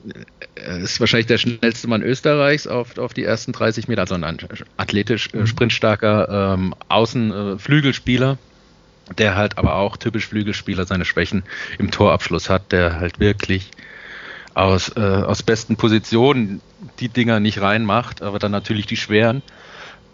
er 0.55 0.79
ist 0.79 0.99
wahrscheinlich 0.99 1.27
der 1.27 1.37
schnellste 1.37 1.87
Mann 1.87 2.01
Österreichs 2.01 2.67
auf, 2.67 2.97
auf 2.97 3.13
die 3.13 3.23
ersten 3.23 3.53
30 3.53 3.87
Meter, 3.87 4.01
also 4.01 4.15
ein 4.15 4.37
athletisch 4.77 5.29
äh, 5.33 5.37
mhm. 5.37 5.47
sprintstarker 5.47 6.55
ähm, 6.55 6.75
Außenflügelspieler, 6.89 8.33
äh, 8.33 9.13
der 9.15 9.35
halt 9.35 9.57
aber 9.57 9.75
auch 9.75 9.97
typisch 9.97 10.27
Flügelspieler 10.27 10.85
seine 10.85 11.05
Schwächen 11.05 11.43
im 11.77 11.91
Torabschluss 11.91 12.49
hat, 12.49 12.71
der 12.71 12.99
halt 12.99 13.19
wirklich 13.19 13.71
aus, 14.53 14.89
äh, 14.97 14.99
aus 14.99 15.43
besten 15.43 15.77
Positionen 15.77 16.61
die 16.99 17.09
Dinger 17.09 17.39
nicht 17.39 17.61
reinmacht, 17.61 18.21
aber 18.21 18.39
dann 18.39 18.51
natürlich 18.51 18.87
die 18.87 18.97
schweren 18.97 19.41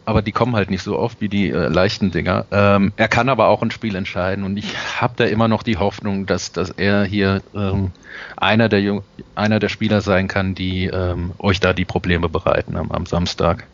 aber 0.05 0.21
die 0.21 0.31
kommen 0.31 0.55
halt 0.55 0.69
nicht 0.69 0.83
so 0.83 0.97
oft 0.97 1.21
wie 1.21 1.29
die 1.29 1.49
äh, 1.49 1.67
leichten 1.67 2.11
Dinger. 2.11 2.45
Ähm, 2.51 2.93
er 2.97 3.07
kann 3.07 3.29
aber 3.29 3.47
auch 3.47 3.61
ein 3.61 3.71
Spiel 3.71 3.95
entscheiden 3.95 4.43
und 4.43 4.57
ich 4.57 4.73
habe 4.99 5.13
da 5.15 5.25
immer 5.25 5.47
noch 5.47 5.63
die 5.63 5.77
Hoffnung, 5.77 6.25
dass, 6.25 6.51
dass 6.51 6.69
er 6.69 7.03
hier 7.05 7.41
ähm, 7.55 7.91
einer, 8.37 8.69
der 8.69 8.81
Jung 8.81 9.03
einer 9.35 9.59
der 9.59 9.69
Spieler 9.69 10.01
sein 10.01 10.27
kann, 10.27 10.55
die 10.55 10.85
ähm, 10.85 11.31
euch 11.39 11.59
da 11.59 11.73
die 11.73 11.85
Probleme 11.85 12.29
bereiten 12.29 12.75
am, 12.75 12.91
am 12.91 13.05
Samstag. 13.05 13.65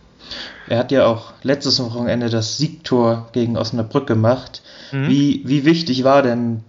Er 0.67 0.77
hat 0.77 0.91
ja 0.91 1.07
auch 1.07 1.33
letztes 1.41 1.79
Wochenende 1.83 2.29
das 2.29 2.57
Siegtor 2.57 3.29
gegen 3.31 3.57
Osnabrück 3.57 4.05
gemacht. 4.05 4.61
Mhm. 4.91 5.07
Wie, 5.07 5.41
wie 5.45 5.65
wichtig 5.65 6.03
war 6.03 6.21
denn 6.21 6.63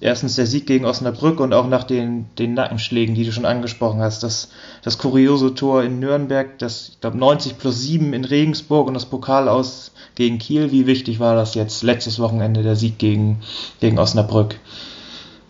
erstens 0.00 0.36
der 0.36 0.46
Sieg 0.46 0.66
gegen 0.66 0.84
Osnabrück 0.84 1.40
und 1.40 1.52
auch 1.52 1.66
nach 1.66 1.84
den, 1.84 2.26
den 2.38 2.54
Nackenschlägen, 2.54 3.14
die 3.14 3.24
du 3.24 3.32
schon 3.32 3.44
angesprochen 3.44 4.00
hast. 4.00 4.22
Das, 4.22 4.50
das 4.82 4.98
kuriose 4.98 5.54
Tor 5.54 5.82
in 5.82 5.98
Nürnberg, 5.98 6.58
das, 6.58 6.90
ich 6.90 7.00
glaube, 7.00 7.18
90 7.18 7.58
plus 7.58 7.80
7 7.82 8.12
in 8.12 8.24
Regensburg 8.24 8.88
und 8.88 8.94
das 8.94 9.06
Pokal 9.06 9.48
aus 9.48 9.92
gegen 10.14 10.38
Kiel. 10.38 10.72
Wie 10.72 10.86
wichtig 10.86 11.20
war 11.20 11.34
das 11.34 11.54
jetzt 11.54 11.82
letztes 11.82 12.18
Wochenende, 12.18 12.62
der 12.62 12.76
Sieg 12.76 12.98
gegen, 12.98 13.40
gegen 13.80 13.98
Osnabrück? 13.98 14.56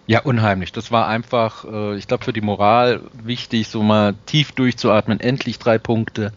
Ja, 0.06 0.22
unheimlich. 0.22 0.72
Das 0.72 0.90
war 0.90 1.06
einfach, 1.06 1.64
äh, 1.64 1.96
ich 1.96 2.08
glaube, 2.08 2.24
für 2.24 2.32
die 2.32 2.40
Moral 2.40 3.00
wichtig, 3.22 3.68
so 3.68 3.80
mal 3.82 4.14
tief 4.26 4.50
durchzuatmen. 4.50 5.20
Endlich 5.20 5.60
drei 5.60 5.78
Punkte. 5.78 6.32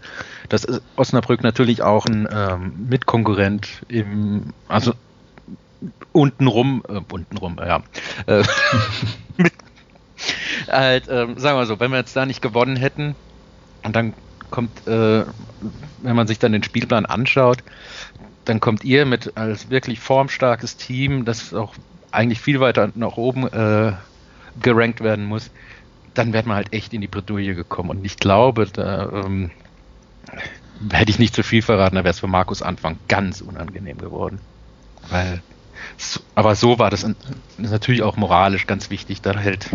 Das 0.47 0.63
ist 0.63 0.83
Osnabrück 0.95 1.41
natürlich 1.41 1.81
auch 1.81 2.05
ein 2.05 2.27
ähm, 2.31 2.73
Mitkonkurrent 2.87 3.81
im, 3.87 4.53
also 4.67 4.93
untenrum, 6.11 6.83
äh, 6.87 7.01
untenrum, 7.11 7.57
ja. 7.59 7.83
Äh, 8.27 8.43
mit, 9.37 9.53
halt, 10.67 11.07
äh, 11.07 11.27
sagen 11.37 11.57
wir 11.57 11.65
so, 11.65 11.79
wenn 11.79 11.91
wir 11.91 11.97
jetzt 11.97 12.15
da 12.15 12.25
nicht 12.25 12.41
gewonnen 12.41 12.75
hätten 12.75 13.15
und 13.83 13.95
dann 13.95 14.13
kommt, 14.51 14.87
äh, 14.87 15.25
wenn 16.01 16.15
man 16.15 16.27
sich 16.27 16.39
dann 16.39 16.51
den 16.51 16.63
Spielplan 16.63 17.05
anschaut, 17.05 17.63
dann 18.45 18.59
kommt 18.59 18.83
ihr 18.83 19.05
mit 19.05 19.37
als 19.37 19.69
wirklich 19.69 19.99
formstarkes 19.99 20.77
Team, 20.77 21.25
das 21.25 21.53
auch 21.53 21.73
eigentlich 22.11 22.39
viel 22.39 22.59
weiter 22.59 22.91
nach 22.95 23.17
oben 23.17 23.47
äh, 23.47 23.93
gerankt 24.61 25.01
werden 25.01 25.25
muss, 25.25 25.49
dann 26.13 26.33
wäre 26.33 26.47
man 26.47 26.57
halt 26.57 26.73
echt 26.73 26.93
in 26.93 27.01
die 27.01 27.07
Bredouille 27.07 27.55
gekommen. 27.55 27.89
Und 27.89 28.05
ich 28.05 28.17
glaube, 28.17 28.67
da 28.71 29.09
ähm, 29.25 29.49
hätte 30.91 31.09
ich 31.09 31.19
nicht 31.19 31.35
zu 31.35 31.43
viel 31.43 31.61
verraten, 31.61 31.95
da 31.95 32.03
wäre 32.03 32.11
es 32.11 32.19
für 32.19 32.27
Markus 32.27 32.61
Anfang 32.61 32.97
ganz 33.07 33.41
unangenehm 33.41 33.97
geworden. 33.97 34.39
Weil 35.09 35.41
aber 36.35 36.55
so 36.55 36.79
war 36.79 36.89
das, 36.89 37.05
natürlich 37.57 38.03
auch 38.03 38.17
moralisch 38.17 38.67
ganz 38.67 38.89
wichtig. 38.89 39.21
Da 39.21 39.37
hält 39.37 39.69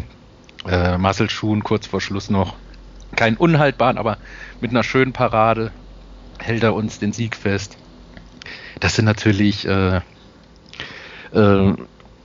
äh, 0.67 0.99
Marcel 0.99 1.29
kurz 1.63 1.87
vor 1.87 2.01
Schluss 2.01 2.31
noch 2.31 2.55
keinen 3.17 3.37
unhaltbaren, 3.37 3.99
aber 3.99 4.19
mit 4.61 4.71
einer 4.71 4.85
schönen 4.85 5.13
Parade 5.13 5.73
hält 6.39 6.63
er 6.63 6.75
uns 6.75 6.99
den 6.99 7.13
Sieg 7.13 7.37
fest. 7.37 7.77
Das 8.81 8.95
sind 8.95 9.07
natürlich 9.07 9.67
äh, 9.67 10.01
äh, 11.33 11.75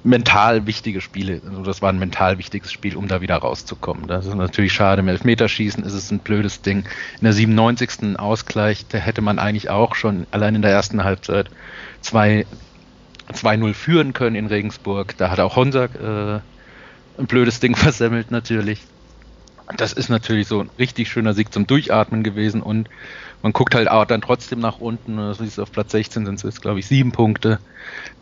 mental 0.03 0.67
wichtige 0.67 1.01
Spiele. 1.01 1.41
Also 1.47 1.63
das 1.63 1.81
war 1.81 1.89
ein 1.89 1.99
mental 1.99 2.37
wichtiges 2.37 2.71
Spiel, 2.71 2.95
um 2.95 3.07
da 3.07 3.21
wieder 3.21 3.37
rauszukommen. 3.37 4.07
Das 4.07 4.25
ist 4.25 4.35
natürlich 4.35 4.73
schade. 4.73 5.01
Im 5.01 5.07
Elfmeterschießen 5.07 5.83
ist 5.83 5.93
es 5.93 6.11
ein 6.11 6.19
blödes 6.19 6.61
Ding. 6.61 6.79
In 7.19 7.23
der 7.23 7.33
97. 7.33 8.19
Ausgleich, 8.19 8.85
da 8.87 8.97
hätte 8.97 9.21
man 9.21 9.39
eigentlich 9.39 9.69
auch 9.69 9.95
schon 9.95 10.27
allein 10.31 10.55
in 10.55 10.61
der 10.61 10.71
ersten 10.71 11.03
Halbzeit 11.03 11.49
zwei 12.01 12.45
2-0 13.33 13.73
führen 13.73 14.13
können 14.13 14.35
in 14.35 14.47
Regensburg. 14.47 15.17
Da 15.17 15.29
hat 15.29 15.39
auch 15.39 15.55
Honsack 15.55 15.95
äh, 15.95 16.39
ein 17.19 17.27
blödes 17.27 17.59
Ding 17.59 17.75
versemmelt 17.75 18.31
natürlich. 18.31 18.81
Das 19.77 19.93
ist 19.93 20.09
natürlich 20.09 20.47
so 20.47 20.59
ein 20.59 20.69
richtig 20.77 21.09
schöner 21.09 21.33
Sieg 21.33 21.53
zum 21.53 21.65
Durchatmen 21.67 22.23
gewesen 22.23 22.61
und 22.61 22.89
man 23.41 23.53
guckt 23.53 23.75
halt 23.75 23.89
auch 23.89 24.05
dann 24.05 24.21
trotzdem 24.21 24.59
nach 24.59 24.79
unten. 24.79 25.17
Das 25.17 25.39
ist 25.39 25.59
auf 25.59 25.71
Platz 25.71 25.91
16 25.91 26.25
sind 26.25 26.43
es 26.43 26.61
glaube 26.61 26.79
ich, 26.79 26.87
sieben 26.87 27.11
Punkte. 27.11 27.59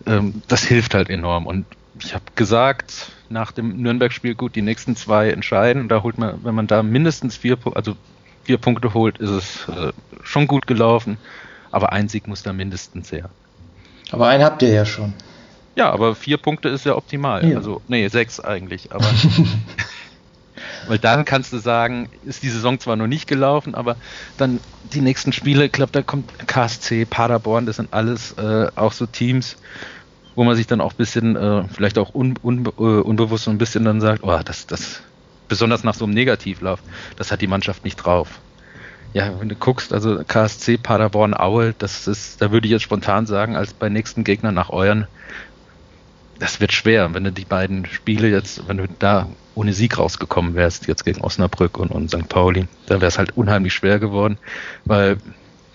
Ähm, 0.05 0.41
das 0.47 0.63
hilft 0.63 0.93
halt 0.93 1.09
enorm. 1.09 1.45
Und 1.45 1.65
ich 1.99 2.13
habe 2.13 2.25
gesagt, 2.35 3.11
nach 3.29 3.51
dem 3.51 3.81
Nürnberg-Spiel 3.81 4.35
gut, 4.35 4.55
die 4.55 4.61
nächsten 4.61 4.95
zwei 4.95 5.29
entscheiden. 5.29 5.83
Und 5.83 5.89
da 5.89 6.03
holt 6.03 6.17
man, 6.17 6.43
wenn 6.43 6.55
man 6.55 6.67
da 6.67 6.83
mindestens 6.83 7.37
vier, 7.37 7.57
also 7.75 7.95
vier 8.43 8.57
Punkte 8.57 8.93
holt, 8.93 9.17
ist 9.19 9.29
es 9.29 9.67
äh, 9.69 9.91
schon 10.23 10.47
gut 10.47 10.67
gelaufen. 10.67 11.17
Aber 11.69 11.91
ein 11.91 12.09
Sieg 12.09 12.27
muss 12.27 12.43
da 12.43 12.51
mindestens 12.53 13.11
her. 13.11 13.29
Aber 14.11 14.27
einen 14.27 14.43
habt 14.43 14.61
ihr 14.61 14.69
ja 14.69 14.85
schon. 14.85 15.13
Ja, 15.75 15.89
aber 15.91 16.15
vier 16.15 16.37
Punkte 16.37 16.69
ist 16.69 16.85
ja 16.85 16.95
optimal. 16.95 17.47
Ja. 17.47 17.57
Also, 17.57 17.81
nee, 17.87 18.07
sechs 18.09 18.39
eigentlich. 18.39 18.91
Aber 18.91 19.05
weil 20.87 20.97
dann 20.99 21.25
kannst 21.25 21.53
du 21.53 21.57
sagen, 21.57 22.09
ist 22.25 22.43
die 22.43 22.49
Saison 22.49 22.79
zwar 22.79 22.95
noch 22.95 23.07
nicht 23.07 23.27
gelaufen, 23.27 23.75
aber 23.75 23.95
dann 24.37 24.59
die 24.93 25.01
nächsten 25.01 25.31
Spiele, 25.31 25.65
ich 25.65 25.71
glaube, 25.71 25.91
da 25.91 26.01
kommt 26.01 26.47
KSC, 26.47 27.05
Paderborn, 27.05 27.65
das 27.65 27.77
sind 27.77 27.93
alles 27.93 28.33
äh, 28.33 28.67
auch 28.75 28.91
so 28.91 29.05
Teams, 29.05 29.57
wo 30.35 30.43
man 30.43 30.55
sich 30.55 30.67
dann 30.67 30.81
auch 30.81 30.93
ein 30.93 30.97
bisschen, 30.97 31.35
äh, 31.35 31.63
vielleicht 31.73 31.97
auch 31.97 32.13
un, 32.13 32.35
un, 32.43 32.67
uh, 32.77 33.01
unbewusst 33.01 33.45
so 33.45 33.51
ein 33.51 33.57
bisschen 33.57 33.85
dann 33.85 34.01
sagt, 34.01 34.23
oh, 34.23 34.39
das, 34.43 34.67
das, 34.67 35.01
besonders 35.47 35.83
nach 35.83 35.93
so 35.93 36.05
einem 36.05 36.13
Negativlauf, 36.13 36.79
das 37.17 37.31
hat 37.31 37.41
die 37.41 37.47
Mannschaft 37.47 37.83
nicht 37.83 37.97
drauf. 37.97 38.39
Ja, 39.13 39.39
wenn 39.39 39.49
du 39.49 39.55
guckst, 39.55 39.93
also 39.93 40.23
KSC 40.25 40.77
Paderborn 40.77 41.33
Aue, 41.33 41.73
das 41.77 42.07
ist, 42.07 42.41
da 42.41 42.51
würde 42.51 42.67
ich 42.67 42.71
jetzt 42.71 42.83
spontan 42.83 43.25
sagen, 43.25 43.55
als 43.55 43.73
bei 43.73 43.89
nächsten 43.89 44.23
Gegnern 44.23 44.55
nach 44.55 44.69
Euren, 44.69 45.07
das 46.39 46.59
wird 46.59 46.71
schwer, 46.71 47.13
wenn 47.13 47.23
du 47.23 47.31
die 47.31 47.45
beiden 47.45 47.85
Spiele 47.85 48.29
jetzt, 48.29 48.67
wenn 48.67 48.77
du 48.77 48.87
da 48.99 49.27
ohne 49.53 49.73
Sieg 49.73 49.97
rausgekommen 49.97 50.55
wärst, 50.55 50.87
jetzt 50.87 51.05
gegen 51.05 51.21
Osnabrück 51.21 51.77
und, 51.77 51.91
und 51.91 52.09
St. 52.09 52.27
Pauli, 52.29 52.67
dann 52.87 53.01
wäre 53.01 53.09
es 53.09 53.17
halt 53.17 53.37
unheimlich 53.37 53.73
schwer 53.73 53.99
geworden, 53.99 54.37
weil 54.85 55.17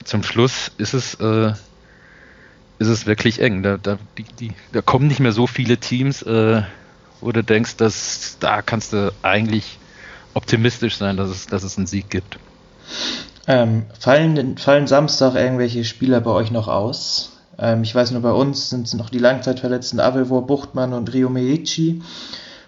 zum 0.05 0.23
Schluss 0.23 0.73
ist 0.79 0.95
es, 0.95 1.15
äh, 1.15 1.53
ist 2.79 2.89
es 2.89 3.07
wirklich 3.07 3.41
eng. 3.41 3.63
Da, 3.63 3.77
da, 3.77 3.99
die, 4.17 4.25
die, 4.25 4.53
da 4.73 4.81
kommen 4.81 5.09
nicht 5.09 5.21
mehr 5.21 5.33
so 5.33 5.47
viele 5.47 5.77
Teams, 5.77 6.23
äh, 6.23 6.63
wo 7.21 7.33
du 7.33 7.45
denkst, 7.45 7.77
dass 7.77 8.39
da 8.41 8.63
kannst 8.63 8.93
du 8.93 9.13
eigentlich 9.23 9.79
optimistisch 10.35 10.97
sein, 10.97 11.17
dass 11.17 11.31
es, 11.31 11.47
dass 11.47 11.63
es 11.63 11.77
einen 11.77 11.87
Sieg 11.87 12.11
gibt. 12.11 12.39
Ähm, 13.49 13.85
fallen, 13.99 14.59
fallen 14.59 14.87
Samstag 14.87 15.35
irgendwelche 15.35 15.85
Spieler 15.85 16.21
bei 16.21 16.31
euch 16.31 16.51
noch 16.51 16.69
aus? 16.69 17.37
Ähm, 17.59 17.83
ich 17.83 17.95
weiß 17.95 18.11
nur, 18.11 18.23
bei 18.23 18.33
uns 18.33 18.71
sind 18.71 18.87
es 18.87 18.95
noch 18.95 19.11
die 19.11 19.19
Langzeitverletzten 19.19 20.01
Avevor, 20.01 20.47
Buchtmann 20.47 20.93
und 20.93 21.13
Rio 21.13 21.29
Meichi. 21.29 22.03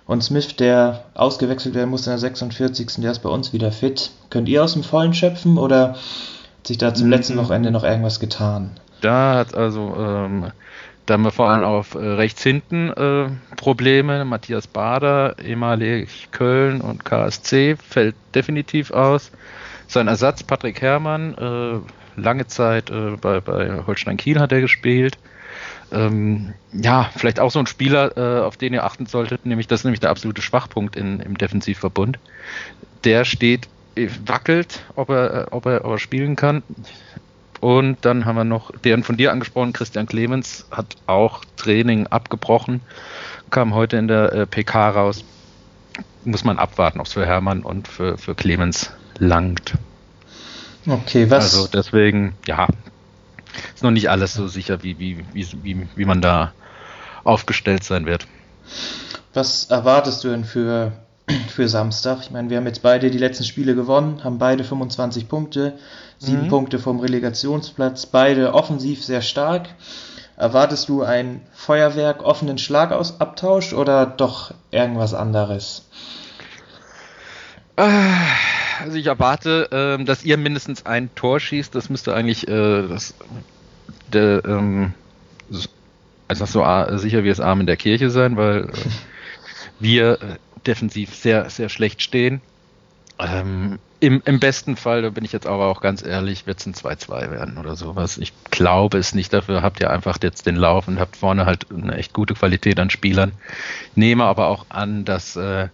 Und 0.07 0.23
Smith, 0.25 0.57
der 0.57 1.05
ausgewechselt 1.15 1.75
werden 1.75 1.91
muss 1.91 2.07
in 2.07 2.13
der 2.13 2.19
46. 2.19 2.93
Der 2.99 3.11
ist 3.11 3.19
bei 3.19 3.29
uns 3.29 3.53
wieder 3.53 3.71
fit. 3.73 4.11
Könnt 4.31 4.49
ihr 4.49 4.65
aus 4.65 4.73
dem 4.73 4.83
Vollen 4.83 5.13
schöpfen 5.13 5.59
oder 5.59 5.91
hat 5.91 6.67
sich 6.67 6.79
da 6.79 6.95
zum 6.95 7.11
letzten 7.11 7.35
mhm. 7.35 7.41
Wochenende 7.41 7.71
noch 7.71 7.85
irgendwas 7.85 8.19
getan? 8.19 8.71
Da 9.03 9.35
hat 9.35 9.55
also, 9.55 9.95
ähm, 9.99 10.51
da 11.05 11.15
haben 11.15 11.25
wir 11.25 11.31
vor 11.31 11.51
allem 11.51 11.65
auf 11.65 11.95
äh, 11.95 11.99
rechts 11.99 12.43
hinten 12.43 12.91
äh, 12.91 13.29
Probleme. 13.57 14.25
Matthias 14.25 14.67
Bader, 14.67 15.37
ehemalig 15.45 16.29
Köln 16.31 16.81
und 16.81 17.05
KSC, 17.05 17.77
fällt 17.77 18.15
definitiv 18.35 18.91
aus. 18.93 19.31
Sein 19.89 20.07
Ersatz, 20.07 20.43
Patrick 20.43 20.83
Herrmann, 20.83 21.35
äh, 21.35 22.21
lange 22.21 22.47
Zeit 22.47 22.91
äh, 22.91 23.17
bei, 23.19 23.41
bei 23.41 23.83
Holstein 23.87 24.19
Kiel 24.19 24.39
hat 24.39 24.53
er 24.53 24.61
gespielt. 24.61 25.17
Ähm, 25.91 26.53
ja, 26.73 27.11
vielleicht 27.17 27.41
auch 27.41 27.51
so 27.51 27.59
ein 27.59 27.67
Spieler, 27.67 28.17
äh, 28.19 28.43
auf 28.43 28.59
den 28.59 28.75
ihr 28.75 28.85
achten 28.85 29.07
solltet, 29.07 29.47
nämlich 29.47 29.67
das 29.67 29.81
ist 29.81 29.85
nämlich 29.85 30.01
der 30.01 30.11
absolute 30.11 30.43
Schwachpunkt 30.43 30.95
in, 30.95 31.21
im 31.21 31.39
Defensivverbund. 31.39 32.19
Der 33.05 33.25
steht, 33.25 33.67
äh, 33.95 34.09
wackelt, 34.27 34.85
ob 34.95 35.09
er, 35.09 35.49
ob 35.53 35.65
er, 35.65 35.87
ob 35.87 35.93
er 35.93 35.99
spielen 35.99 36.37
kann. 36.37 36.63
Und 37.61 38.05
dann 38.05 38.27
haben 38.27 38.37
wir 38.37 38.45
noch 38.45 38.71
den 38.71 39.03
von 39.03 39.17
dir 39.17 39.33
angesprochen, 39.33 39.73
Christian 39.73 40.07
Clemens 40.07 40.67
hat 40.71 40.97
auch 41.07 41.47
Training 41.57 42.07
abgebrochen, 42.07 42.83
kam 43.49 43.75
heute 43.75 43.97
in 43.97 44.07
der 44.07 44.33
äh, 44.35 44.47
PK 44.47 44.91
raus. 44.91 45.25
Muss 46.25 46.45
man 46.45 46.59
abwarten, 46.59 47.01
ob 47.01 47.07
es 47.07 47.15
für 47.15 47.25
Hermann 47.25 47.63
und 47.63 47.89
für, 47.89 48.19
für 48.19 48.35
Clemens 48.35 48.93
langt. 49.19 49.75
Okay, 50.87 51.31
was? 51.31 51.55
Also 51.55 51.69
deswegen, 51.69 52.35
ja, 52.47 52.67
ist 53.75 53.83
noch 53.83 53.91
nicht 53.91 54.11
alles 54.11 54.35
so 54.35 54.49
sicher, 54.49 54.83
wie, 54.83 54.99
wie, 54.99 55.25
wie, 55.33 55.47
wie, 55.63 55.89
wie 55.95 56.05
man 56.05 56.21
da 56.21 56.53
aufgestellt 57.25 57.85
sein 57.85 58.07
wird. 58.07 58.27
Was 59.35 59.65
erwartest 59.65 60.25
du 60.25 60.29
denn 60.29 60.45
für, 60.45 60.93
für 61.49 61.69
Samstag? 61.69 62.21
Ich 62.23 62.31
meine, 62.31 62.51
wir 62.51 62.57
haben 62.57 62.67
jetzt 62.67 62.83
beide 62.83 63.11
die 63.11 63.19
letzten 63.19 63.45
Spiele 63.45 63.75
gewonnen, 63.75 64.25
haben 64.25 64.39
beide 64.39 64.65
25 64.65 65.29
Punkte, 65.29 65.79
sieben 66.19 66.45
mhm. 66.45 66.49
Punkte 66.49 66.79
vom 66.79 67.01
Relegationsplatz, 67.01 68.07
beide 68.07 68.55
offensiv 68.55 69.05
sehr 69.05 69.23
stark. 69.23 69.69
Erwartest 70.37 70.89
du 70.89 71.03
ein 71.03 71.41
Feuerwerk, 71.53 72.23
offenen 72.23 72.59
Schlagabtausch 72.59 73.73
oder 73.73 74.07
doch 74.07 74.55
irgendwas 74.71 75.13
anderes? 75.13 75.89
Also 78.81 78.97
ich 78.97 79.07
erwarte, 79.07 79.99
äh, 80.01 80.05
dass 80.05 80.25
ihr 80.25 80.37
mindestens 80.37 80.87
ein 80.87 81.15
Tor 81.15 81.41
schießt. 81.41 81.75
Das 81.75 81.91
müsste 81.91 82.15
eigentlich 82.15 82.47
äh, 82.49 82.89
das, 82.89 83.15
der, 84.13 84.45
ähm, 84.45 84.95
also 86.29 86.45
so 86.45 86.99
sicher 86.99 87.25
wie 87.25 87.29
es 87.29 87.41
Arm 87.41 87.61
in 87.61 87.67
der 87.67 87.77
Kirche 87.77 88.11
sein, 88.11 88.37
weil 88.37 88.65
äh, 88.65 88.73
wir 89.81 90.13
äh, 90.13 90.37
defensiv 90.67 91.15
sehr, 91.15 91.49
sehr 91.51 91.69
schlecht 91.69 92.03
stehen. 92.03 92.41
Ähm, 93.19 93.79
im, 94.01 94.23
Im 94.25 94.39
besten 94.39 94.77
Fall, 94.77 95.03
da 95.03 95.11
bin 95.11 95.25
ich 95.25 95.33
jetzt 95.33 95.47
aber 95.47 95.67
auch 95.67 95.81
ganz 95.81 96.05
ehrlich, 96.05 96.47
wird 96.47 96.61
es 96.61 96.67
ein 96.67 96.75
2-2 96.75 97.33
werden 97.33 97.59
oder 97.59 97.75
sowas. 97.75 98.17
Ich 98.19 98.33
glaube 98.51 98.99
es 98.99 99.13
nicht. 99.13 99.33
Dafür 99.33 99.63
habt 99.63 99.81
ihr 99.81 99.91
einfach 99.91 100.19
jetzt 100.23 100.47
den 100.47 100.55
Lauf 100.55 100.87
und 100.87 101.01
habt 101.01 101.17
vorne 101.17 101.47
halt 101.47 101.67
eine 101.73 101.97
echt 101.97 102.13
gute 102.13 102.35
Qualität 102.35 102.79
an 102.79 102.91
Spielern. 102.91 103.33
Nehme 103.97 104.25
aber 104.25 104.47
auch 104.47 104.67
an, 104.69 105.05
dass 105.05 105.35
äh, 105.35 105.69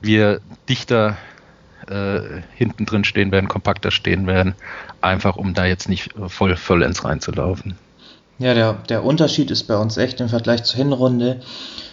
wir 0.00 0.40
dichter 0.68 1.16
äh, 1.88 2.42
hinten 2.54 2.86
drin 2.86 3.04
stehen 3.04 3.32
werden, 3.32 3.48
kompakter 3.48 3.90
stehen 3.90 4.26
werden, 4.26 4.54
einfach 5.00 5.36
um 5.36 5.54
da 5.54 5.64
jetzt 5.66 5.88
nicht 5.88 6.10
voll 6.28 6.56
vollends 6.56 7.04
reinzulaufen. 7.04 7.74
Ja, 8.38 8.54
der, 8.54 8.72
der 8.88 9.04
Unterschied 9.04 9.50
ist 9.50 9.64
bei 9.64 9.76
uns 9.76 9.96
echt 9.96 10.20
im 10.20 10.28
Vergleich 10.28 10.64
zur 10.64 10.78
Hinrunde 10.78 11.40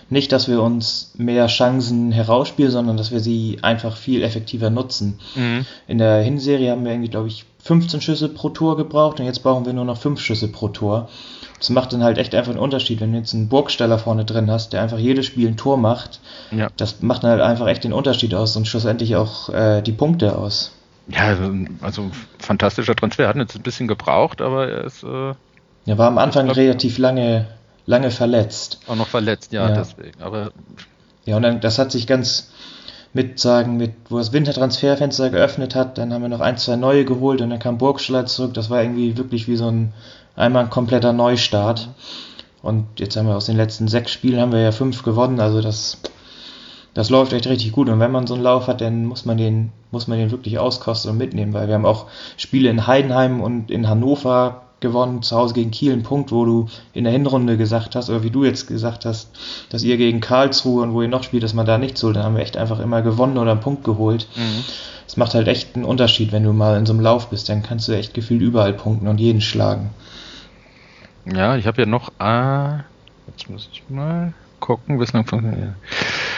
nicht, 0.09 0.31
dass 0.31 0.47
wir 0.47 0.61
uns 0.61 1.13
mehr 1.17 1.45
Chancen 1.47 2.11
herausspielen, 2.11 2.71
sondern 2.71 2.97
dass 2.97 3.11
wir 3.11 3.19
sie 3.19 3.59
einfach 3.61 3.95
viel 3.95 4.23
effektiver 4.23 4.69
nutzen. 4.71 5.19
Mhm. 5.35 5.65
In 5.87 5.99
der 5.99 6.21
Hinserie 6.23 6.71
haben 6.71 6.83
wir 6.83 6.91
irgendwie, 6.91 7.11
glaube 7.11 7.27
ich, 7.27 7.45
15 7.69 8.01
Schüsse 8.01 8.29
pro 8.29 8.49
Tor 8.49 8.77
gebraucht 8.77 9.19
und 9.19 9.27
jetzt 9.27 9.43
brauchen 9.43 9.63
wir 9.63 9.73
nur 9.73 9.85
noch 9.85 9.97
5 9.97 10.19
Schüsse 10.19 10.47
pro 10.47 10.69
Tor. 10.69 11.07
Das 11.59 11.69
macht 11.69 11.93
dann 11.93 12.03
halt 12.03 12.17
echt 12.17 12.33
einfach 12.33 12.49
einen 12.49 12.59
Unterschied, 12.59 12.99
wenn 12.99 13.11
du 13.11 13.19
jetzt 13.19 13.35
einen 13.35 13.47
Burgsteller 13.47 13.99
vorne 13.99 14.25
drin 14.25 14.49
hast, 14.49 14.73
der 14.73 14.81
einfach 14.81 14.97
jedes 14.97 15.27
Spiel 15.27 15.49
ein 15.49 15.55
Tor 15.55 15.77
macht. 15.77 16.19
Ja. 16.49 16.69
Das 16.77 17.03
macht 17.03 17.23
dann 17.23 17.29
halt 17.29 17.41
einfach 17.41 17.67
echt 17.67 17.83
den 17.83 17.93
Unterschied 17.93 18.33
aus 18.33 18.55
und 18.55 18.67
schlussendlich 18.67 19.15
auch 19.15 19.49
äh, 19.49 19.83
die 19.83 19.91
Punkte 19.91 20.35
aus. 20.35 20.71
Ja, 21.09 21.25
also, 21.25 21.53
also 21.81 22.09
fantastischer 22.39 22.95
Transfer. 22.95 23.27
Hat 23.27 23.35
jetzt 23.35 23.55
ein 23.55 23.61
bisschen 23.61 23.87
gebraucht, 23.87 24.41
aber 24.41 24.67
er 24.67 24.85
ist. 24.85 25.03
Äh, 25.03 25.33
er 25.85 25.97
war 25.99 26.07
am 26.07 26.17
Anfang 26.17 26.45
glaub, 26.45 26.57
relativ 26.57 26.97
lange, 26.97 27.45
lange 27.85 28.09
verletzt. 28.09 28.79
Auch 28.87 28.95
noch 28.95 29.07
verletzt, 29.07 29.51
ja, 29.51 29.69
ja. 29.69 29.75
deswegen. 29.75 30.19
Aber 30.23 30.53
ja, 31.25 31.35
und 31.35 31.43
dann, 31.43 31.61
das 31.61 31.77
hat 31.77 31.91
sich 31.91 32.07
ganz 32.07 32.49
mit 33.13 33.39
sagen, 33.39 33.77
mit, 33.77 33.93
wo 34.09 34.17
das 34.17 34.33
Wintertransferfenster 34.33 35.29
geöffnet 35.29 35.75
hat, 35.75 35.97
dann 35.97 36.13
haben 36.13 36.21
wir 36.21 36.29
noch 36.29 36.41
ein, 36.41 36.57
zwei 36.57 36.75
neue 36.75 37.05
geholt 37.05 37.41
und 37.41 37.49
dann 37.49 37.59
kam 37.59 37.77
Burgstaller 37.77 38.25
zurück. 38.25 38.53
Das 38.53 38.69
war 38.69 38.81
irgendwie 38.81 39.17
wirklich 39.17 39.47
wie 39.47 39.55
so 39.55 39.69
ein 39.69 39.93
einmal 40.35 40.63
ein 40.63 40.69
kompletter 40.69 41.13
Neustart. 41.13 41.89
Und 42.61 42.85
jetzt 42.99 43.15
haben 43.15 43.27
wir 43.27 43.35
aus 43.35 43.45
den 43.45 43.57
letzten 43.57 43.87
sechs 43.87 44.11
Spielen 44.11 44.39
haben 44.39 44.51
wir 44.51 44.59
ja 44.59 44.71
fünf 44.71 45.03
gewonnen, 45.03 45.39
also 45.39 45.61
das, 45.61 46.01
das 46.93 47.09
läuft 47.09 47.33
echt 47.33 47.47
richtig 47.47 47.71
gut. 47.71 47.89
Und 47.89 47.99
wenn 47.99 48.11
man 48.11 48.27
so 48.27 48.33
einen 48.33 48.43
Lauf 48.43 48.67
hat, 48.67 48.81
dann 48.81 49.05
muss 49.05 49.25
man 49.25 49.37
den, 49.37 49.71
muss 49.91 50.07
man 50.07 50.17
den 50.17 50.31
wirklich 50.31 50.59
auskosten 50.59 51.11
und 51.11 51.17
mitnehmen, 51.17 51.53
weil 51.53 51.67
wir 51.67 51.75
haben 51.75 51.85
auch 51.85 52.07
Spiele 52.37 52.69
in 52.69 52.87
Heidenheim 52.87 53.41
und 53.41 53.71
in 53.71 53.87
Hannover 53.87 54.63
gewonnen, 54.81 55.21
zu 55.21 55.35
Hause 55.35 55.53
gegen 55.53 55.71
Kiel, 55.71 55.93
ein 55.93 56.03
Punkt, 56.03 56.31
wo 56.31 56.45
du 56.45 56.67
in 56.93 57.03
der 57.03 57.13
Hinrunde 57.13 57.57
gesagt 57.57 57.95
hast, 57.95 58.09
oder 58.09 58.23
wie 58.23 58.29
du 58.29 58.43
jetzt 58.43 58.67
gesagt 58.67 59.05
hast, 59.05 59.29
dass 59.69 59.83
ihr 59.83 59.97
gegen 59.97 60.21
Karlsruhe 60.21 60.83
und 60.83 60.93
wo 60.93 61.01
ihr 61.01 61.07
noch 61.07 61.23
spielt, 61.23 61.43
dass 61.43 61.53
man 61.53 61.65
da 61.65 61.77
nichts 61.77 62.01
holt, 62.03 62.15
dann 62.15 62.23
haben 62.23 62.35
wir 62.35 62.43
echt 62.43 62.57
einfach 62.57 62.79
immer 62.79 63.01
gewonnen 63.01 63.37
oder 63.37 63.51
einen 63.51 63.59
Punkt 63.59 63.83
geholt. 63.83 64.27
Mhm. 64.35 64.63
Es 65.07 65.17
macht 65.17 65.33
halt 65.33 65.47
echt 65.47 65.75
einen 65.75 65.85
Unterschied, 65.85 66.31
wenn 66.31 66.43
du 66.43 66.53
mal 66.53 66.77
in 66.77 66.85
so 66.85 66.93
einem 66.93 67.01
Lauf 67.01 67.29
bist, 67.29 67.49
dann 67.49 67.63
kannst 67.63 67.87
du 67.87 67.93
echt 67.93 68.13
gefühlt 68.13 68.41
überall 68.41 68.73
punkten 68.73 69.07
und 69.07 69.19
jeden 69.19 69.41
schlagen. 69.41 69.89
Ja, 71.25 71.57
ich 71.57 71.67
habe 71.67 71.81
ja 71.81 71.87
noch. 71.87 72.11
Ah, 72.19 72.81
jetzt 73.27 73.49
muss 73.49 73.69
ich 73.71 73.83
mal 73.89 74.33
gucken, 74.59 74.97
bislang 74.97 75.25
funktioniert. 75.25 75.73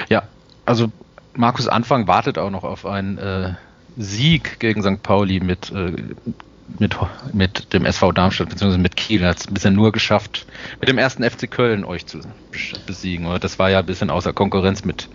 Ja, 0.09 0.23
also 0.65 0.87
Markus 1.35 1.67
Anfang 1.67 2.07
wartet 2.07 2.37
auch 2.37 2.49
noch 2.49 2.63
auf 2.63 2.85
einen 2.85 3.17
äh, 3.17 3.53
Sieg 3.97 4.59
gegen 4.59 4.81
St. 4.81 5.01
Pauli 5.03 5.39
mit, 5.39 5.71
äh, 5.71 5.93
mit, 6.79 6.95
mit 7.33 7.73
dem 7.73 7.85
SV 7.85 8.11
Darmstadt 8.11 8.49
bzw. 8.49 8.77
mit 8.77 8.95
Kiel. 8.95 9.25
Hat 9.25 9.39
es 9.39 9.47
bisher 9.47 9.71
nur 9.71 9.91
geschafft, 9.91 10.45
mit 10.79 10.89
dem 10.89 10.97
ersten 10.97 11.23
FC 11.23 11.49
Köln 11.49 11.83
euch 11.83 12.05
zu 12.05 12.19
besiegen. 12.85 13.25
Oder 13.25 13.39
das 13.39 13.59
war 13.59 13.69
ja 13.69 13.79
ein 13.79 13.85
bisschen 13.85 14.09
außer 14.09 14.33
Konkurrenz 14.33 14.83
mit 14.83 15.07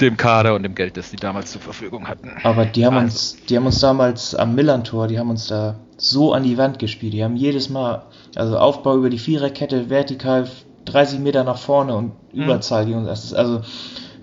dem 0.00 0.16
Kader 0.16 0.54
und 0.54 0.62
dem 0.62 0.74
Geld, 0.74 0.96
das 0.96 1.10
die 1.10 1.16
damals 1.16 1.52
zur 1.52 1.60
Verfügung 1.60 2.08
hatten. 2.08 2.32
Aber 2.42 2.66
die 2.66 2.84
haben 2.84 2.96
also. 2.96 3.04
uns, 3.04 3.36
die 3.48 3.56
haben 3.56 3.66
uns 3.66 3.80
damals 3.80 4.34
am 4.34 4.54
Millantor, 4.54 5.08
die 5.08 5.18
haben 5.18 5.30
uns 5.30 5.46
da 5.46 5.76
so 5.96 6.32
an 6.32 6.42
die 6.42 6.58
Wand 6.58 6.78
gespielt. 6.78 7.14
Die 7.14 7.24
haben 7.24 7.36
jedes 7.36 7.68
Mal, 7.68 8.02
also 8.34 8.58
Aufbau 8.58 8.96
über 8.96 9.10
die 9.10 9.18
Viererkette, 9.18 9.88
vertikal 9.88 10.48
30 10.86 11.20
Meter 11.20 11.44
nach 11.44 11.58
vorne 11.58 11.94
und 11.94 12.12
mhm. 12.32 12.44
Überzahl 12.44 12.86
gegen 12.86 13.06
ist 13.06 13.34
also, 13.34 13.62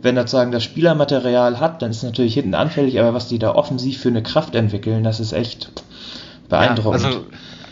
wenn 0.02 0.16
das 0.16 0.32
sagen, 0.32 0.52
das 0.52 0.64
Spielermaterial 0.64 1.60
hat, 1.60 1.82
dann 1.82 1.92
ist 1.92 1.98
es 1.98 2.04
natürlich 2.04 2.34
hinten 2.34 2.56
anfällig, 2.56 3.00
aber 3.00 3.14
was 3.14 3.28
die 3.28 3.40
da 3.40 3.56
offensiv 3.56 4.00
für 4.00 4.10
eine 4.10 4.24
Kraft 4.24 4.54
entwickeln, 4.56 5.04
das 5.04 5.20
ist 5.20 5.32
echt 5.32 5.72
beeindruckend. 6.54 7.02
Ja, 7.02 7.08
also, 7.08 7.26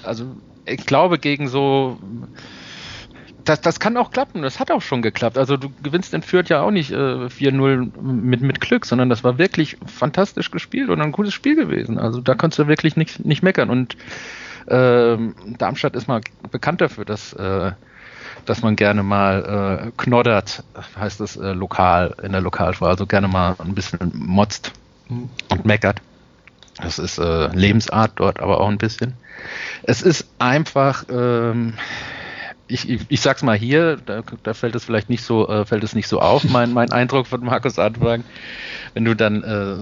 also 0.03 0.25
ich 0.65 0.85
glaube, 0.85 1.19
gegen 1.19 1.47
so 1.47 1.97
das, 3.45 3.61
das 3.61 3.79
kann 3.79 3.97
auch 3.97 4.11
klappen. 4.11 4.41
Das 4.41 4.59
hat 4.59 4.71
auch 4.71 4.81
schon 4.81 5.01
geklappt. 5.01 5.37
Also 5.37 5.57
du 5.57 5.69
gewinnst 5.81 6.13
in 6.13 6.21
Fürth 6.21 6.49
ja 6.49 6.61
auch 6.61 6.71
nicht 6.71 6.91
äh, 6.91 6.95
4-0 7.25 8.01
mit, 8.01 8.41
mit 8.41 8.61
Glück, 8.61 8.85
sondern 8.85 9.09
das 9.09 9.23
war 9.23 9.37
wirklich 9.37 9.77
fantastisch 9.85 10.51
gespielt 10.51 10.89
und 10.89 11.01
ein 11.01 11.11
gutes 11.11 11.33
Spiel 11.33 11.55
gewesen. 11.55 11.97
Also 11.97 12.21
da 12.21 12.35
kannst 12.35 12.59
du 12.59 12.67
wirklich 12.67 12.95
nicht, 12.95 13.25
nicht 13.25 13.43
meckern. 13.43 13.69
Und 13.69 13.97
äh, 14.67 15.17
Darmstadt 15.57 15.95
ist 15.95 16.07
mal 16.07 16.21
bekannt 16.51 16.81
dafür, 16.81 17.05
dass, 17.05 17.33
äh, 17.33 17.71
dass 18.45 18.61
man 18.61 18.75
gerne 18.75 19.03
mal 19.03 19.87
äh, 19.87 19.91
knoddert, 19.97 20.63
heißt 20.99 21.19
das 21.19 21.35
äh, 21.35 21.53
lokal, 21.53 22.15
in 22.21 22.31
der 22.31 22.41
Lokalsprache, 22.41 22.91
also 22.91 23.05
gerne 23.07 23.27
mal 23.27 23.55
ein 23.59 23.73
bisschen 23.73 24.11
motzt 24.13 24.71
mhm. 25.09 25.29
und 25.49 25.65
meckert. 25.65 26.01
Das 26.81 26.99
ist 26.99 27.17
äh, 27.17 27.47
Lebensart 27.55 28.13
dort 28.15 28.39
aber 28.39 28.59
auch 28.59 28.69
ein 28.69 28.77
bisschen. 28.77 29.13
Es 29.83 30.01
ist 30.01 30.27
einfach, 30.39 31.05
ähm, 31.09 31.73
ich, 32.67 32.89
ich, 32.89 33.01
ich 33.09 33.21
sag's 33.21 33.43
mal 33.43 33.57
hier, 33.57 33.97
da, 33.97 34.23
da 34.43 34.53
fällt 34.53 34.75
es 34.75 34.85
vielleicht 34.85 35.09
nicht 35.09 35.23
so, 35.23 35.47
äh, 35.47 35.65
fällt 35.65 35.83
es 35.83 35.93
nicht 35.93 36.07
so 36.07 36.19
auf, 36.19 36.43
mein, 36.45 36.73
mein 36.73 36.91
Eindruck 36.91 37.27
von 37.27 37.43
Markus 37.43 37.79
Anfang. 37.79 38.23
Wenn 38.93 39.05
du 39.05 39.15
dann 39.15 39.43
äh, 39.43 39.77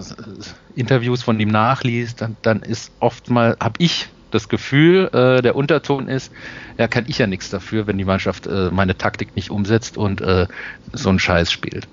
Interviews 0.76 1.24
von 1.24 1.40
ihm 1.40 1.50
nachliest, 1.50 2.22
dann, 2.22 2.36
dann 2.42 2.62
ist 2.62 2.92
oft 3.00 3.30
mal, 3.30 3.58
habe 3.60 3.76
ich 3.80 4.10
das 4.32 4.50
Gefühl, 4.50 5.10
äh, 5.14 5.42
der 5.42 5.56
Unterton 5.56 6.08
ist, 6.08 6.32
ja, 6.78 6.88
kann 6.88 7.06
ich 7.08 7.18
ja 7.18 7.26
nichts 7.26 7.50
dafür, 7.50 7.88
wenn 7.88 7.98
die 7.98 8.06
Mannschaft 8.06 8.46
äh, 8.46 8.70
meine 8.72 8.98
Taktik 8.98 9.36
nicht 9.36 9.50
umsetzt 9.50 9.98
und 9.98 10.22
äh, 10.22 10.48
so 10.94 11.10
einen 11.10 11.20
Scheiß 11.20 11.52
spielt. 11.52 11.88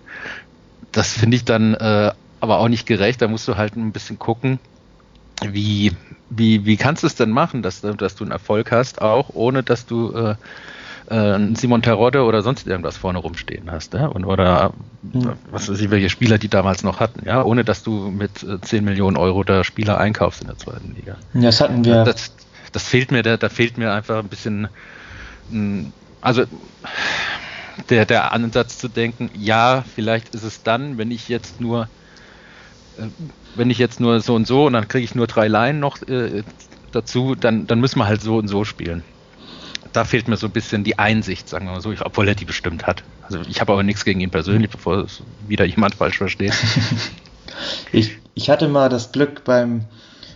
Das 0.92 1.12
finde 1.14 1.36
ich 1.36 1.44
dann 1.44 1.74
äh, 1.74 2.12
aber 2.40 2.58
auch 2.58 2.68
nicht 2.68 2.86
gerecht. 2.86 3.22
Da 3.22 3.28
musst 3.28 3.48
du 3.48 3.56
halt 3.56 3.76
ein 3.76 3.92
bisschen 3.92 4.18
gucken, 4.18 4.58
wie, 5.42 5.92
wie, 6.30 6.64
wie 6.64 6.76
kannst 6.76 7.02
du 7.02 7.06
es 7.06 7.14
denn 7.14 7.30
machen, 7.30 7.62
dass, 7.62 7.80
dass 7.80 8.14
du 8.14 8.24
einen 8.24 8.32
Erfolg 8.32 8.72
hast, 8.72 9.02
auch 9.02 9.30
ohne 9.34 9.62
dass 9.62 9.86
du 9.86 10.12
äh, 10.12 10.34
äh, 11.14 11.54
Simon 11.54 11.82
Terodde 11.82 12.24
oder 12.24 12.42
sonst 12.42 12.66
irgendwas 12.66 12.96
vorne 12.96 13.18
rumstehen 13.18 13.70
hast, 13.70 13.94
ja? 13.94 14.06
Und, 14.06 14.24
oder 14.24 14.72
mhm. 15.02 15.32
was 15.50 15.68
weiß 15.68 15.80
ich, 15.80 15.90
welche 15.90 16.10
Spieler 16.10 16.38
die 16.38 16.48
damals 16.48 16.82
noch 16.82 17.00
hatten, 17.00 17.26
ja, 17.26 17.42
ohne 17.42 17.64
dass 17.64 17.82
du 17.82 18.10
mit 18.10 18.42
äh, 18.42 18.60
10 18.60 18.84
Millionen 18.84 19.16
Euro 19.16 19.44
da 19.44 19.64
Spieler 19.64 19.98
einkaufst 19.98 20.40
in 20.40 20.48
der 20.48 20.58
zweiten 20.58 20.94
Liga. 20.94 21.16
Das 21.34 21.60
hatten 21.60 21.84
wir. 21.84 22.04
Das, 22.04 22.32
das 22.72 22.82
fehlt 22.82 23.10
mir, 23.10 23.22
da, 23.22 23.36
da 23.36 23.48
fehlt 23.48 23.78
mir 23.78 23.92
einfach 23.92 24.18
ein 24.18 24.28
bisschen, 24.28 24.68
also 26.20 26.44
der, 27.88 28.04
der 28.04 28.32
Ansatz 28.32 28.76
zu 28.76 28.88
denken, 28.88 29.30
ja, 29.38 29.82
vielleicht 29.94 30.34
ist 30.34 30.42
es 30.42 30.62
dann, 30.62 30.98
wenn 30.98 31.10
ich 31.10 31.28
jetzt 31.28 31.60
nur 31.60 31.84
äh, 31.84 31.86
wenn 33.54 33.70
ich 33.70 33.78
jetzt 33.78 34.00
nur 34.00 34.20
so 34.20 34.34
und 34.34 34.46
so 34.46 34.66
und 34.66 34.72
dann 34.72 34.88
kriege 34.88 35.04
ich 35.04 35.14
nur 35.14 35.26
drei 35.26 35.48
Laien 35.48 35.80
noch 35.80 36.02
äh, 36.08 36.42
dazu, 36.92 37.34
dann, 37.34 37.66
dann 37.66 37.80
müssen 37.80 37.98
wir 37.98 38.06
halt 38.06 38.22
so 38.22 38.36
und 38.36 38.48
so 38.48 38.64
spielen 38.64 39.02
da 39.96 40.04
fehlt 40.04 40.28
mir 40.28 40.36
so 40.36 40.46
ein 40.48 40.52
bisschen 40.52 40.84
die 40.84 40.98
Einsicht, 40.98 41.48
sagen 41.48 41.66
wir 41.66 41.72
mal 41.72 41.80
so, 41.80 41.92
obwohl 42.04 42.28
er 42.28 42.34
die 42.34 42.44
bestimmt 42.44 42.86
hat. 42.86 43.02
Also 43.22 43.40
ich 43.48 43.62
habe 43.62 43.72
aber 43.72 43.82
nichts 43.82 44.04
gegen 44.04 44.20
ihn 44.20 44.30
persönlich, 44.30 44.70
bevor 44.70 45.04
es 45.04 45.22
wieder 45.48 45.64
jemand 45.64 45.94
falsch 45.94 46.18
versteht. 46.18 46.52
ich, 47.92 48.18
ich 48.34 48.50
hatte 48.50 48.68
mal 48.68 48.90
das 48.90 49.12
Glück 49.12 49.44
beim 49.44 49.86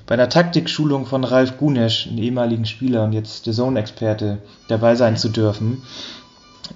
bei 0.06 0.14
einer 0.14 0.28
Taktikschulung 0.28 1.06
von 1.06 1.22
Ralf 1.22 1.56
Gunesch, 1.58 2.08
einem 2.08 2.18
ehemaligen 2.18 2.64
Spieler 2.64 3.04
und 3.04 3.12
jetzt 3.12 3.46
der 3.46 3.52
Zone-Experte, 3.52 4.38
dabei 4.66 4.96
sein 4.96 5.16
zu 5.16 5.28
dürfen. 5.28 5.82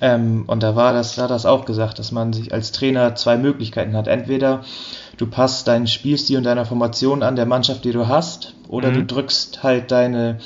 Ähm, 0.00 0.44
und 0.46 0.62
da 0.62 0.76
war 0.76 0.92
das, 0.92 1.16
da 1.16 1.22
hat 1.22 1.30
das 1.30 1.44
auch 1.44 1.64
gesagt, 1.64 1.98
dass 1.98 2.12
man 2.12 2.32
sich 2.32 2.52
als 2.52 2.70
Trainer 2.70 3.16
zwei 3.16 3.36
Möglichkeiten 3.36 3.96
hat. 3.96 4.06
Entweder 4.06 4.62
du 5.16 5.26
passt 5.26 5.68
deinen 5.68 5.86
Spielstil 5.86 6.38
und 6.38 6.44
deiner 6.44 6.64
Formation 6.64 7.22
an 7.22 7.36
der 7.36 7.46
Mannschaft, 7.46 7.84
die 7.84 7.92
du 7.92 8.08
hast, 8.08 8.54
oder 8.68 8.90
mhm. 8.90 8.94
du 8.94 9.04
drückst 9.04 9.62
halt 9.62 9.90
deine 9.90 10.38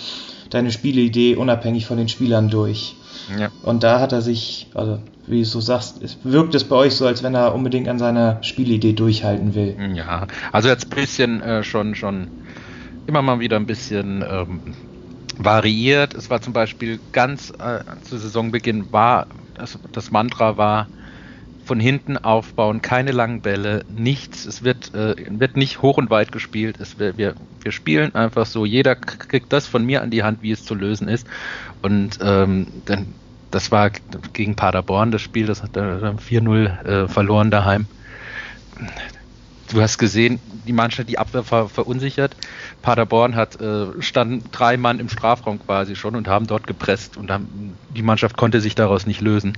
deine 0.50 0.70
Spielidee 0.70 1.36
unabhängig 1.36 1.86
von 1.86 1.98
den 1.98 2.08
Spielern 2.08 2.48
durch. 2.48 2.96
Ja. 3.38 3.50
Und 3.62 3.82
da 3.82 4.00
hat 4.00 4.12
er 4.12 4.22
sich, 4.22 4.68
also 4.74 4.98
wie 5.26 5.40
du 5.40 5.44
so 5.44 5.60
sagst, 5.60 6.02
es 6.02 6.18
wirkt 6.24 6.54
es 6.54 6.64
bei 6.64 6.76
euch 6.76 6.94
so, 6.94 7.06
als 7.06 7.22
wenn 7.22 7.34
er 7.34 7.54
unbedingt 7.54 7.88
an 7.88 7.98
seiner 7.98 8.42
Spielidee 8.42 8.94
durchhalten 8.94 9.54
will. 9.54 9.76
Ja, 9.94 10.26
also 10.52 10.68
jetzt 10.68 10.86
ein 10.86 10.96
bisschen 10.96 11.42
äh, 11.42 11.62
schon, 11.62 11.94
schon 11.94 12.28
immer 13.06 13.22
mal 13.22 13.40
wieder 13.40 13.56
ein 13.56 13.66
bisschen 13.66 14.24
ähm, 14.28 14.60
variiert. 15.36 16.14
Es 16.14 16.30
war 16.30 16.40
zum 16.40 16.52
Beispiel 16.52 16.98
ganz 17.12 17.50
äh, 17.50 17.80
zu 18.04 18.16
Saisonbeginn 18.16 18.90
war, 18.92 19.26
das, 19.54 19.78
das 19.92 20.10
Mantra 20.10 20.56
war, 20.56 20.86
von 21.68 21.78
hinten 21.78 22.16
aufbauen, 22.16 22.80
keine 22.80 23.12
langen 23.12 23.42
Bälle, 23.42 23.84
nichts. 23.94 24.46
Es 24.46 24.64
wird, 24.64 24.94
äh, 24.94 25.14
wird 25.28 25.56
nicht 25.56 25.82
hoch 25.82 25.98
und 25.98 26.08
weit 26.08 26.32
gespielt. 26.32 26.80
Es, 26.80 26.98
wir, 26.98 27.16
wir, 27.18 27.34
spielen 27.70 28.14
einfach 28.14 28.46
so. 28.46 28.64
Jeder 28.64 28.96
kriegt 28.96 29.52
das 29.52 29.66
von 29.66 29.84
mir 29.84 30.00
an 30.00 30.10
die 30.10 30.22
Hand, 30.22 30.40
wie 30.40 30.50
es 30.50 30.64
zu 30.64 30.74
lösen 30.74 31.06
ist. 31.06 31.26
Und 31.82 32.18
ähm, 32.22 32.68
dann, 32.86 33.08
das 33.50 33.70
war 33.70 33.90
gegen 34.32 34.56
Paderborn 34.56 35.10
das 35.10 35.20
Spiel, 35.20 35.44
das 35.44 35.62
hat 35.62 35.76
er 35.76 36.14
4-0 36.14 36.86
äh, 36.86 37.08
verloren 37.08 37.50
daheim. 37.50 37.84
Du 39.70 39.82
hast 39.82 39.98
gesehen, 39.98 40.40
die 40.66 40.72
Mannschaft, 40.72 41.10
die 41.10 41.18
Abwehr 41.18 41.44
ver 41.44 41.68
verunsichert. 41.68 42.34
Paderborn 42.80 43.36
hat 43.36 43.60
äh, 43.60 43.88
standen 44.00 44.44
drei 44.50 44.78
Mann 44.78 44.98
im 44.98 45.10
Strafraum 45.10 45.58
quasi 45.58 45.94
schon 45.94 46.16
und 46.16 46.26
haben 46.26 46.46
dort 46.46 46.66
gepresst 46.66 47.18
und 47.18 47.30
haben, 47.30 47.74
die 47.94 48.02
Mannschaft 48.02 48.38
konnte 48.38 48.62
sich 48.62 48.74
daraus 48.74 49.06
nicht 49.06 49.20
lösen 49.20 49.52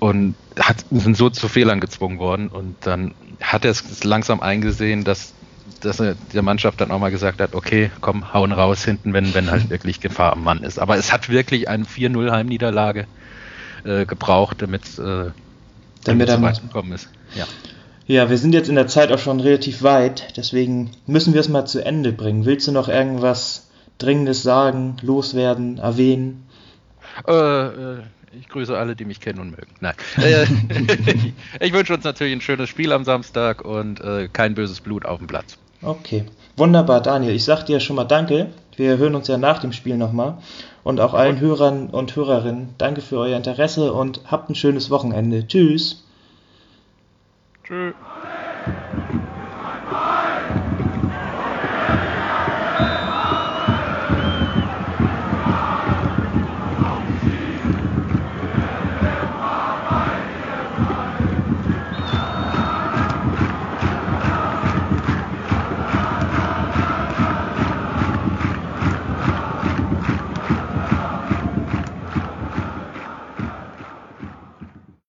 und 0.00 0.34
hat, 0.58 0.84
sind 0.90 1.16
so 1.16 1.30
zu 1.30 1.48
Fehlern 1.48 1.78
gezwungen 1.78 2.18
worden. 2.18 2.48
Und 2.48 2.74
dann 2.80 3.14
hat 3.40 3.64
er 3.64 3.70
es 3.70 4.02
langsam 4.02 4.40
eingesehen, 4.40 5.04
dass, 5.04 5.34
dass 5.80 6.00
er 6.00 6.16
der 6.32 6.42
Mannschaft 6.42 6.80
dann 6.80 6.90
auch 6.90 6.98
mal 6.98 7.10
gesagt 7.10 7.40
hat, 7.40 7.54
okay, 7.54 7.90
komm, 8.00 8.32
hauen 8.32 8.50
raus 8.50 8.84
hinten, 8.84 9.12
wenn, 9.12 9.32
wenn 9.34 9.50
halt 9.50 9.70
wirklich 9.70 10.00
Gefahr 10.00 10.32
am 10.32 10.42
Mann 10.42 10.64
ist. 10.64 10.78
Aber 10.78 10.96
es 10.96 11.12
hat 11.12 11.28
wirklich 11.28 11.68
eine 11.68 11.84
4-0 11.84 12.30
Heimniederlage 12.32 13.06
äh, 13.84 14.06
gebraucht, 14.06 14.62
damit 14.62 14.98
äh, 14.98 15.30
damit 16.04 16.28
er 16.28 16.42
weit 16.42 16.62
gekommen 16.62 16.92
ist. 16.92 17.08
Ja. 17.34 17.46
Ja, 18.06 18.28
wir 18.28 18.38
sind 18.38 18.54
jetzt 18.54 18.68
in 18.68 18.74
der 18.74 18.88
Zeit 18.88 19.12
auch 19.12 19.20
schon 19.20 19.38
relativ 19.38 19.82
weit, 19.82 20.36
deswegen 20.36 20.90
müssen 21.06 21.32
wir 21.32 21.40
es 21.40 21.48
mal 21.48 21.66
zu 21.66 21.84
Ende 21.84 22.10
bringen. 22.10 22.44
Willst 22.44 22.66
du 22.66 22.72
noch 22.72 22.88
irgendwas 22.88 23.68
Dringendes 23.98 24.42
sagen, 24.42 24.96
loswerden, 25.02 25.78
erwähnen? 25.78 26.44
Äh, 27.28 27.32
äh 27.32 27.98
ich 28.32 28.48
grüße 28.48 28.76
alle, 28.76 28.96
die 28.96 29.04
mich 29.04 29.20
kennen 29.20 29.40
und 29.40 29.50
mögen. 29.50 29.74
Nein. 29.80 29.94
Äh, 30.18 30.46
ich 31.60 31.72
wünsche 31.72 31.94
uns 31.94 32.04
natürlich 32.04 32.32
ein 32.32 32.40
schönes 32.40 32.68
Spiel 32.68 32.92
am 32.92 33.04
Samstag 33.04 33.64
und 33.64 34.00
äh, 34.00 34.28
kein 34.32 34.54
böses 34.54 34.80
Blut 34.80 35.04
auf 35.06 35.18
dem 35.18 35.26
Platz. 35.26 35.58
Okay. 35.82 36.24
Wunderbar, 36.56 37.00
Daniel. 37.00 37.34
Ich 37.34 37.44
sag 37.44 37.64
dir 37.64 37.80
schon 37.80 37.96
mal 37.96 38.04
Danke. 38.04 38.50
Wir 38.76 38.98
hören 38.98 39.14
uns 39.14 39.28
ja 39.28 39.38
nach 39.38 39.58
dem 39.58 39.72
Spiel 39.72 39.96
nochmal. 39.96 40.38
Und 40.82 41.00
auch 41.00 41.14
allen 41.14 41.40
Hörern 41.40 41.88
und 41.88 42.16
Hörerinnen, 42.16 42.74
danke 42.78 43.02
für 43.02 43.18
euer 43.18 43.36
Interesse 43.36 43.92
und 43.92 44.22
habt 44.26 44.48
ein 44.48 44.54
schönes 44.54 44.90
Wochenende. 44.90 45.46
Tschüss. 45.46 46.04
Tschüss. 47.64 47.94